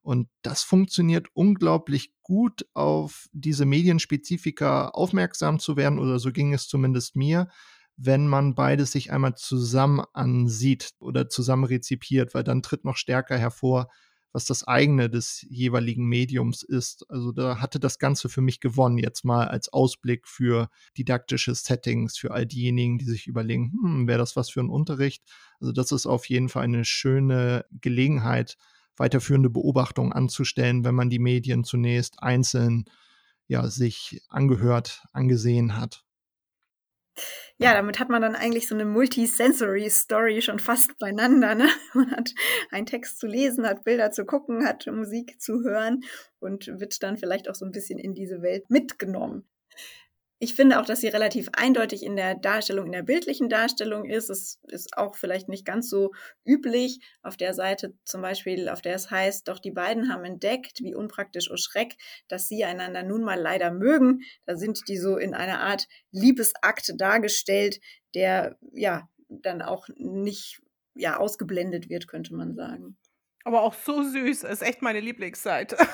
Und 0.03 0.29
das 0.43 0.61
funktioniert 0.61 1.29
unglaublich 1.33 2.13
gut, 2.21 2.67
auf 2.75 3.25
diese 3.33 3.65
Medienspezifika 3.65 4.89
aufmerksam 4.89 5.57
zu 5.59 5.75
werden, 5.77 5.97
oder 5.97 6.19
so 6.19 6.31
ging 6.31 6.53
es 6.53 6.67
zumindest 6.67 7.15
mir, 7.15 7.49
wenn 7.97 8.27
man 8.27 8.53
beides 8.53 8.91
sich 8.91 9.11
einmal 9.11 9.33
zusammen 9.33 10.05
ansieht 10.13 10.91
oder 10.99 11.27
zusammen 11.27 11.63
rezipiert, 11.63 12.35
weil 12.35 12.43
dann 12.43 12.61
tritt 12.61 12.85
noch 12.85 12.97
stärker 12.97 13.37
hervor, 13.39 13.87
was 14.33 14.45
das 14.45 14.67
eigene 14.67 15.09
des 15.09 15.45
jeweiligen 15.49 16.05
Mediums 16.05 16.63
ist. 16.63 17.05
Also 17.09 17.31
da 17.31 17.59
hatte 17.59 17.79
das 17.79 17.99
Ganze 17.99 18.29
für 18.29 18.41
mich 18.41 18.59
gewonnen, 18.59 18.97
jetzt 18.97 19.23
mal 19.25 19.47
als 19.47 19.71
Ausblick 19.71 20.27
für 20.27 20.69
didaktische 20.97 21.55
Settings, 21.55 22.17
für 22.17 22.31
all 22.31 22.45
diejenigen, 22.45 22.97
die 22.97 23.05
sich 23.05 23.27
überlegen, 23.27 23.73
hm, 23.81 24.07
wäre 24.07 24.19
das 24.19 24.35
was 24.35 24.49
für 24.49 24.59
ein 24.59 24.69
Unterricht? 24.69 25.23
Also 25.59 25.71
das 25.71 25.91
ist 25.91 26.05
auf 26.05 26.27
jeden 26.29 26.49
Fall 26.49 26.63
eine 26.63 26.85
schöne 26.85 27.65
Gelegenheit, 27.81 28.57
weiterführende 28.95 29.49
Beobachtungen 29.49 30.11
anzustellen, 30.13 30.83
wenn 30.83 30.95
man 30.95 31.09
die 31.09 31.19
Medien 31.19 31.63
zunächst 31.63 32.21
einzeln 32.21 32.85
ja, 33.47 33.69
sich 33.69 34.21
angehört, 34.29 35.03
angesehen 35.13 35.77
hat 35.77 36.06
ja, 37.57 37.73
damit 37.73 37.99
hat 37.99 38.09
man 38.09 38.21
dann 38.21 38.35
eigentlich 38.35 38.67
so 38.67 38.75
eine 38.75 38.85
Multisensory 38.85 39.89
Story 39.89 40.41
schon 40.41 40.59
fast 40.59 40.97
beieinander. 40.99 41.55
Ne? 41.55 41.67
Man 41.93 42.11
hat 42.11 42.33
einen 42.69 42.85
Text 42.85 43.19
zu 43.19 43.27
lesen, 43.27 43.67
hat 43.67 43.83
Bilder 43.83 44.11
zu 44.11 44.25
gucken, 44.25 44.65
hat 44.65 44.85
Musik 44.87 45.41
zu 45.41 45.63
hören 45.63 46.03
und 46.39 46.67
wird 46.67 47.01
dann 47.01 47.17
vielleicht 47.17 47.49
auch 47.49 47.55
so 47.55 47.65
ein 47.65 47.71
bisschen 47.71 47.99
in 47.99 48.13
diese 48.13 48.41
Welt 48.41 48.69
mitgenommen. 48.69 49.47
Ich 50.39 50.53
finde 50.53 50.79
auch, 50.79 50.85
dass 50.85 51.01
sie 51.01 51.07
relativ 51.07 51.49
eindeutig 51.53 52.03
in 52.03 52.15
der 52.15 52.35
Darstellung, 52.35 52.85
in 52.85 52.91
der 52.91 53.01
bildlichen 53.01 53.49
Darstellung 53.49 54.05
ist. 54.05 54.29
Es 54.29 54.59
ist 54.67 54.95
auch 54.95 55.15
vielleicht 55.15 55.49
nicht 55.49 55.65
ganz 55.65 55.89
so 55.89 56.11
üblich. 56.45 56.99
Auf 57.23 57.37
der 57.37 57.55
Seite 57.55 57.93
zum 58.05 58.21
Beispiel, 58.21 58.69
auf 58.69 58.83
der 58.83 58.95
es 58.95 59.09
heißt, 59.09 59.47
doch 59.47 59.57
die 59.57 59.71
beiden 59.71 60.13
haben 60.13 60.25
entdeckt, 60.25 60.79
wie 60.81 60.93
unpraktisch 60.93 61.49
o 61.49 61.57
Schreck, 61.57 61.95
dass 62.27 62.47
sie 62.47 62.63
einander 62.63 63.01
nun 63.01 63.23
mal 63.23 63.39
leider 63.39 63.71
mögen. 63.71 64.21
Da 64.45 64.55
sind 64.55 64.87
die 64.87 64.97
so 64.97 65.17
in 65.17 65.33
einer 65.33 65.59
Art 65.61 65.87
Liebesakt 66.11 66.93
dargestellt, 66.97 67.79
der 68.13 68.57
ja 68.73 69.09
dann 69.29 69.63
auch 69.63 69.87
nicht 69.95 70.61
ja 70.93 71.17
ausgeblendet 71.17 71.89
wird, 71.89 72.07
könnte 72.07 72.35
man 72.35 72.53
sagen. 72.53 72.95
Aber 73.43 73.61
auch 73.61 73.73
so 73.73 74.03
süß, 74.03 74.43
ist 74.43 74.61
echt 74.61 74.81
meine 74.81 74.99
Lieblingsseite. 74.99 75.77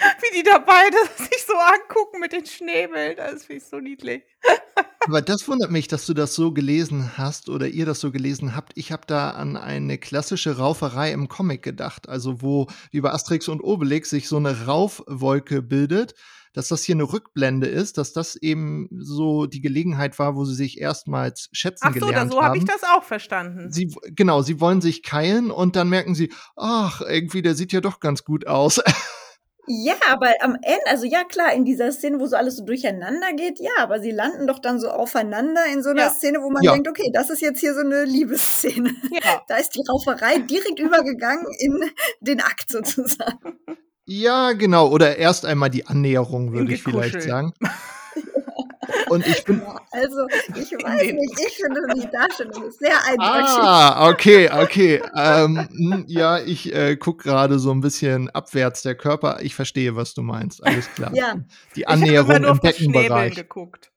wie 0.20 0.36
die 0.38 0.42
da 0.42 0.58
beide 0.58 0.96
sich 1.16 1.44
so 1.46 1.54
angucken 1.54 2.20
mit 2.20 2.32
den 2.32 2.46
Schnäbeln. 2.46 3.16
Das 3.16 3.44
finde 3.44 3.62
ich 3.62 3.68
so 3.68 3.78
niedlich. 3.78 4.22
Aber 5.06 5.22
das 5.22 5.48
wundert 5.48 5.70
mich, 5.70 5.88
dass 5.88 6.06
du 6.06 6.14
das 6.14 6.34
so 6.34 6.52
gelesen 6.52 7.16
hast 7.16 7.48
oder 7.48 7.66
ihr 7.68 7.86
das 7.86 8.00
so 8.00 8.10
gelesen 8.10 8.54
habt. 8.54 8.72
Ich 8.76 8.92
habe 8.92 9.02
da 9.06 9.30
an 9.30 9.56
eine 9.56 9.98
klassische 9.98 10.58
Rauferei 10.58 11.12
im 11.12 11.28
Comic 11.28 11.62
gedacht. 11.62 12.08
Also 12.08 12.42
wo 12.42 12.66
wie 12.90 13.00
bei 13.00 13.10
Asterix 13.10 13.48
und 13.48 13.62
Obelix 13.62 14.10
sich 14.10 14.28
so 14.28 14.36
eine 14.36 14.66
Raufwolke 14.66 15.62
bildet, 15.62 16.14
dass 16.52 16.68
das 16.68 16.82
hier 16.82 16.96
eine 16.96 17.04
Rückblende 17.04 17.66
ist, 17.66 17.96
dass 17.96 18.12
das 18.12 18.36
eben 18.36 18.88
so 18.92 19.46
die 19.46 19.60
Gelegenheit 19.60 20.18
war, 20.18 20.34
wo 20.34 20.44
sie 20.44 20.54
sich 20.54 20.80
erstmals 20.80 21.48
schätzen 21.52 21.88
Ach 21.88 21.94
so, 21.94 22.06
gelernt 22.06 22.32
so 22.32 22.42
habe 22.42 22.58
ich 22.58 22.64
das 22.64 22.82
auch 22.82 23.04
verstanden. 23.04 23.70
Sie, 23.72 23.94
genau, 24.08 24.42
sie 24.42 24.60
wollen 24.60 24.80
sich 24.80 25.02
keilen 25.02 25.50
und 25.50 25.76
dann 25.76 25.88
merken 25.88 26.14
sie, 26.14 26.32
ach, 26.56 27.00
irgendwie, 27.02 27.42
der 27.42 27.54
sieht 27.54 27.72
ja 27.72 27.80
doch 27.80 28.00
ganz 28.00 28.24
gut 28.24 28.46
aus. 28.46 28.80
Ja, 29.66 29.94
aber 30.10 30.32
am 30.40 30.54
Ende, 30.54 30.86
also 30.86 31.04
ja 31.04 31.24
klar, 31.24 31.52
in 31.52 31.64
dieser 31.64 31.92
Szene, 31.92 32.18
wo 32.18 32.26
so 32.26 32.36
alles 32.36 32.56
so 32.56 32.64
durcheinander 32.64 33.32
geht, 33.36 33.60
ja, 33.60 33.70
aber 33.78 34.00
sie 34.00 34.10
landen 34.10 34.46
doch 34.46 34.58
dann 34.58 34.80
so 34.80 34.88
aufeinander 34.88 35.60
in 35.72 35.82
so 35.82 35.90
einer 35.90 36.02
ja. 36.02 36.10
Szene, 36.10 36.42
wo 36.42 36.50
man 36.50 36.62
ja. 36.62 36.72
denkt, 36.72 36.88
okay, 36.88 37.10
das 37.12 37.30
ist 37.30 37.40
jetzt 37.40 37.60
hier 37.60 37.74
so 37.74 37.80
eine 37.80 38.04
Liebesszene. 38.04 38.94
Ja. 39.12 39.42
Da 39.48 39.56
ist 39.56 39.74
die 39.74 39.82
Rauferei 39.88 40.38
direkt 40.38 40.78
übergegangen 40.78 41.46
in 41.58 41.90
den 42.20 42.40
Akt 42.40 42.70
sozusagen. 42.70 43.58
Ja, 44.06 44.52
genau. 44.52 44.88
Oder 44.88 45.18
erst 45.18 45.44
einmal 45.44 45.70
die 45.70 45.86
Annäherung, 45.86 46.52
würde 46.52 46.72
ich 46.72 46.82
vielleicht 46.82 47.22
sagen. 47.22 47.52
Und 49.08 49.26
ich 49.26 49.44
bin. 49.44 49.60
Also, 49.90 50.26
ich 50.54 50.72
weiß 50.72 51.12
nicht, 51.12 51.40
ich 51.40 51.56
finde 51.56 51.80
die 51.94 52.08
Darstellung 52.10 52.64
ist 52.64 52.78
sehr 52.78 52.96
eindeutig. 53.04 53.58
Ah, 53.58 54.08
okay, 54.08 54.50
okay. 54.50 55.02
Ähm, 55.16 55.68
hm, 55.70 56.04
ja, 56.06 56.38
ich 56.38 56.74
äh, 56.74 56.96
gucke 56.96 57.24
gerade 57.24 57.58
so 57.58 57.72
ein 57.72 57.80
bisschen 57.80 58.30
abwärts 58.30 58.82
der 58.82 58.94
Körper. 58.94 59.38
Ich 59.42 59.54
verstehe, 59.54 59.96
was 59.96 60.14
du 60.14 60.22
meinst. 60.22 60.64
Alles 60.64 60.92
klar. 60.94 61.14
Ja. 61.14 61.34
Die 61.76 61.86
Annäherung 61.86 62.42
im 62.44 62.58
Beckenbereich. 62.58 63.34
geguckt. 63.34 63.90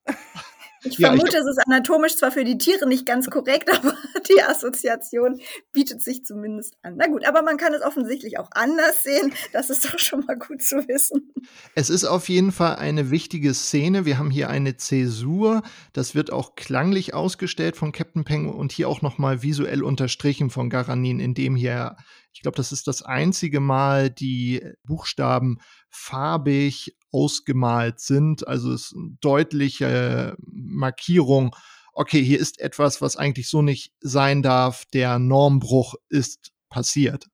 Ich 0.84 0.98
ja, 0.98 1.10
vermute, 1.10 1.30
ich, 1.30 1.36
es 1.36 1.48
ist 1.48 1.60
anatomisch 1.66 2.18
zwar 2.18 2.32
für 2.32 2.44
die 2.44 2.58
Tiere 2.58 2.88
nicht 2.88 3.06
ganz 3.06 3.30
korrekt, 3.30 3.70
aber 3.74 3.96
die 4.30 4.42
Assoziation 4.42 5.40
bietet 5.72 6.02
sich 6.02 6.26
zumindest 6.26 6.76
an. 6.82 6.96
Na 6.98 7.08
gut, 7.08 7.26
aber 7.26 7.42
man 7.42 7.58
kann 7.58 7.74
es 7.74 7.82
offensichtlich 7.82 8.38
auch 8.38 8.50
anders 8.52 9.04
sehen. 9.04 9.34
Das 9.54 9.70
ist 9.70 9.86
doch 9.86 10.00
schon 10.00 10.26
mal 10.26 10.38
gut 10.38 10.62
zu 10.62 10.88
wissen. 10.88 11.34
Es 11.76 11.90
ist 11.90 12.06
auf 12.06 12.30
jeden 12.30 12.52
Fall 12.52 12.76
eine 12.76 13.12
wichtige 13.12 13.54
Szene. 13.54 14.06
Wir 14.06 14.18
haben 14.18 14.32
hier 14.32 14.50
eine 14.50 14.78
Zäsur. 14.78 15.64
Das 15.94 16.16
wird 16.16 16.32
auch 16.32 16.56
klanglich 16.56 17.14
ausgestellt 17.14 17.76
von 17.78 17.92
Captain 17.92 18.24
Peng 18.24 18.50
und 18.50 18.72
hier 18.72 18.90
auch 18.90 19.02
nochmal 19.02 19.42
visuell 19.42 19.84
unterstrichen 19.84 20.50
von 20.50 20.70
Garanin, 20.70 21.20
indem 21.20 21.56
hier 21.56 21.96
ich 22.34 22.42
glaube, 22.42 22.58
das 22.58 22.72
ist 22.72 22.88
das 22.88 23.04
einzige 23.04 23.60
Mal, 23.60 24.10
die 24.10 24.64
Buchstaben 24.84 25.60
farbig 25.90 26.98
ausgemalt 27.14 28.00
sind. 28.00 28.48
Also 28.48 28.74
es 28.74 28.88
ist 28.88 28.96
eine 28.96 29.18
deutliche 29.22 30.36
Markierung. 30.40 31.56
Okay, 31.94 32.24
hier 32.24 32.40
ist 32.40 32.60
etwas, 32.60 33.02
was 33.02 33.16
eigentlich 33.16 33.50
so 33.50 33.62
nicht 33.62 33.94
sein 34.02 34.42
darf. 34.42 34.86
Der 34.94 35.20
Normbruch 35.20 35.96
ist 36.10 36.52
passiert. 36.70 37.28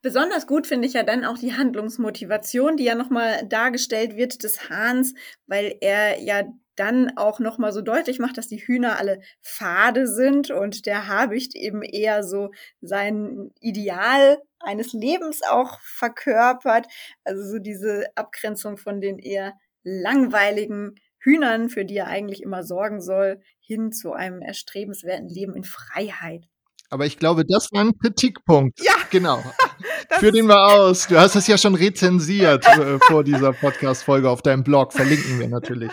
Besonders 0.00 0.46
gut 0.46 0.68
finde 0.68 0.86
ich 0.86 0.94
ja 0.94 1.02
dann 1.02 1.24
auch 1.24 1.38
die 1.38 1.54
Handlungsmotivation, 1.54 2.76
die 2.76 2.84
ja 2.84 2.94
nochmal 2.94 3.46
dargestellt 3.48 4.16
wird 4.16 4.44
des 4.44 4.70
Hahns, 4.70 5.14
weil 5.46 5.76
er 5.80 6.22
ja 6.22 6.44
dann 6.78 7.16
auch 7.16 7.38
nochmal 7.40 7.72
so 7.72 7.82
deutlich 7.82 8.18
macht, 8.18 8.38
dass 8.38 8.48
die 8.48 8.58
Hühner 8.58 8.98
alle 8.98 9.20
fade 9.40 10.06
sind 10.06 10.50
und 10.50 10.86
der 10.86 11.08
Habicht 11.08 11.54
eben 11.54 11.82
eher 11.82 12.22
so 12.22 12.50
sein 12.80 13.50
Ideal 13.60 14.38
eines 14.60 14.92
Lebens 14.92 15.40
auch 15.48 15.80
verkörpert. 15.80 16.86
Also 17.24 17.42
so 17.42 17.58
diese 17.58 18.06
Abgrenzung 18.14 18.76
von 18.76 19.00
den 19.00 19.18
eher 19.18 19.54
langweiligen 19.82 20.94
Hühnern, 21.18 21.68
für 21.68 21.84
die 21.84 21.96
er 21.96 22.06
eigentlich 22.06 22.42
immer 22.42 22.62
sorgen 22.62 23.00
soll, 23.00 23.40
hin 23.60 23.92
zu 23.92 24.12
einem 24.12 24.40
erstrebenswerten 24.40 25.28
Leben 25.28 25.54
in 25.56 25.64
Freiheit. 25.64 26.48
Aber 26.90 27.06
ich 27.06 27.18
glaube, 27.18 27.44
das 27.44 27.70
war 27.72 27.82
ein 27.82 27.98
Kritikpunkt. 27.98 28.80
Ja. 28.82 28.94
Genau. 29.10 29.42
Führ 30.10 30.32
den 30.32 30.46
mal 30.46 30.74
aus. 30.74 31.06
Du 31.06 31.18
hast 31.18 31.34
es 31.34 31.46
ja 31.46 31.58
schon 31.58 31.74
rezensiert 31.74 32.66
äh, 32.66 32.98
vor 33.00 33.24
dieser 33.24 33.52
Podcast-Folge 33.52 34.28
auf 34.28 34.42
deinem 34.42 34.64
Blog. 34.64 34.92
Verlinken 34.92 35.38
wir 35.38 35.48
natürlich. 35.48 35.92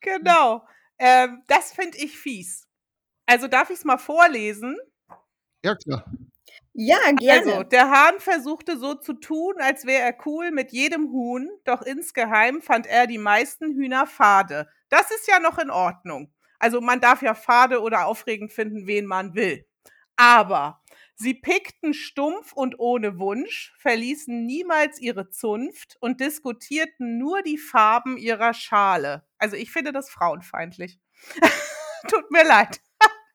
Genau. 0.00 0.64
Ähm, 0.98 1.42
das 1.46 1.72
finde 1.72 1.98
ich 1.98 2.18
fies. 2.18 2.66
Also 3.26 3.48
darf 3.48 3.70
ich 3.70 3.76
es 3.76 3.84
mal 3.84 3.98
vorlesen? 3.98 4.76
Ja, 5.62 5.74
klar. 5.74 6.04
Ja, 6.72 6.98
gerne. 7.12 7.52
Also, 7.52 7.62
der 7.64 7.90
Hahn 7.90 8.20
versuchte 8.20 8.78
so 8.78 8.94
zu 8.94 9.14
tun, 9.14 9.54
als 9.58 9.84
wäre 9.86 10.02
er 10.02 10.16
cool 10.24 10.50
mit 10.50 10.72
jedem 10.72 11.10
Huhn, 11.10 11.50
doch 11.64 11.82
insgeheim 11.82 12.62
fand 12.62 12.86
er 12.86 13.06
die 13.06 13.18
meisten 13.18 13.74
Hühner 13.74 14.06
fade. 14.06 14.68
Das 14.88 15.10
ist 15.10 15.28
ja 15.28 15.40
noch 15.40 15.58
in 15.58 15.70
Ordnung. 15.70 16.32
Also 16.58 16.80
man 16.80 17.00
darf 17.00 17.22
ja 17.22 17.34
fade 17.34 17.80
oder 17.80 18.06
aufregend 18.06 18.52
finden, 18.52 18.86
wen 18.86 19.06
man 19.06 19.34
will. 19.34 19.66
Aber 20.16 20.79
sie 21.20 21.34
pickten 21.34 21.94
stumpf 21.94 22.52
und 22.52 22.78
ohne 22.78 23.18
Wunsch, 23.18 23.74
verließen 23.78 24.44
niemals 24.46 25.00
ihre 25.00 25.30
Zunft 25.30 25.96
und 26.00 26.20
diskutierten 26.20 27.18
nur 27.18 27.42
die 27.42 27.58
Farben 27.58 28.16
ihrer 28.16 28.54
Schale. 28.54 29.24
Also 29.38 29.56
ich 29.56 29.70
finde 29.70 29.92
das 29.92 30.10
frauenfeindlich. 30.10 30.98
Tut 32.08 32.30
mir 32.30 32.44
leid 32.44 32.80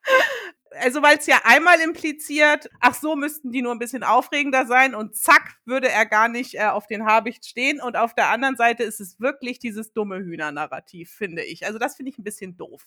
also 0.81 1.01
weil 1.01 1.17
es 1.17 1.25
ja 1.25 1.41
einmal 1.43 1.79
impliziert, 1.79 2.69
ach 2.79 2.95
so 2.95 3.15
müssten 3.15 3.51
die 3.51 3.61
nur 3.61 3.73
ein 3.73 3.79
bisschen 3.79 4.03
aufregender 4.03 4.65
sein 4.65 4.95
und 4.95 5.15
zack 5.15 5.57
würde 5.65 5.89
er 5.89 6.05
gar 6.05 6.27
nicht 6.27 6.55
äh, 6.55 6.65
auf 6.65 6.87
den 6.87 7.05
Habicht 7.05 7.45
stehen 7.45 7.81
und 7.81 7.97
auf 7.97 8.13
der 8.13 8.29
anderen 8.29 8.55
Seite 8.55 8.83
ist 8.83 8.99
es 8.99 9.19
wirklich 9.19 9.59
dieses 9.59 9.93
dumme 9.93 10.19
Hühner-Narrativ, 10.19 11.11
finde 11.11 11.43
ich. 11.43 11.65
Also 11.65 11.79
das 11.79 11.95
finde 11.95 12.11
ich 12.11 12.17
ein 12.17 12.23
bisschen 12.23 12.57
doof. 12.57 12.85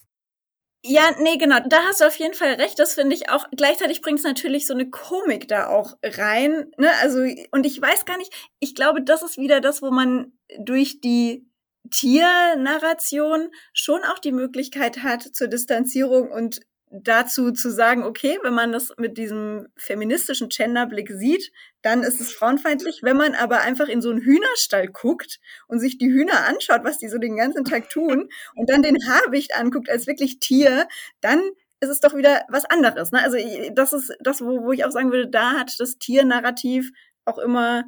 Ja, 0.90 1.10
nee, 1.18 1.36
genau. 1.36 1.58
Da 1.68 1.82
hast 1.84 2.00
du 2.00 2.06
auf 2.06 2.16
jeden 2.16 2.32
Fall 2.32 2.54
recht. 2.54 2.78
Das 2.78 2.94
finde 2.94 3.14
ich 3.14 3.28
auch. 3.28 3.46
Gleichzeitig 3.54 4.00
bringt 4.00 4.20
es 4.20 4.24
natürlich 4.24 4.66
so 4.66 4.72
eine 4.72 4.88
Komik 4.88 5.46
da 5.46 5.66
auch 5.68 5.98
rein. 6.02 6.70
Ne? 6.78 6.90
Also, 7.02 7.26
und 7.50 7.66
ich 7.66 7.80
weiß 7.80 8.06
gar 8.06 8.16
nicht, 8.16 8.32
ich 8.58 8.74
glaube, 8.74 9.02
das 9.02 9.22
ist 9.22 9.36
wieder 9.36 9.60
das, 9.60 9.82
wo 9.82 9.90
man 9.90 10.32
durch 10.58 11.02
die 11.02 11.46
Tiernarration 11.90 13.50
schon 13.74 14.00
auch 14.04 14.18
die 14.18 14.32
Möglichkeit 14.32 15.02
hat 15.02 15.22
zur 15.22 15.48
Distanzierung 15.48 16.30
und 16.30 16.60
dazu 16.90 17.52
zu 17.52 17.70
sagen, 17.70 18.02
okay, 18.04 18.38
wenn 18.42 18.54
man 18.54 18.72
das 18.72 18.94
mit 18.96 19.18
diesem 19.18 19.68
feministischen 19.76 20.48
Genderblick 20.48 21.10
sieht, 21.10 21.52
dann 21.82 22.02
ist 22.02 22.20
es 22.20 22.32
frauenfeindlich. 22.32 23.00
Wenn 23.02 23.16
man 23.16 23.34
aber 23.34 23.60
einfach 23.60 23.88
in 23.88 24.00
so 24.00 24.10
einen 24.10 24.20
Hühnerstall 24.20 24.88
guckt 24.88 25.40
und 25.68 25.80
sich 25.80 25.98
die 25.98 26.10
Hühner 26.10 26.46
anschaut, 26.46 26.84
was 26.84 26.98
die 26.98 27.08
so 27.08 27.18
den 27.18 27.36
ganzen 27.36 27.64
Tag 27.64 27.88
tun 27.90 28.28
und 28.54 28.70
dann 28.70 28.82
den 28.82 28.96
Haarwicht 29.06 29.54
anguckt 29.56 29.88
als 29.90 30.06
wirklich 30.06 30.40
Tier, 30.40 30.88
dann 31.20 31.40
ist 31.80 31.90
es 31.90 32.00
doch 32.00 32.16
wieder 32.16 32.44
was 32.48 32.64
anderes. 32.64 33.12
Ne? 33.12 33.22
Also 33.22 33.38
das 33.72 33.92
ist 33.92 34.12
das, 34.20 34.40
wo, 34.40 34.64
wo 34.64 34.72
ich 34.72 34.84
auch 34.84 34.90
sagen 34.90 35.12
würde, 35.12 35.28
da 35.28 35.52
hat 35.52 35.74
das 35.78 35.98
Tiernarrativ 35.98 36.90
auch 37.24 37.38
immer 37.38 37.84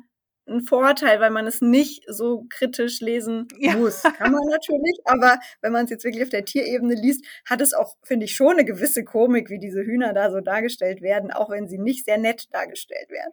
ein 0.51 0.63
Vorteil, 0.63 1.21
weil 1.21 1.31
man 1.31 1.47
es 1.47 1.61
nicht 1.61 2.03
so 2.09 2.47
kritisch 2.49 3.01
lesen 3.01 3.47
ja. 3.59 3.77
muss. 3.77 4.03
Kann 4.03 4.33
man 4.33 4.47
natürlich, 4.49 4.99
aber 5.05 5.39
wenn 5.61 5.73
man 5.73 5.85
es 5.85 5.91
jetzt 5.91 6.05
wirklich 6.05 6.25
auf 6.25 6.31
der 6.31 6.45
Tierebene 6.45 6.95
liest, 6.95 7.25
hat 7.49 7.61
es 7.61 7.73
auch, 7.73 7.97
finde 8.03 8.25
ich, 8.25 8.35
schon 8.35 8.53
eine 8.53 8.65
gewisse 8.65 9.05
Komik, 9.05 9.49
wie 9.49 9.59
diese 9.59 9.83
Hühner 9.83 10.13
da 10.13 10.31
so 10.31 10.41
dargestellt 10.41 11.03
werden, 11.03 11.31
auch 11.31 11.51
wenn 11.51 11.69
sie 11.69 11.79
nicht 11.79 12.05
sehr 12.05 12.19
nett 12.19 12.53
dargestellt 12.53 13.11
werden. 13.11 13.33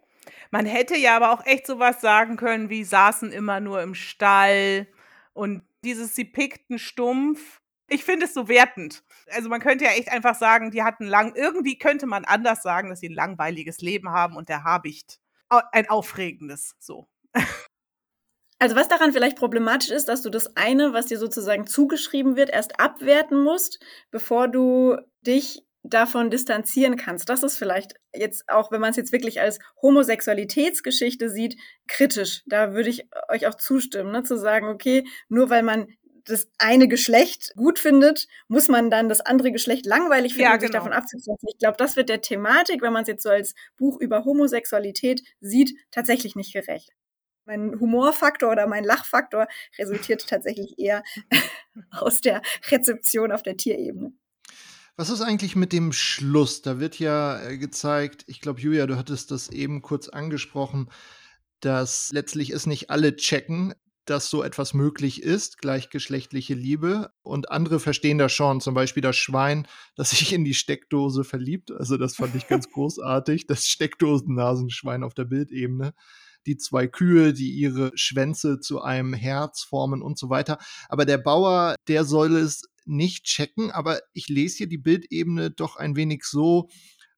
Man 0.51 0.65
hätte 0.65 0.97
ja 0.97 1.15
aber 1.15 1.31
auch 1.31 1.45
echt 1.45 1.67
sowas 1.67 2.01
sagen 2.01 2.37
können, 2.37 2.69
wie 2.69 2.83
saßen 2.83 3.31
immer 3.31 3.59
nur 3.59 3.81
im 3.81 3.95
Stall 3.95 4.87
und 5.33 5.63
dieses 5.83 6.15
sie 6.15 6.25
pickten 6.25 6.79
stumpf. 6.79 7.61
Ich 7.89 8.03
finde 8.03 8.25
es 8.25 8.33
so 8.33 8.47
wertend. 8.49 9.03
Also 9.31 9.49
man 9.49 9.61
könnte 9.61 9.85
ja 9.85 9.91
echt 9.91 10.09
einfach 10.09 10.35
sagen, 10.35 10.71
die 10.71 10.83
hatten 10.83 11.05
lang, 11.05 11.33
irgendwie 11.35 11.77
könnte 11.77 12.05
man 12.05 12.25
anders 12.25 12.61
sagen, 12.61 12.89
dass 12.89 12.99
sie 12.99 13.09
ein 13.09 13.13
langweiliges 13.13 13.79
Leben 13.79 14.09
haben 14.09 14.35
und 14.35 14.49
der 14.49 14.63
Habicht 14.63 15.19
ein 15.49 15.89
aufregendes, 15.89 16.75
so. 16.79 17.07
Also 18.59 18.75
was 18.75 18.87
daran 18.87 19.13
vielleicht 19.13 19.37
problematisch 19.37 19.91
ist, 19.91 20.07
dass 20.07 20.23
du 20.23 20.31
das 20.31 20.55
eine, 20.55 20.91
was 20.91 21.05
dir 21.05 21.19
sozusagen 21.19 21.67
zugeschrieben 21.67 22.35
wird, 22.35 22.49
erst 22.49 22.79
abwerten 22.79 23.43
musst, 23.43 23.79
bevor 24.09 24.47
du 24.47 24.97
dich 25.21 25.66
davon 25.83 26.29
distanzieren 26.29 26.97
kannst. 26.97 27.29
Das 27.29 27.43
ist 27.43 27.57
vielleicht 27.57 27.95
jetzt 28.13 28.49
auch, 28.49 28.71
wenn 28.71 28.81
man 28.81 28.91
es 28.91 28.97
jetzt 28.97 29.11
wirklich 29.11 29.39
als 29.39 29.59
Homosexualitätsgeschichte 29.81 31.29
sieht, 31.29 31.57
kritisch. 31.87 32.43
Da 32.45 32.73
würde 32.73 32.89
ich 32.89 33.07
euch 33.29 33.47
auch 33.47 33.55
zustimmen, 33.55 34.11
ne? 34.11 34.23
zu 34.23 34.37
sagen, 34.37 34.67
okay, 34.67 35.05
nur 35.29 35.49
weil 35.49 35.63
man 35.63 35.87
das 36.27 36.49
eine 36.57 36.87
Geschlecht 36.87 37.53
gut 37.55 37.79
findet, 37.79 38.27
muss 38.47 38.67
man 38.67 38.89
dann 38.89 39.09
das 39.09 39.21
andere 39.21 39.51
Geschlecht 39.51 39.85
langweilig 39.85 40.33
finden 40.33 40.49
ja, 40.49 40.53
und 40.53 40.59
sich 40.59 40.69
genau. 40.69 40.83
davon 40.83 40.93
abzugrenzen. 40.93 41.47
Ich 41.49 41.57
glaube, 41.57 41.77
das 41.77 41.95
wird 41.95 42.09
der 42.09 42.21
Thematik, 42.21 42.81
wenn 42.81 42.93
man 42.93 43.03
es 43.03 43.07
jetzt 43.07 43.23
so 43.23 43.29
als 43.29 43.55
Buch 43.77 43.99
über 43.99 44.25
Homosexualität 44.25 45.21
sieht, 45.39 45.73
tatsächlich 45.89 46.35
nicht 46.35 46.53
gerecht. 46.53 46.91
Mein 47.45 47.79
Humorfaktor 47.79 48.51
oder 48.51 48.67
mein 48.67 48.83
Lachfaktor 48.83 49.47
resultiert 49.79 50.27
tatsächlich 50.27 50.77
eher 50.77 51.01
aus 51.91 52.19
der 52.19 52.41
Rezeption 52.69 53.31
auf 53.31 53.41
der 53.41 53.55
Tierebene. 53.55 54.11
Was 54.99 55.11
ist 55.11 55.21
eigentlich 55.21 55.55
mit 55.55 55.73
dem 55.73 55.91
Schluss? 55.93 56.63
Da 56.63 56.79
wird 56.79 56.97
ja 56.97 57.39
äh, 57.39 57.59
gezeigt, 57.59 58.23
ich 58.25 58.41
glaube, 58.41 58.59
Julia, 58.59 58.87
du 58.87 58.97
hattest 58.97 59.29
das 59.29 59.49
eben 59.49 59.83
kurz 59.83 60.09
angesprochen, 60.09 60.89
dass 61.59 62.09
letztlich 62.11 62.49
es 62.49 62.65
nicht 62.65 62.89
alle 62.89 63.15
checken, 63.15 63.75
dass 64.05 64.31
so 64.31 64.41
etwas 64.41 64.73
möglich 64.73 65.21
ist, 65.21 65.59
gleichgeschlechtliche 65.59 66.55
Liebe. 66.55 67.11
Und 67.21 67.51
andere 67.51 67.79
verstehen 67.79 68.17
das 68.17 68.33
schon, 68.33 68.59
zum 68.59 68.73
Beispiel 68.73 69.03
das 69.03 69.15
Schwein, 69.15 69.67
das 69.95 70.09
sich 70.09 70.33
in 70.33 70.43
die 70.43 70.55
Steckdose 70.55 71.23
verliebt. 71.23 71.71
Also 71.71 71.97
das 71.97 72.15
fand 72.15 72.33
ich 72.33 72.47
ganz 72.47 72.67
großartig, 72.71 73.45
das 73.45 73.67
Steckdosennasenschwein 73.67 75.03
auf 75.03 75.13
der 75.13 75.25
Bildebene. 75.25 75.93
Die 76.47 76.57
zwei 76.57 76.87
Kühe, 76.87 77.33
die 77.33 77.51
ihre 77.51 77.91
Schwänze 77.93 78.59
zu 78.59 78.81
einem 78.81 79.13
Herz 79.13 79.61
formen 79.61 80.01
und 80.01 80.17
so 80.17 80.31
weiter. 80.31 80.57
Aber 80.89 81.05
der 81.05 81.19
Bauer, 81.19 81.75
der 81.87 82.03
soll 82.03 82.35
es 82.35 82.63
nicht 82.87 83.25
checken, 83.25 83.71
aber 83.71 83.99
ich 84.13 84.27
lese 84.27 84.57
hier 84.57 84.67
die 84.67 84.77
Bildebene 84.77 85.51
doch 85.51 85.75
ein 85.75 85.95
wenig 85.95 86.23
so, 86.23 86.69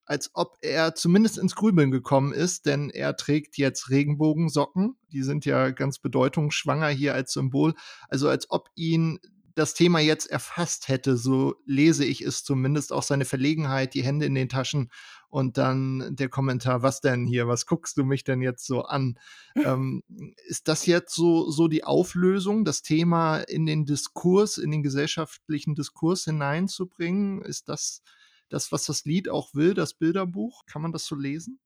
als 0.09 0.31
ob 0.33 0.57
er 0.61 0.95
zumindest 0.95 1.37
ins 1.37 1.55
Grübeln 1.55 1.91
gekommen 1.91 2.33
ist, 2.33 2.65
denn 2.65 2.89
er 2.89 3.15
trägt 3.15 3.57
jetzt 3.57 3.91
Regenbogensocken. 3.91 4.97
Die 5.11 5.21
sind 5.21 5.45
ja 5.45 5.69
ganz 5.69 5.99
bedeutungsschwanger 5.99 6.87
hier 6.87 7.13
als 7.13 7.31
Symbol. 7.31 7.75
Also 8.07 8.27
als 8.27 8.49
ob 8.49 8.69
ihn 8.75 9.19
das 9.53 9.75
Thema 9.75 9.99
jetzt 9.99 10.25
erfasst 10.25 10.87
hätte, 10.87 11.15
so 11.15 11.55
lese 11.65 12.05
ich 12.05 12.21
es 12.21 12.43
zumindest, 12.43 12.91
auch 12.91 13.03
seine 13.03 13.25
Verlegenheit, 13.25 13.93
die 13.93 14.03
Hände 14.03 14.25
in 14.25 14.33
den 14.33 14.49
Taschen 14.49 14.89
und 15.29 15.57
dann 15.57 16.15
der 16.15 16.29
Kommentar, 16.29 16.81
was 16.81 17.01
denn 17.01 17.25
hier, 17.25 17.47
was 17.47 17.65
guckst 17.65 17.97
du 17.97 18.03
mich 18.03 18.23
denn 18.23 18.41
jetzt 18.41 18.65
so 18.65 18.83
an? 18.83 19.17
ähm, 19.55 20.03
ist 20.47 20.67
das 20.67 20.85
jetzt 20.85 21.13
so, 21.15 21.49
so 21.49 21.67
die 21.67 21.83
Auflösung, 21.83 22.65
das 22.65 22.81
Thema 22.81 23.37
in 23.37 23.65
den 23.65 23.85
Diskurs, 23.85 24.57
in 24.57 24.71
den 24.71 24.83
gesellschaftlichen 24.83 25.75
Diskurs 25.75 26.25
hineinzubringen? 26.25 27.41
Ist 27.41 27.69
das 27.69 28.01
das, 28.49 28.71
was 28.71 28.85
das 28.85 29.05
Lied 29.05 29.29
auch 29.29 29.53
will, 29.53 29.73
das 29.73 29.93
Bilderbuch? 29.93 30.65
Kann 30.65 30.81
man 30.81 30.91
das 30.91 31.05
so 31.05 31.15
lesen? 31.15 31.59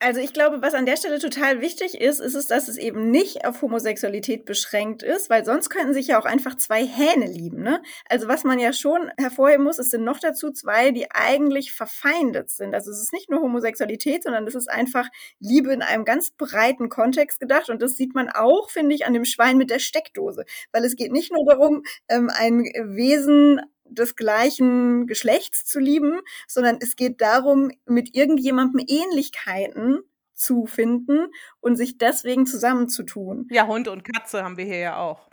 Also 0.00 0.20
ich 0.20 0.32
glaube, 0.32 0.62
was 0.62 0.74
an 0.74 0.86
der 0.86 0.96
Stelle 0.96 1.18
total 1.18 1.60
wichtig 1.60 2.00
ist, 2.00 2.20
ist 2.20 2.34
es, 2.34 2.46
dass 2.46 2.68
es 2.68 2.76
eben 2.76 3.10
nicht 3.10 3.44
auf 3.44 3.62
Homosexualität 3.62 4.44
beschränkt 4.44 5.02
ist, 5.02 5.28
weil 5.28 5.44
sonst 5.44 5.70
könnten 5.70 5.92
sich 5.92 6.06
ja 6.06 6.20
auch 6.20 6.24
einfach 6.24 6.54
zwei 6.56 6.86
Hähne 6.86 7.26
lieben. 7.26 7.64
Ne? 7.64 7.82
Also 8.08 8.28
was 8.28 8.44
man 8.44 8.60
ja 8.60 8.72
schon 8.72 9.10
hervorheben 9.18 9.64
muss, 9.64 9.80
es 9.80 9.90
sind 9.90 10.04
noch 10.04 10.20
dazu 10.20 10.52
zwei, 10.52 10.92
die 10.92 11.10
eigentlich 11.10 11.72
verfeindet 11.72 12.50
sind. 12.50 12.74
Also 12.74 12.92
es 12.92 13.02
ist 13.02 13.12
nicht 13.12 13.28
nur 13.28 13.40
Homosexualität, 13.40 14.22
sondern 14.22 14.46
es 14.46 14.54
ist 14.54 14.70
einfach 14.70 15.08
Liebe 15.40 15.72
in 15.72 15.82
einem 15.82 16.04
ganz 16.04 16.30
breiten 16.30 16.90
Kontext 16.90 17.40
gedacht. 17.40 17.68
Und 17.68 17.82
das 17.82 17.96
sieht 17.96 18.14
man 18.14 18.28
auch, 18.28 18.70
finde 18.70 18.94
ich, 18.94 19.04
an 19.04 19.14
dem 19.14 19.24
Schwein 19.24 19.56
mit 19.58 19.68
der 19.68 19.80
Steckdose. 19.80 20.44
Weil 20.70 20.84
es 20.84 20.94
geht 20.94 21.10
nicht 21.10 21.32
nur 21.32 21.44
darum, 21.44 21.82
ähm, 22.08 22.30
ein 22.32 22.60
Wesen 22.60 23.62
des 23.90 24.16
gleichen 24.16 25.06
Geschlechts 25.06 25.64
zu 25.64 25.78
lieben, 25.80 26.20
sondern 26.46 26.78
es 26.80 26.96
geht 26.96 27.20
darum, 27.20 27.70
mit 27.86 28.14
irgendjemandem 28.14 28.84
Ähnlichkeiten 28.86 30.00
zu 30.34 30.66
finden 30.66 31.26
und 31.60 31.76
sich 31.76 31.98
deswegen 31.98 32.46
zusammenzutun. 32.46 33.48
Ja, 33.50 33.66
Hund 33.66 33.88
und 33.88 34.04
Katze 34.04 34.44
haben 34.44 34.56
wir 34.56 34.64
hier 34.64 34.78
ja 34.78 34.96
auch. 34.98 35.28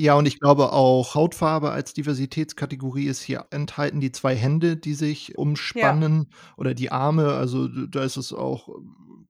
Ja, 0.00 0.14
und 0.14 0.26
ich 0.26 0.38
glaube 0.38 0.72
auch 0.72 1.16
Hautfarbe 1.16 1.72
als 1.72 1.92
Diversitätskategorie 1.92 3.06
ist 3.06 3.20
hier 3.20 3.46
enthalten, 3.50 4.00
die 4.00 4.12
zwei 4.12 4.36
Hände, 4.36 4.76
die 4.76 4.94
sich 4.94 5.36
umspannen 5.36 6.28
ja. 6.30 6.36
oder 6.56 6.72
die 6.72 6.92
Arme. 6.92 7.32
Also 7.32 7.66
da 7.66 8.04
ist 8.04 8.16
es 8.16 8.32
auch 8.32 8.68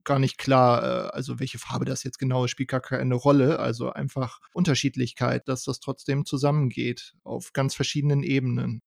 gar 0.03 0.19
nicht 0.19 0.37
klar, 0.37 0.83
äh, 0.83 1.09
also 1.09 1.39
welche 1.39 1.59
Farbe 1.59 1.85
das 1.85 2.03
jetzt 2.03 2.19
genau 2.19 2.45
ist, 2.45 2.51
spielt 2.51 2.69
gar 2.69 2.81
keine 2.81 3.15
Rolle. 3.15 3.59
Also 3.59 3.91
einfach 3.91 4.39
Unterschiedlichkeit, 4.53 5.47
dass 5.47 5.63
das 5.63 5.79
trotzdem 5.79 6.25
zusammengeht 6.25 7.13
auf 7.23 7.53
ganz 7.53 7.75
verschiedenen 7.75 8.23
Ebenen. 8.23 8.81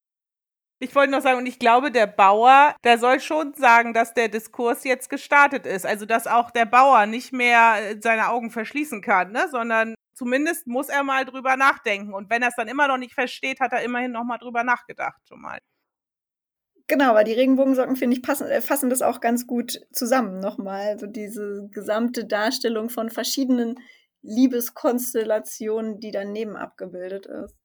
Ich 0.83 0.97
wollte 0.97 1.13
noch 1.13 1.21
sagen, 1.21 1.39
und 1.39 1.47
ich 1.47 1.61
glaube, 1.61 1.93
der 1.93 2.09
Bauer, 2.09 2.75
der 2.83 2.99
soll 2.99 3.21
schon 3.21 3.55
sagen, 3.55 3.95
dass 3.95 4.15
der 4.15 4.29
Diskurs 4.29 4.83
jetzt 4.83 5.09
gestartet 5.09 5.65
ist. 5.65 5.87
Also, 5.87 6.07
dass 6.07 6.27
auch 6.27 6.51
der 6.51 6.65
Bauer 6.67 7.07
nicht 7.07 7.33
mehr 7.33 7.77
äh, 7.79 8.01
seine 8.01 8.29
Augen 8.31 8.51
verschließen 8.51 9.01
kann, 9.01 9.31
ne? 9.31 9.47
sondern 9.49 9.95
zumindest 10.13 10.67
muss 10.67 10.89
er 10.89 11.05
mal 11.05 11.25
drüber 11.25 11.57
nachdenken. 11.57 12.13
Und 12.13 12.31
wenn 12.31 12.43
er 12.43 12.49
es 12.49 12.57
dann 12.57 12.67
immer 12.67 12.89
noch 12.89 12.99
nicht 12.99 13.15
versteht, 13.15 13.61
hat 13.61 13.73
er 13.73 13.83
immerhin 13.83 14.11
noch 14.11 14.25
mal 14.25 14.39
drüber 14.39 14.65
nachgedacht 14.65 15.21
schon 15.29 15.41
mal. 15.41 15.59
Genau, 16.89 17.15
weil 17.15 17.25
die 17.25 17.33
Regenbogensocken, 17.33 17.97
finde 17.97 18.17
ich, 18.17 18.23
passen, 18.23 18.47
äh, 18.49 18.61
fassen 18.61 18.91
das 18.91 19.03
auch 19.03 19.21
ganz 19.21 19.47
gut 19.47 19.81
zusammen 19.93 20.41
nochmal. 20.41 20.89
Also 20.89 21.07
diese 21.07 21.69
gesamte 21.71 22.25
Darstellung 22.25 22.91
von 22.91 23.11
verschiedenen 23.11 23.79
Liebeskonstellationen, 24.23 26.01
die 26.01 26.11
daneben 26.11 26.57
abgebildet 26.57 27.27
ist. 27.27 27.57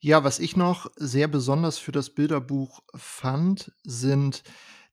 Ja, 0.00 0.22
was 0.22 0.38
ich 0.38 0.56
noch 0.56 0.90
sehr 0.96 1.28
besonders 1.28 1.78
für 1.78 1.92
das 1.92 2.10
Bilderbuch 2.10 2.80
fand, 2.94 3.72
sind 3.84 4.42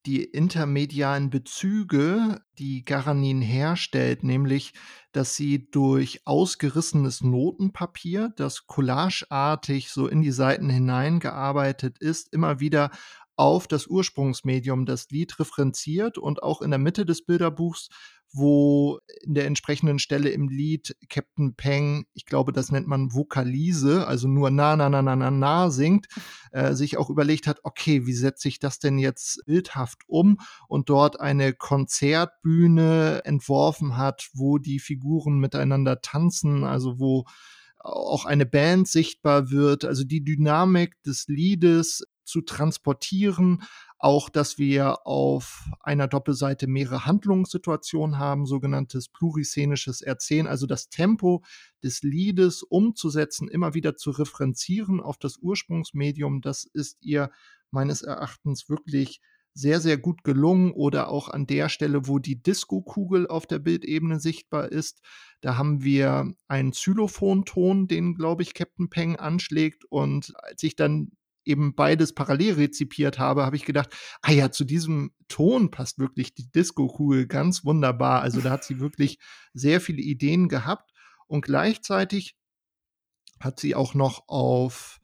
die 0.05 0.23
intermedialen 0.23 1.29
Bezüge, 1.29 2.41
die 2.57 2.83
Garanin 2.83 3.41
herstellt, 3.41 4.23
nämlich, 4.23 4.73
dass 5.11 5.35
sie 5.35 5.69
durch 5.69 6.21
ausgerissenes 6.25 7.21
Notenpapier, 7.21 8.33
das 8.35 8.65
collageartig 8.65 9.89
so 9.89 10.07
in 10.07 10.21
die 10.21 10.31
Seiten 10.31 10.69
hineingearbeitet 10.69 11.99
ist, 11.99 12.33
immer 12.33 12.59
wieder 12.59 12.91
auf 13.35 13.67
das 13.67 13.87
Ursprungsmedium, 13.87 14.85
das 14.85 15.09
Lied 15.09 15.39
referenziert 15.39 16.17
und 16.17 16.43
auch 16.43 16.61
in 16.61 16.71
der 16.71 16.79
Mitte 16.79 17.05
des 17.05 17.25
Bilderbuchs 17.25 17.89
wo 18.33 18.99
in 19.23 19.33
der 19.33 19.45
entsprechenden 19.45 19.99
Stelle 19.99 20.29
im 20.29 20.47
Lied 20.47 20.95
Captain 21.09 21.55
Peng, 21.55 22.05
ich 22.13 22.25
glaube, 22.25 22.53
das 22.53 22.71
nennt 22.71 22.87
man 22.87 23.13
Vokalise, 23.13 24.07
also 24.07 24.27
nur 24.27 24.49
na, 24.51 24.75
na, 24.75 24.89
na, 24.89 25.01
na, 25.01 25.15
na, 25.15 25.31
na 25.31 25.69
singt, 25.69 26.07
äh, 26.51 26.73
sich 26.73 26.97
auch 26.97 27.09
überlegt 27.09 27.47
hat, 27.47 27.59
okay, 27.63 28.05
wie 28.05 28.13
setze 28.13 28.47
ich 28.47 28.59
das 28.59 28.79
denn 28.79 28.97
jetzt 28.97 29.43
bildhaft 29.45 30.01
um? 30.07 30.37
Und 30.67 30.89
dort 30.89 31.19
eine 31.19 31.53
Konzertbühne 31.53 33.21
entworfen 33.25 33.97
hat, 33.97 34.29
wo 34.33 34.57
die 34.57 34.79
Figuren 34.79 35.39
miteinander 35.39 36.01
tanzen, 36.01 36.63
also 36.63 36.99
wo 36.99 37.25
auch 37.79 38.25
eine 38.25 38.45
Band 38.45 38.87
sichtbar 38.87 39.49
wird, 39.49 39.85
also 39.85 40.03
die 40.03 40.23
Dynamik 40.23 41.01
des 41.03 41.25
Liedes 41.27 42.03
zu 42.23 42.41
transportieren, 42.41 43.63
auch, 44.03 44.29
dass 44.29 44.57
wir 44.57 45.05
auf 45.05 45.69
einer 45.79 46.07
Doppelseite 46.07 46.67
mehrere 46.67 47.05
Handlungssituationen 47.05 48.17
haben, 48.17 48.45
sogenanntes 48.45 49.09
pluriszenisches 49.09 50.01
Erzählen, 50.01 50.47
also 50.47 50.65
das 50.65 50.89
Tempo 50.89 51.43
des 51.83 52.01
Liedes 52.01 52.63
umzusetzen, 52.63 53.47
immer 53.47 53.73
wieder 53.73 53.95
zu 53.95 54.11
referenzieren 54.11 55.01
auf 55.01 55.17
das 55.17 55.37
Ursprungsmedium. 55.37 56.41
Das 56.41 56.63
ist 56.63 56.97
ihr 57.01 57.31
meines 57.69 58.01
Erachtens 58.01 58.69
wirklich 58.69 59.21
sehr, 59.53 59.79
sehr 59.81 59.97
gut 59.97 60.23
gelungen 60.23 60.71
oder 60.71 61.09
auch 61.09 61.29
an 61.29 61.45
der 61.45 61.69
Stelle, 61.69 62.07
wo 62.07 62.19
die 62.19 62.41
Disco-Kugel 62.41 63.27
auf 63.27 63.45
der 63.45 63.59
Bildebene 63.59 64.19
sichtbar 64.19 64.71
ist. 64.71 65.01
Da 65.41 65.57
haben 65.57 65.83
wir 65.83 66.33
einen 66.47 66.71
Xylophonton, 66.71 67.87
den, 67.87 68.15
glaube 68.15 68.43
ich, 68.43 68.53
Captain 68.53 68.89
Peng 68.89 69.17
anschlägt. 69.17 69.83
Und 69.85 70.33
als 70.37 70.63
ich 70.63 70.75
dann 70.75 71.11
eben 71.45 71.75
beides 71.75 72.13
parallel 72.13 72.55
rezipiert 72.55 73.19
habe, 73.19 73.45
habe 73.45 73.55
ich 73.55 73.65
gedacht, 73.65 73.89
ah 74.21 74.31
ja, 74.31 74.51
zu 74.51 74.63
diesem 74.63 75.11
Ton 75.27 75.71
passt 75.71 75.99
wirklich 75.99 76.33
die 76.33 76.49
Disco-Kugel 76.51 77.27
ganz 77.27 77.65
wunderbar. 77.65 78.21
Also 78.21 78.41
da 78.41 78.51
hat 78.51 78.63
sie 78.63 78.79
wirklich 78.81 79.19
sehr 79.53 79.81
viele 79.81 80.01
Ideen 80.01 80.49
gehabt 80.49 80.91
und 81.27 81.43
gleichzeitig 81.43 82.35
hat 83.39 83.59
sie 83.59 83.75
auch 83.75 83.93
noch 83.93 84.27
auf, 84.27 84.99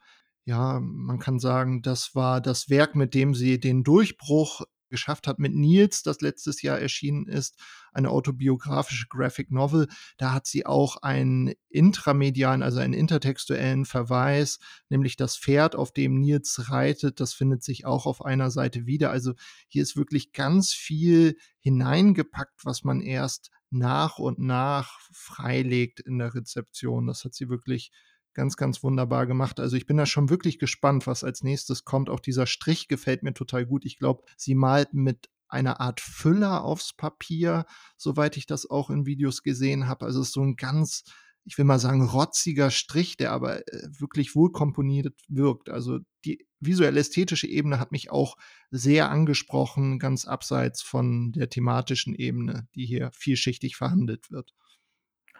ja, 0.46 0.80
man 0.80 1.20
kann 1.20 1.40
sagen, 1.40 1.82
das 1.82 2.16
war 2.16 2.40
das 2.40 2.70
Werk, 2.70 2.96
mit 2.96 3.14
dem 3.14 3.34
sie 3.34 3.60
den 3.60 3.84
Durchbruch 3.84 4.62
geschafft 4.90 5.28
hat 5.28 5.40
mit 5.40 5.54
Nils, 5.54 6.04
das 6.04 6.22
letztes 6.22 6.62
Jahr 6.62 6.80
erschienen 6.80 7.28
ist, 7.28 7.60
eine 7.94 8.10
autobiografische 8.10 9.08
Graphic 9.10 9.52
Novel. 9.52 9.88
Da 10.18 10.34
hat 10.34 10.46
sie 10.46 10.66
auch 10.66 10.98
einen 10.98 11.54
intramedialen, 11.70 12.64
also 12.64 12.80
einen 12.80 12.94
intertextuellen 12.94 13.86
Verweis, 13.86 14.60
nämlich 14.90 15.16
das 15.16 15.38
Pferd, 15.38 15.76
auf 15.76 15.92
dem 15.92 16.20
Nils 16.20 16.70
reitet. 16.70 17.20
Das 17.20 17.34
findet 17.34 17.64
sich 17.64 17.86
auch 17.86 18.06
auf 18.06 18.24
einer 18.24 18.52
Seite 18.52 18.86
wieder. 18.86 19.12
Also 19.12 19.34
hier 19.68 19.84
ist 19.84 19.96
wirklich 19.96 20.32
ganz 20.32 20.74
viel 20.74 21.38
hineingepackt, 21.60 22.64
was 22.64 22.84
man 22.84 23.02
erst 23.02 23.52
nach 23.70 24.18
und 24.18 24.40
nach 24.40 25.00
freilegt 25.12 26.00
in 26.00 26.20
der 26.20 26.34
Rezeption. 26.34 27.08
Das 27.08 27.26
hat 27.26 27.34
sie 27.34 27.50
wirklich 27.50 27.92
ganz, 28.38 28.56
ganz 28.56 28.84
wunderbar 28.84 29.26
gemacht. 29.26 29.60
Also 29.60 29.76
ich 29.76 29.88
bin 29.88 29.98
da 29.98 30.06
schon 30.06 30.30
wirklich 30.30 30.60
gespannt, 30.60 31.08
was 31.08 31.24
als 31.24 31.42
nächstes 31.42 31.86
kommt. 31.86 32.08
Auch 32.08 32.20
dieser 32.20 32.46
Strich 32.46 32.88
gefällt 32.88 33.24
mir 33.24 33.34
total 33.34 33.66
gut. 33.66 33.84
Ich 33.84 33.98
glaube, 33.98 34.24
sie 34.38 34.54
malt 34.54 34.94
mit 34.94 35.28
einer 35.50 35.82
Art 35.82 36.00
Füller 36.00 36.64
aufs 36.64 36.94
Papier, 36.94 37.66
soweit 37.98 38.38
ich 38.38 38.46
das 38.46 38.70
auch 38.70 38.92
in 38.92 39.08
Videos 39.08 39.42
gesehen 39.42 39.88
habe. 39.88 40.06
Also 40.06 40.22
es 40.22 40.28
ist 40.28 40.34
so 40.34 40.44
ein 40.44 40.56
ganz, 40.56 41.04
ich 41.46 41.58
will 41.58 41.66
mal 41.66 41.80
sagen, 41.80 42.08
rotziger 42.08 42.70
Strich, 42.70 43.18
der 43.18 43.32
aber 43.32 43.68
äh, 43.68 43.88
wirklich 43.98 44.36
wohl 44.36 44.52
komponiert 44.52 45.20
wirkt. 45.28 45.70
Also 45.70 46.00
die 46.24 46.46
visuell-ästhetische 46.60 47.48
Ebene 47.48 47.80
hat 47.80 47.92
mich 47.92 48.12
auch 48.12 48.36
sehr 48.70 49.10
angesprochen, 49.10 49.98
ganz 49.98 50.26
abseits 50.26 50.84
von 50.84 51.32
der 51.32 51.50
thematischen 51.50 52.14
Ebene, 52.14 52.68
die 52.76 52.86
hier 52.86 53.10
vielschichtig 53.16 53.78
verhandelt 53.78 54.30
wird. 54.30 54.54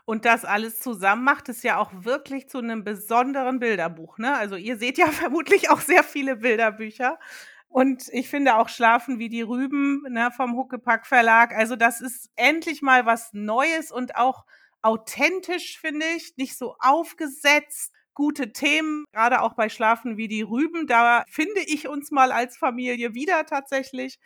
Und 0.10 0.24
das 0.24 0.46
alles 0.46 0.80
zusammen 0.80 1.26
macht 1.26 1.50
es 1.50 1.64
ja 1.64 1.76
auch 1.78 1.92
wirklich 2.06 2.48
zu 2.48 2.60
einem 2.60 2.86
besonderen 2.86 3.60
Bilderbuch, 3.60 4.18
ne? 4.18 4.38
Also, 4.38 4.56
ihr 4.56 4.78
seht 4.78 4.98
ja 4.98 5.08
vermutlich 5.12 5.70
auch 5.70 5.82
sehr 5.82 6.02
viele 6.02 6.38
Bilderbücher. 6.38 7.20
Und 7.68 8.08
ich 8.14 8.30
finde 8.30 8.56
auch 8.56 8.70
Schlafen 8.70 9.20
wie 9.20 9.28
die 9.28 9.42
Rüben, 9.42 10.04
ne, 10.10 10.32
vom 10.32 10.56
Huckepack 10.56 11.06
Verlag. 11.06 11.54
Also, 11.54 11.76
das 11.76 12.00
ist 12.00 12.32
endlich 12.38 12.82
mal 12.82 13.06
was 13.06 13.34
Neues 13.34 13.92
und 13.92 14.16
auch 14.16 14.46
authentisch, 14.82 15.78
finde 15.78 16.06
ich, 16.16 16.38
nicht 16.38 16.58
so 16.58 16.78
aufgesetzt. 16.80 17.92
Gute 18.14 18.54
Themen, 18.54 19.04
gerade 19.12 19.42
auch 19.42 19.56
bei 19.56 19.68
Schlafen 19.68 20.16
wie 20.16 20.30
die 20.30 20.42
Rüben. 20.42 20.88
Da 20.88 21.26
finde 21.30 21.60
ich 21.68 21.90
uns 21.90 22.12
mal 22.12 22.32
als 22.32 22.56
Familie 22.56 23.14
wieder 23.14 23.46
tatsächlich 23.46 24.20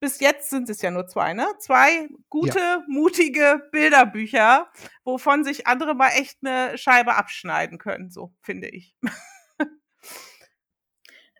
bis 0.00 0.20
jetzt 0.20 0.50
sind 0.50 0.68
es 0.68 0.82
ja 0.82 0.90
nur 0.90 1.06
zwei, 1.06 1.32
ne? 1.32 1.46
Zwei 1.58 2.08
gute, 2.28 2.58
ja. 2.58 2.82
mutige 2.86 3.68
Bilderbücher, 3.72 4.70
wovon 5.04 5.44
sich 5.44 5.66
andere 5.66 5.94
mal 5.94 6.10
echt 6.10 6.38
eine 6.42 6.76
Scheibe 6.76 7.14
abschneiden 7.14 7.78
können, 7.78 8.10
so 8.10 8.34
finde 8.42 8.68
ich. 8.68 8.94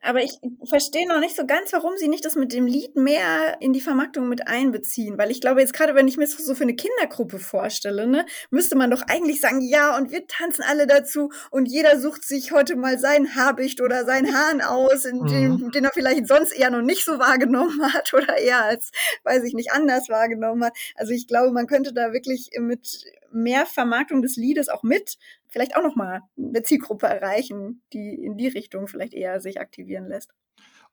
Aber 0.02 0.22
ich 0.22 0.38
verstehe 0.68 1.08
noch 1.08 1.18
nicht 1.18 1.34
so 1.34 1.46
ganz, 1.46 1.72
warum 1.72 1.96
sie 1.96 2.08
nicht 2.08 2.24
das 2.24 2.36
mit 2.36 2.52
dem 2.52 2.66
Lied 2.66 2.94
mehr 2.96 3.56
in 3.60 3.72
die 3.72 3.80
Vermarktung 3.80 4.28
mit 4.28 4.46
einbeziehen. 4.46 5.18
Weil 5.18 5.30
ich 5.30 5.40
glaube, 5.40 5.60
jetzt 5.60 5.72
gerade, 5.72 5.94
wenn 5.94 6.06
ich 6.06 6.16
mir 6.16 6.26
das 6.26 6.36
so 6.36 6.54
für 6.54 6.62
eine 6.62 6.76
Kindergruppe 6.76 7.38
vorstelle, 7.38 8.06
ne, 8.06 8.24
müsste 8.50 8.76
man 8.76 8.90
doch 8.90 9.02
eigentlich 9.08 9.40
sagen, 9.40 9.60
ja, 9.60 9.96
und 9.96 10.12
wir 10.12 10.26
tanzen 10.26 10.62
alle 10.62 10.86
dazu 10.86 11.30
und 11.50 11.66
jeder 11.66 11.98
sucht 11.98 12.24
sich 12.24 12.52
heute 12.52 12.76
mal 12.76 12.98
sein 12.98 13.34
Habicht 13.34 13.80
oder 13.80 14.04
sein 14.04 14.32
Hahn 14.34 14.60
aus, 14.60 15.04
mhm. 15.04 15.26
dem, 15.26 15.70
den 15.72 15.84
er 15.84 15.92
vielleicht 15.92 16.28
sonst 16.28 16.52
eher 16.52 16.70
noch 16.70 16.82
nicht 16.82 17.04
so 17.04 17.18
wahrgenommen 17.18 17.92
hat 17.92 18.14
oder 18.14 18.36
eher 18.38 18.64
als, 18.64 18.90
weiß 19.24 19.42
ich 19.44 19.54
nicht, 19.54 19.72
anders 19.72 20.08
wahrgenommen 20.08 20.64
hat. 20.64 20.76
Also 20.94 21.12
ich 21.12 21.26
glaube, 21.26 21.52
man 21.52 21.66
könnte 21.66 21.92
da 21.92 22.12
wirklich 22.12 22.50
mit 22.58 23.04
mehr 23.32 23.66
Vermarktung 23.66 24.22
des 24.22 24.36
Liedes 24.36 24.68
auch 24.68 24.82
mit 24.82 25.18
vielleicht 25.48 25.76
auch 25.76 25.82
nochmal 25.82 26.20
eine 26.36 26.62
Zielgruppe 26.62 27.06
erreichen, 27.06 27.82
die 27.92 28.14
in 28.14 28.36
die 28.36 28.48
Richtung 28.48 28.88
vielleicht 28.88 29.14
eher 29.14 29.40
sich 29.40 29.60
aktivieren 29.60 30.08
lässt. 30.08 30.30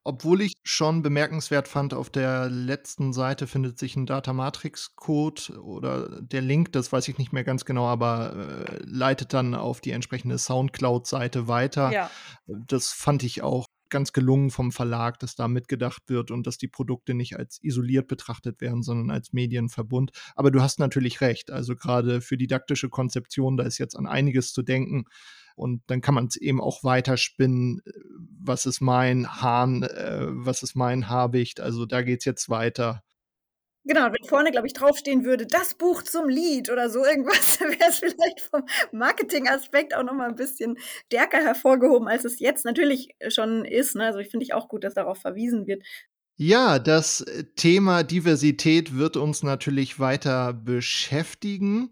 Obwohl 0.06 0.42
ich 0.42 0.54
schon 0.64 1.02
bemerkenswert 1.02 1.70
fand, 1.70 1.94
auf 1.94 2.10
der 2.10 2.50
letzten 2.50 3.14
Seite 3.14 3.48
findet 3.48 3.80
sich 3.80 3.96
ein 3.96 4.06
Data-Matrix-Code 4.06 5.62
oder 5.62 6.22
der 6.22 6.42
Link, 6.42 6.74
das 6.74 6.92
weiß 6.92 7.08
ich 7.08 7.18
nicht 7.18 7.32
mehr 7.32 7.46
ganz 7.46 7.64
genau, 7.64 7.86
aber 7.86 8.68
äh, 8.68 8.80
leitet 8.84 9.34
dann 9.34 9.56
auf 9.56 9.80
die 9.80 9.92
entsprechende 9.92 10.38
Soundcloud-Seite 10.38 11.48
weiter. 11.48 11.92
Ja. 11.94 12.12
Das 12.48 12.92
fand 12.92 13.24
ich 13.24 13.44
auch 13.44 13.66
ganz 13.94 14.12
gelungen 14.12 14.50
vom 14.50 14.74
Verlag, 14.74 15.20
dass 15.20 15.36
da 15.36 15.48
mitgedacht 15.48 16.04
wird 16.08 16.32
und 16.32 16.46
dass 16.46 16.58
die 16.58 16.68
Produkte 16.68 17.14
nicht 17.14 17.38
als 17.38 17.64
isoliert 17.64 18.10
betrachtet 18.10 18.60
werden, 18.60 18.84
sondern 18.84 19.10
als 19.10 19.32
Medienverbund. 19.32 20.12
Aber 20.36 20.52
du 20.52 20.62
hast 20.62 20.80
natürlich 20.80 21.22
recht. 21.22 21.52
Also 21.52 21.78
gerade 21.78 22.20
für 22.20 22.36
didaktische 22.36 22.90
Konzeption, 22.90 23.56
da 23.56 23.64
ist 23.64 23.78
jetzt 23.78 23.96
an 23.96 24.08
einiges 24.08 24.52
zu 24.52 24.64
denken. 24.64 25.06
Und 25.56 25.84
dann 25.88 26.02
kann 26.02 26.16
man 26.16 26.26
es 26.26 26.36
eben 26.36 26.60
auch 26.60 26.84
weiterspinnen. 26.84 27.82
Was 28.42 28.66
ist 28.66 28.82
mein 28.82 29.42
Hahn? 29.42 29.84
Äh, 29.84 30.26
was 30.30 30.64
ist 30.64 30.76
mein 30.76 31.08
Habicht? 31.08 31.62
Also 31.62 31.86
da 31.86 32.02
geht 32.02 32.20
es 32.20 32.26
jetzt 32.26 32.50
weiter. 32.50 33.04
Genau, 33.86 34.06
wenn 34.06 34.28
vorne, 34.28 34.52
glaube 34.52 34.68
ich, 34.68 34.74
draufstehen 34.74 35.26
würde, 35.26 35.46
das 35.46 35.74
Buch 35.74 36.04
zum 36.04 36.30
Lied 36.30 36.70
oder 36.70 36.90
so 36.90 37.04
irgendwas, 37.04 37.60
wäre 37.60 37.90
es 37.90 38.00
vielleicht 38.00 38.40
vom 38.40 38.64
Marketingaspekt 38.94 39.94
auch 39.94 40.04
nochmal 40.04 40.30
ein 40.30 40.36
bisschen 40.36 40.78
stärker 41.08 41.40
hervorgehoben, 41.40 42.08
als 42.08 42.24
es 42.24 42.40
jetzt 42.40 42.64
natürlich 42.64 43.10
schon 43.28 43.66
ist. 43.66 43.96
Ne? 43.96 44.06
Also 44.06 44.20
ich 44.20 44.30
finde 44.30 44.46
ich 44.46 44.54
auch 44.54 44.70
gut, 44.70 44.86
dass 44.86 44.94
darauf 44.94 45.18
verwiesen 45.18 45.68
wird. 45.68 45.84
Ja, 46.36 46.80
das 46.80 47.26
Thema 47.56 48.04
Diversität 48.04 48.98
wird 48.98 49.18
uns 49.18 49.44
natürlich 49.44 50.00
weiter 50.00 50.54
beschäftigen. 50.54 51.90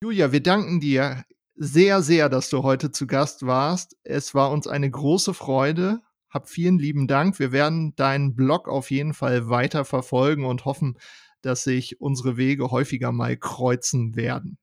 Julia, 0.00 0.30
wir 0.30 0.42
danken 0.42 0.78
dir 0.78 1.24
sehr, 1.56 2.02
sehr, 2.02 2.28
dass 2.28 2.50
du 2.50 2.62
heute 2.62 2.92
zu 2.92 3.06
Gast 3.06 3.46
warst. 3.46 3.96
Es 4.04 4.34
war 4.34 4.50
uns 4.50 4.66
eine 4.66 4.90
große 4.90 5.34
Freude. 5.34 6.02
Hab 6.34 6.48
vielen 6.48 6.80
lieben 6.80 7.06
Dank. 7.06 7.38
Wir 7.38 7.52
werden 7.52 7.94
deinen 7.94 8.34
Blog 8.34 8.68
auf 8.68 8.90
jeden 8.90 9.14
Fall 9.14 9.48
weiter 9.48 9.84
verfolgen 9.84 10.44
und 10.44 10.64
hoffen, 10.64 10.98
dass 11.42 11.62
sich 11.62 12.00
unsere 12.00 12.36
Wege 12.36 12.72
häufiger 12.72 13.12
mal 13.12 13.36
kreuzen 13.36 14.16
werden. 14.16 14.58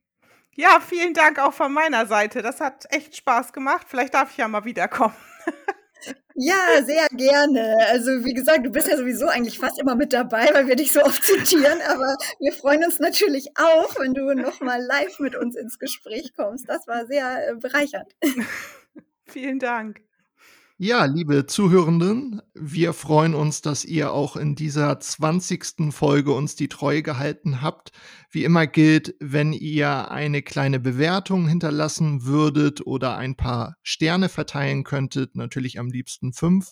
Ja, 0.54 0.82
vielen 0.86 1.14
Dank 1.14 1.40
auch 1.40 1.54
von 1.54 1.72
meiner 1.72 2.08
Seite. 2.08 2.42
Das 2.42 2.60
hat 2.60 2.88
echt 2.90 3.16
Spaß 3.16 3.54
gemacht. 3.54 3.88
Vielleicht 3.90 4.14
darf 4.14 4.32
ich 4.32 4.38
ja 4.38 4.48
mal 4.48 4.66
wiederkommen. 4.66 5.16
Ja, 6.34 6.82
sehr 6.84 7.08
gerne. 7.12 7.78
Also 7.90 8.24
wie 8.26 8.34
gesagt, 8.34 8.66
du 8.66 8.72
bist 8.72 8.88
ja 8.88 8.98
sowieso 8.98 9.28
eigentlich 9.28 9.60
fast 9.60 9.80
immer 9.80 9.96
mit 9.96 10.14
dabei, 10.14 10.50
weil 10.54 10.66
wir 10.66 10.76
dich 10.76 10.94
so 10.94 11.04
oft 11.04 11.22
zitieren. 11.24 11.80
Aber 11.88 12.16
wir 12.40 12.54
freuen 12.54 12.84
uns 12.84 13.00
natürlich 13.00 13.50
auch, 13.58 14.00
wenn 14.00 14.14
du 14.14 14.34
nochmal 14.34 14.82
live 14.82 15.20
mit 15.20 15.36
uns 15.36 15.56
ins 15.56 15.78
Gespräch 15.78 16.34
kommst. 16.34 16.68
Das 16.70 16.88
war 16.88 17.06
sehr 17.06 17.50
äh, 17.50 17.56
bereichernd. 17.56 18.16
Vielen 19.26 19.60
Dank. 19.60 20.02
Ja, 20.84 21.06
liebe 21.06 21.46
Zuhörenden, 21.46 22.42
wir 22.56 22.94
freuen 22.94 23.36
uns, 23.36 23.62
dass 23.62 23.86
ihr 23.86 24.14
auch 24.14 24.36
in 24.36 24.56
dieser 24.56 25.00
20. 25.00 25.94
Folge 25.94 26.32
uns 26.32 26.56
die 26.56 26.70
Treue 26.70 27.04
gehalten 27.04 27.62
habt. 27.62 27.92
Wie 28.32 28.44
immer 28.44 28.66
gilt, 28.66 29.14
wenn 29.20 29.54
ihr 29.54 30.10
eine 30.10 30.42
kleine 30.42 30.80
Bewertung 30.80 31.48
hinterlassen 31.48 32.26
würdet 32.26 32.84
oder 32.84 33.16
ein 33.16 33.36
paar 33.36 33.76
Sterne 33.84 34.28
verteilen 34.28 34.84
könntet, 34.84 35.36
natürlich 35.36 35.78
am 35.78 35.92
liebsten 35.92 36.34
fünf, 36.34 36.72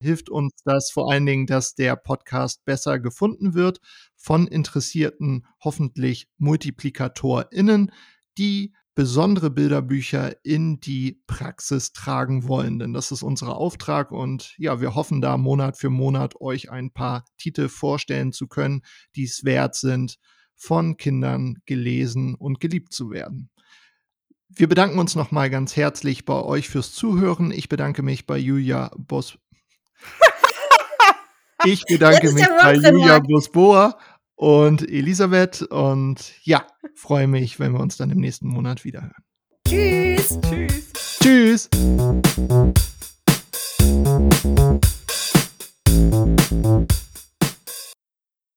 hilft 0.00 0.30
uns 0.30 0.62
das 0.64 0.90
vor 0.90 1.12
allen 1.12 1.26
Dingen, 1.26 1.46
dass 1.46 1.74
der 1.74 1.94
Podcast 1.96 2.64
besser 2.64 2.98
gefunden 3.00 3.52
wird 3.52 3.80
von 4.16 4.46
interessierten, 4.46 5.44
hoffentlich 5.62 6.26
MultiplikatorInnen, 6.38 7.92
die 8.38 8.72
besondere 8.94 9.50
Bilderbücher 9.50 10.44
in 10.44 10.80
die 10.80 11.22
Praxis 11.26 11.92
tragen 11.92 12.46
wollen. 12.46 12.78
Denn 12.78 12.92
das 12.92 13.10
ist 13.10 13.22
unser 13.22 13.56
Auftrag 13.56 14.12
und 14.12 14.54
ja, 14.58 14.80
wir 14.80 14.94
hoffen 14.94 15.20
da 15.20 15.36
Monat 15.38 15.78
für 15.78 15.90
Monat 15.90 16.40
euch 16.40 16.70
ein 16.70 16.92
paar 16.92 17.24
Titel 17.38 17.68
vorstellen 17.68 18.32
zu 18.32 18.48
können, 18.48 18.82
die 19.16 19.24
es 19.24 19.44
wert 19.44 19.74
sind, 19.74 20.18
von 20.54 20.96
Kindern 20.96 21.56
gelesen 21.66 22.34
und 22.34 22.60
geliebt 22.60 22.92
zu 22.92 23.10
werden. 23.10 23.50
Wir 24.48 24.68
bedanken 24.68 24.98
uns 24.98 25.14
nochmal 25.14 25.48
ganz 25.48 25.76
herzlich 25.76 26.26
bei 26.26 26.40
euch 26.42 26.68
fürs 26.68 26.92
Zuhören. 26.92 27.50
Ich 27.50 27.70
bedanke 27.70 28.02
mich 28.02 28.26
bei 28.26 28.36
Julia 28.36 28.90
Bos. 28.98 29.38
ich 31.64 31.84
bedanke 31.86 32.32
mich 32.32 32.46
bei 32.46 32.74
Julia 32.74 33.18
Bosboa 33.20 33.98
und 34.42 34.82
Elisabeth. 34.90 35.62
Und 35.62 36.32
ja, 36.42 36.66
freue 36.96 37.28
mich, 37.28 37.60
wenn 37.60 37.72
wir 37.72 37.80
uns 37.80 37.96
dann 37.96 38.10
im 38.10 38.18
nächsten 38.18 38.48
Monat 38.48 38.84
wieder 38.84 39.02
hören. 39.02 39.22
Tschüss. 39.68 40.40
Tschüss. 41.22 41.68
Tschüss. 41.68 41.68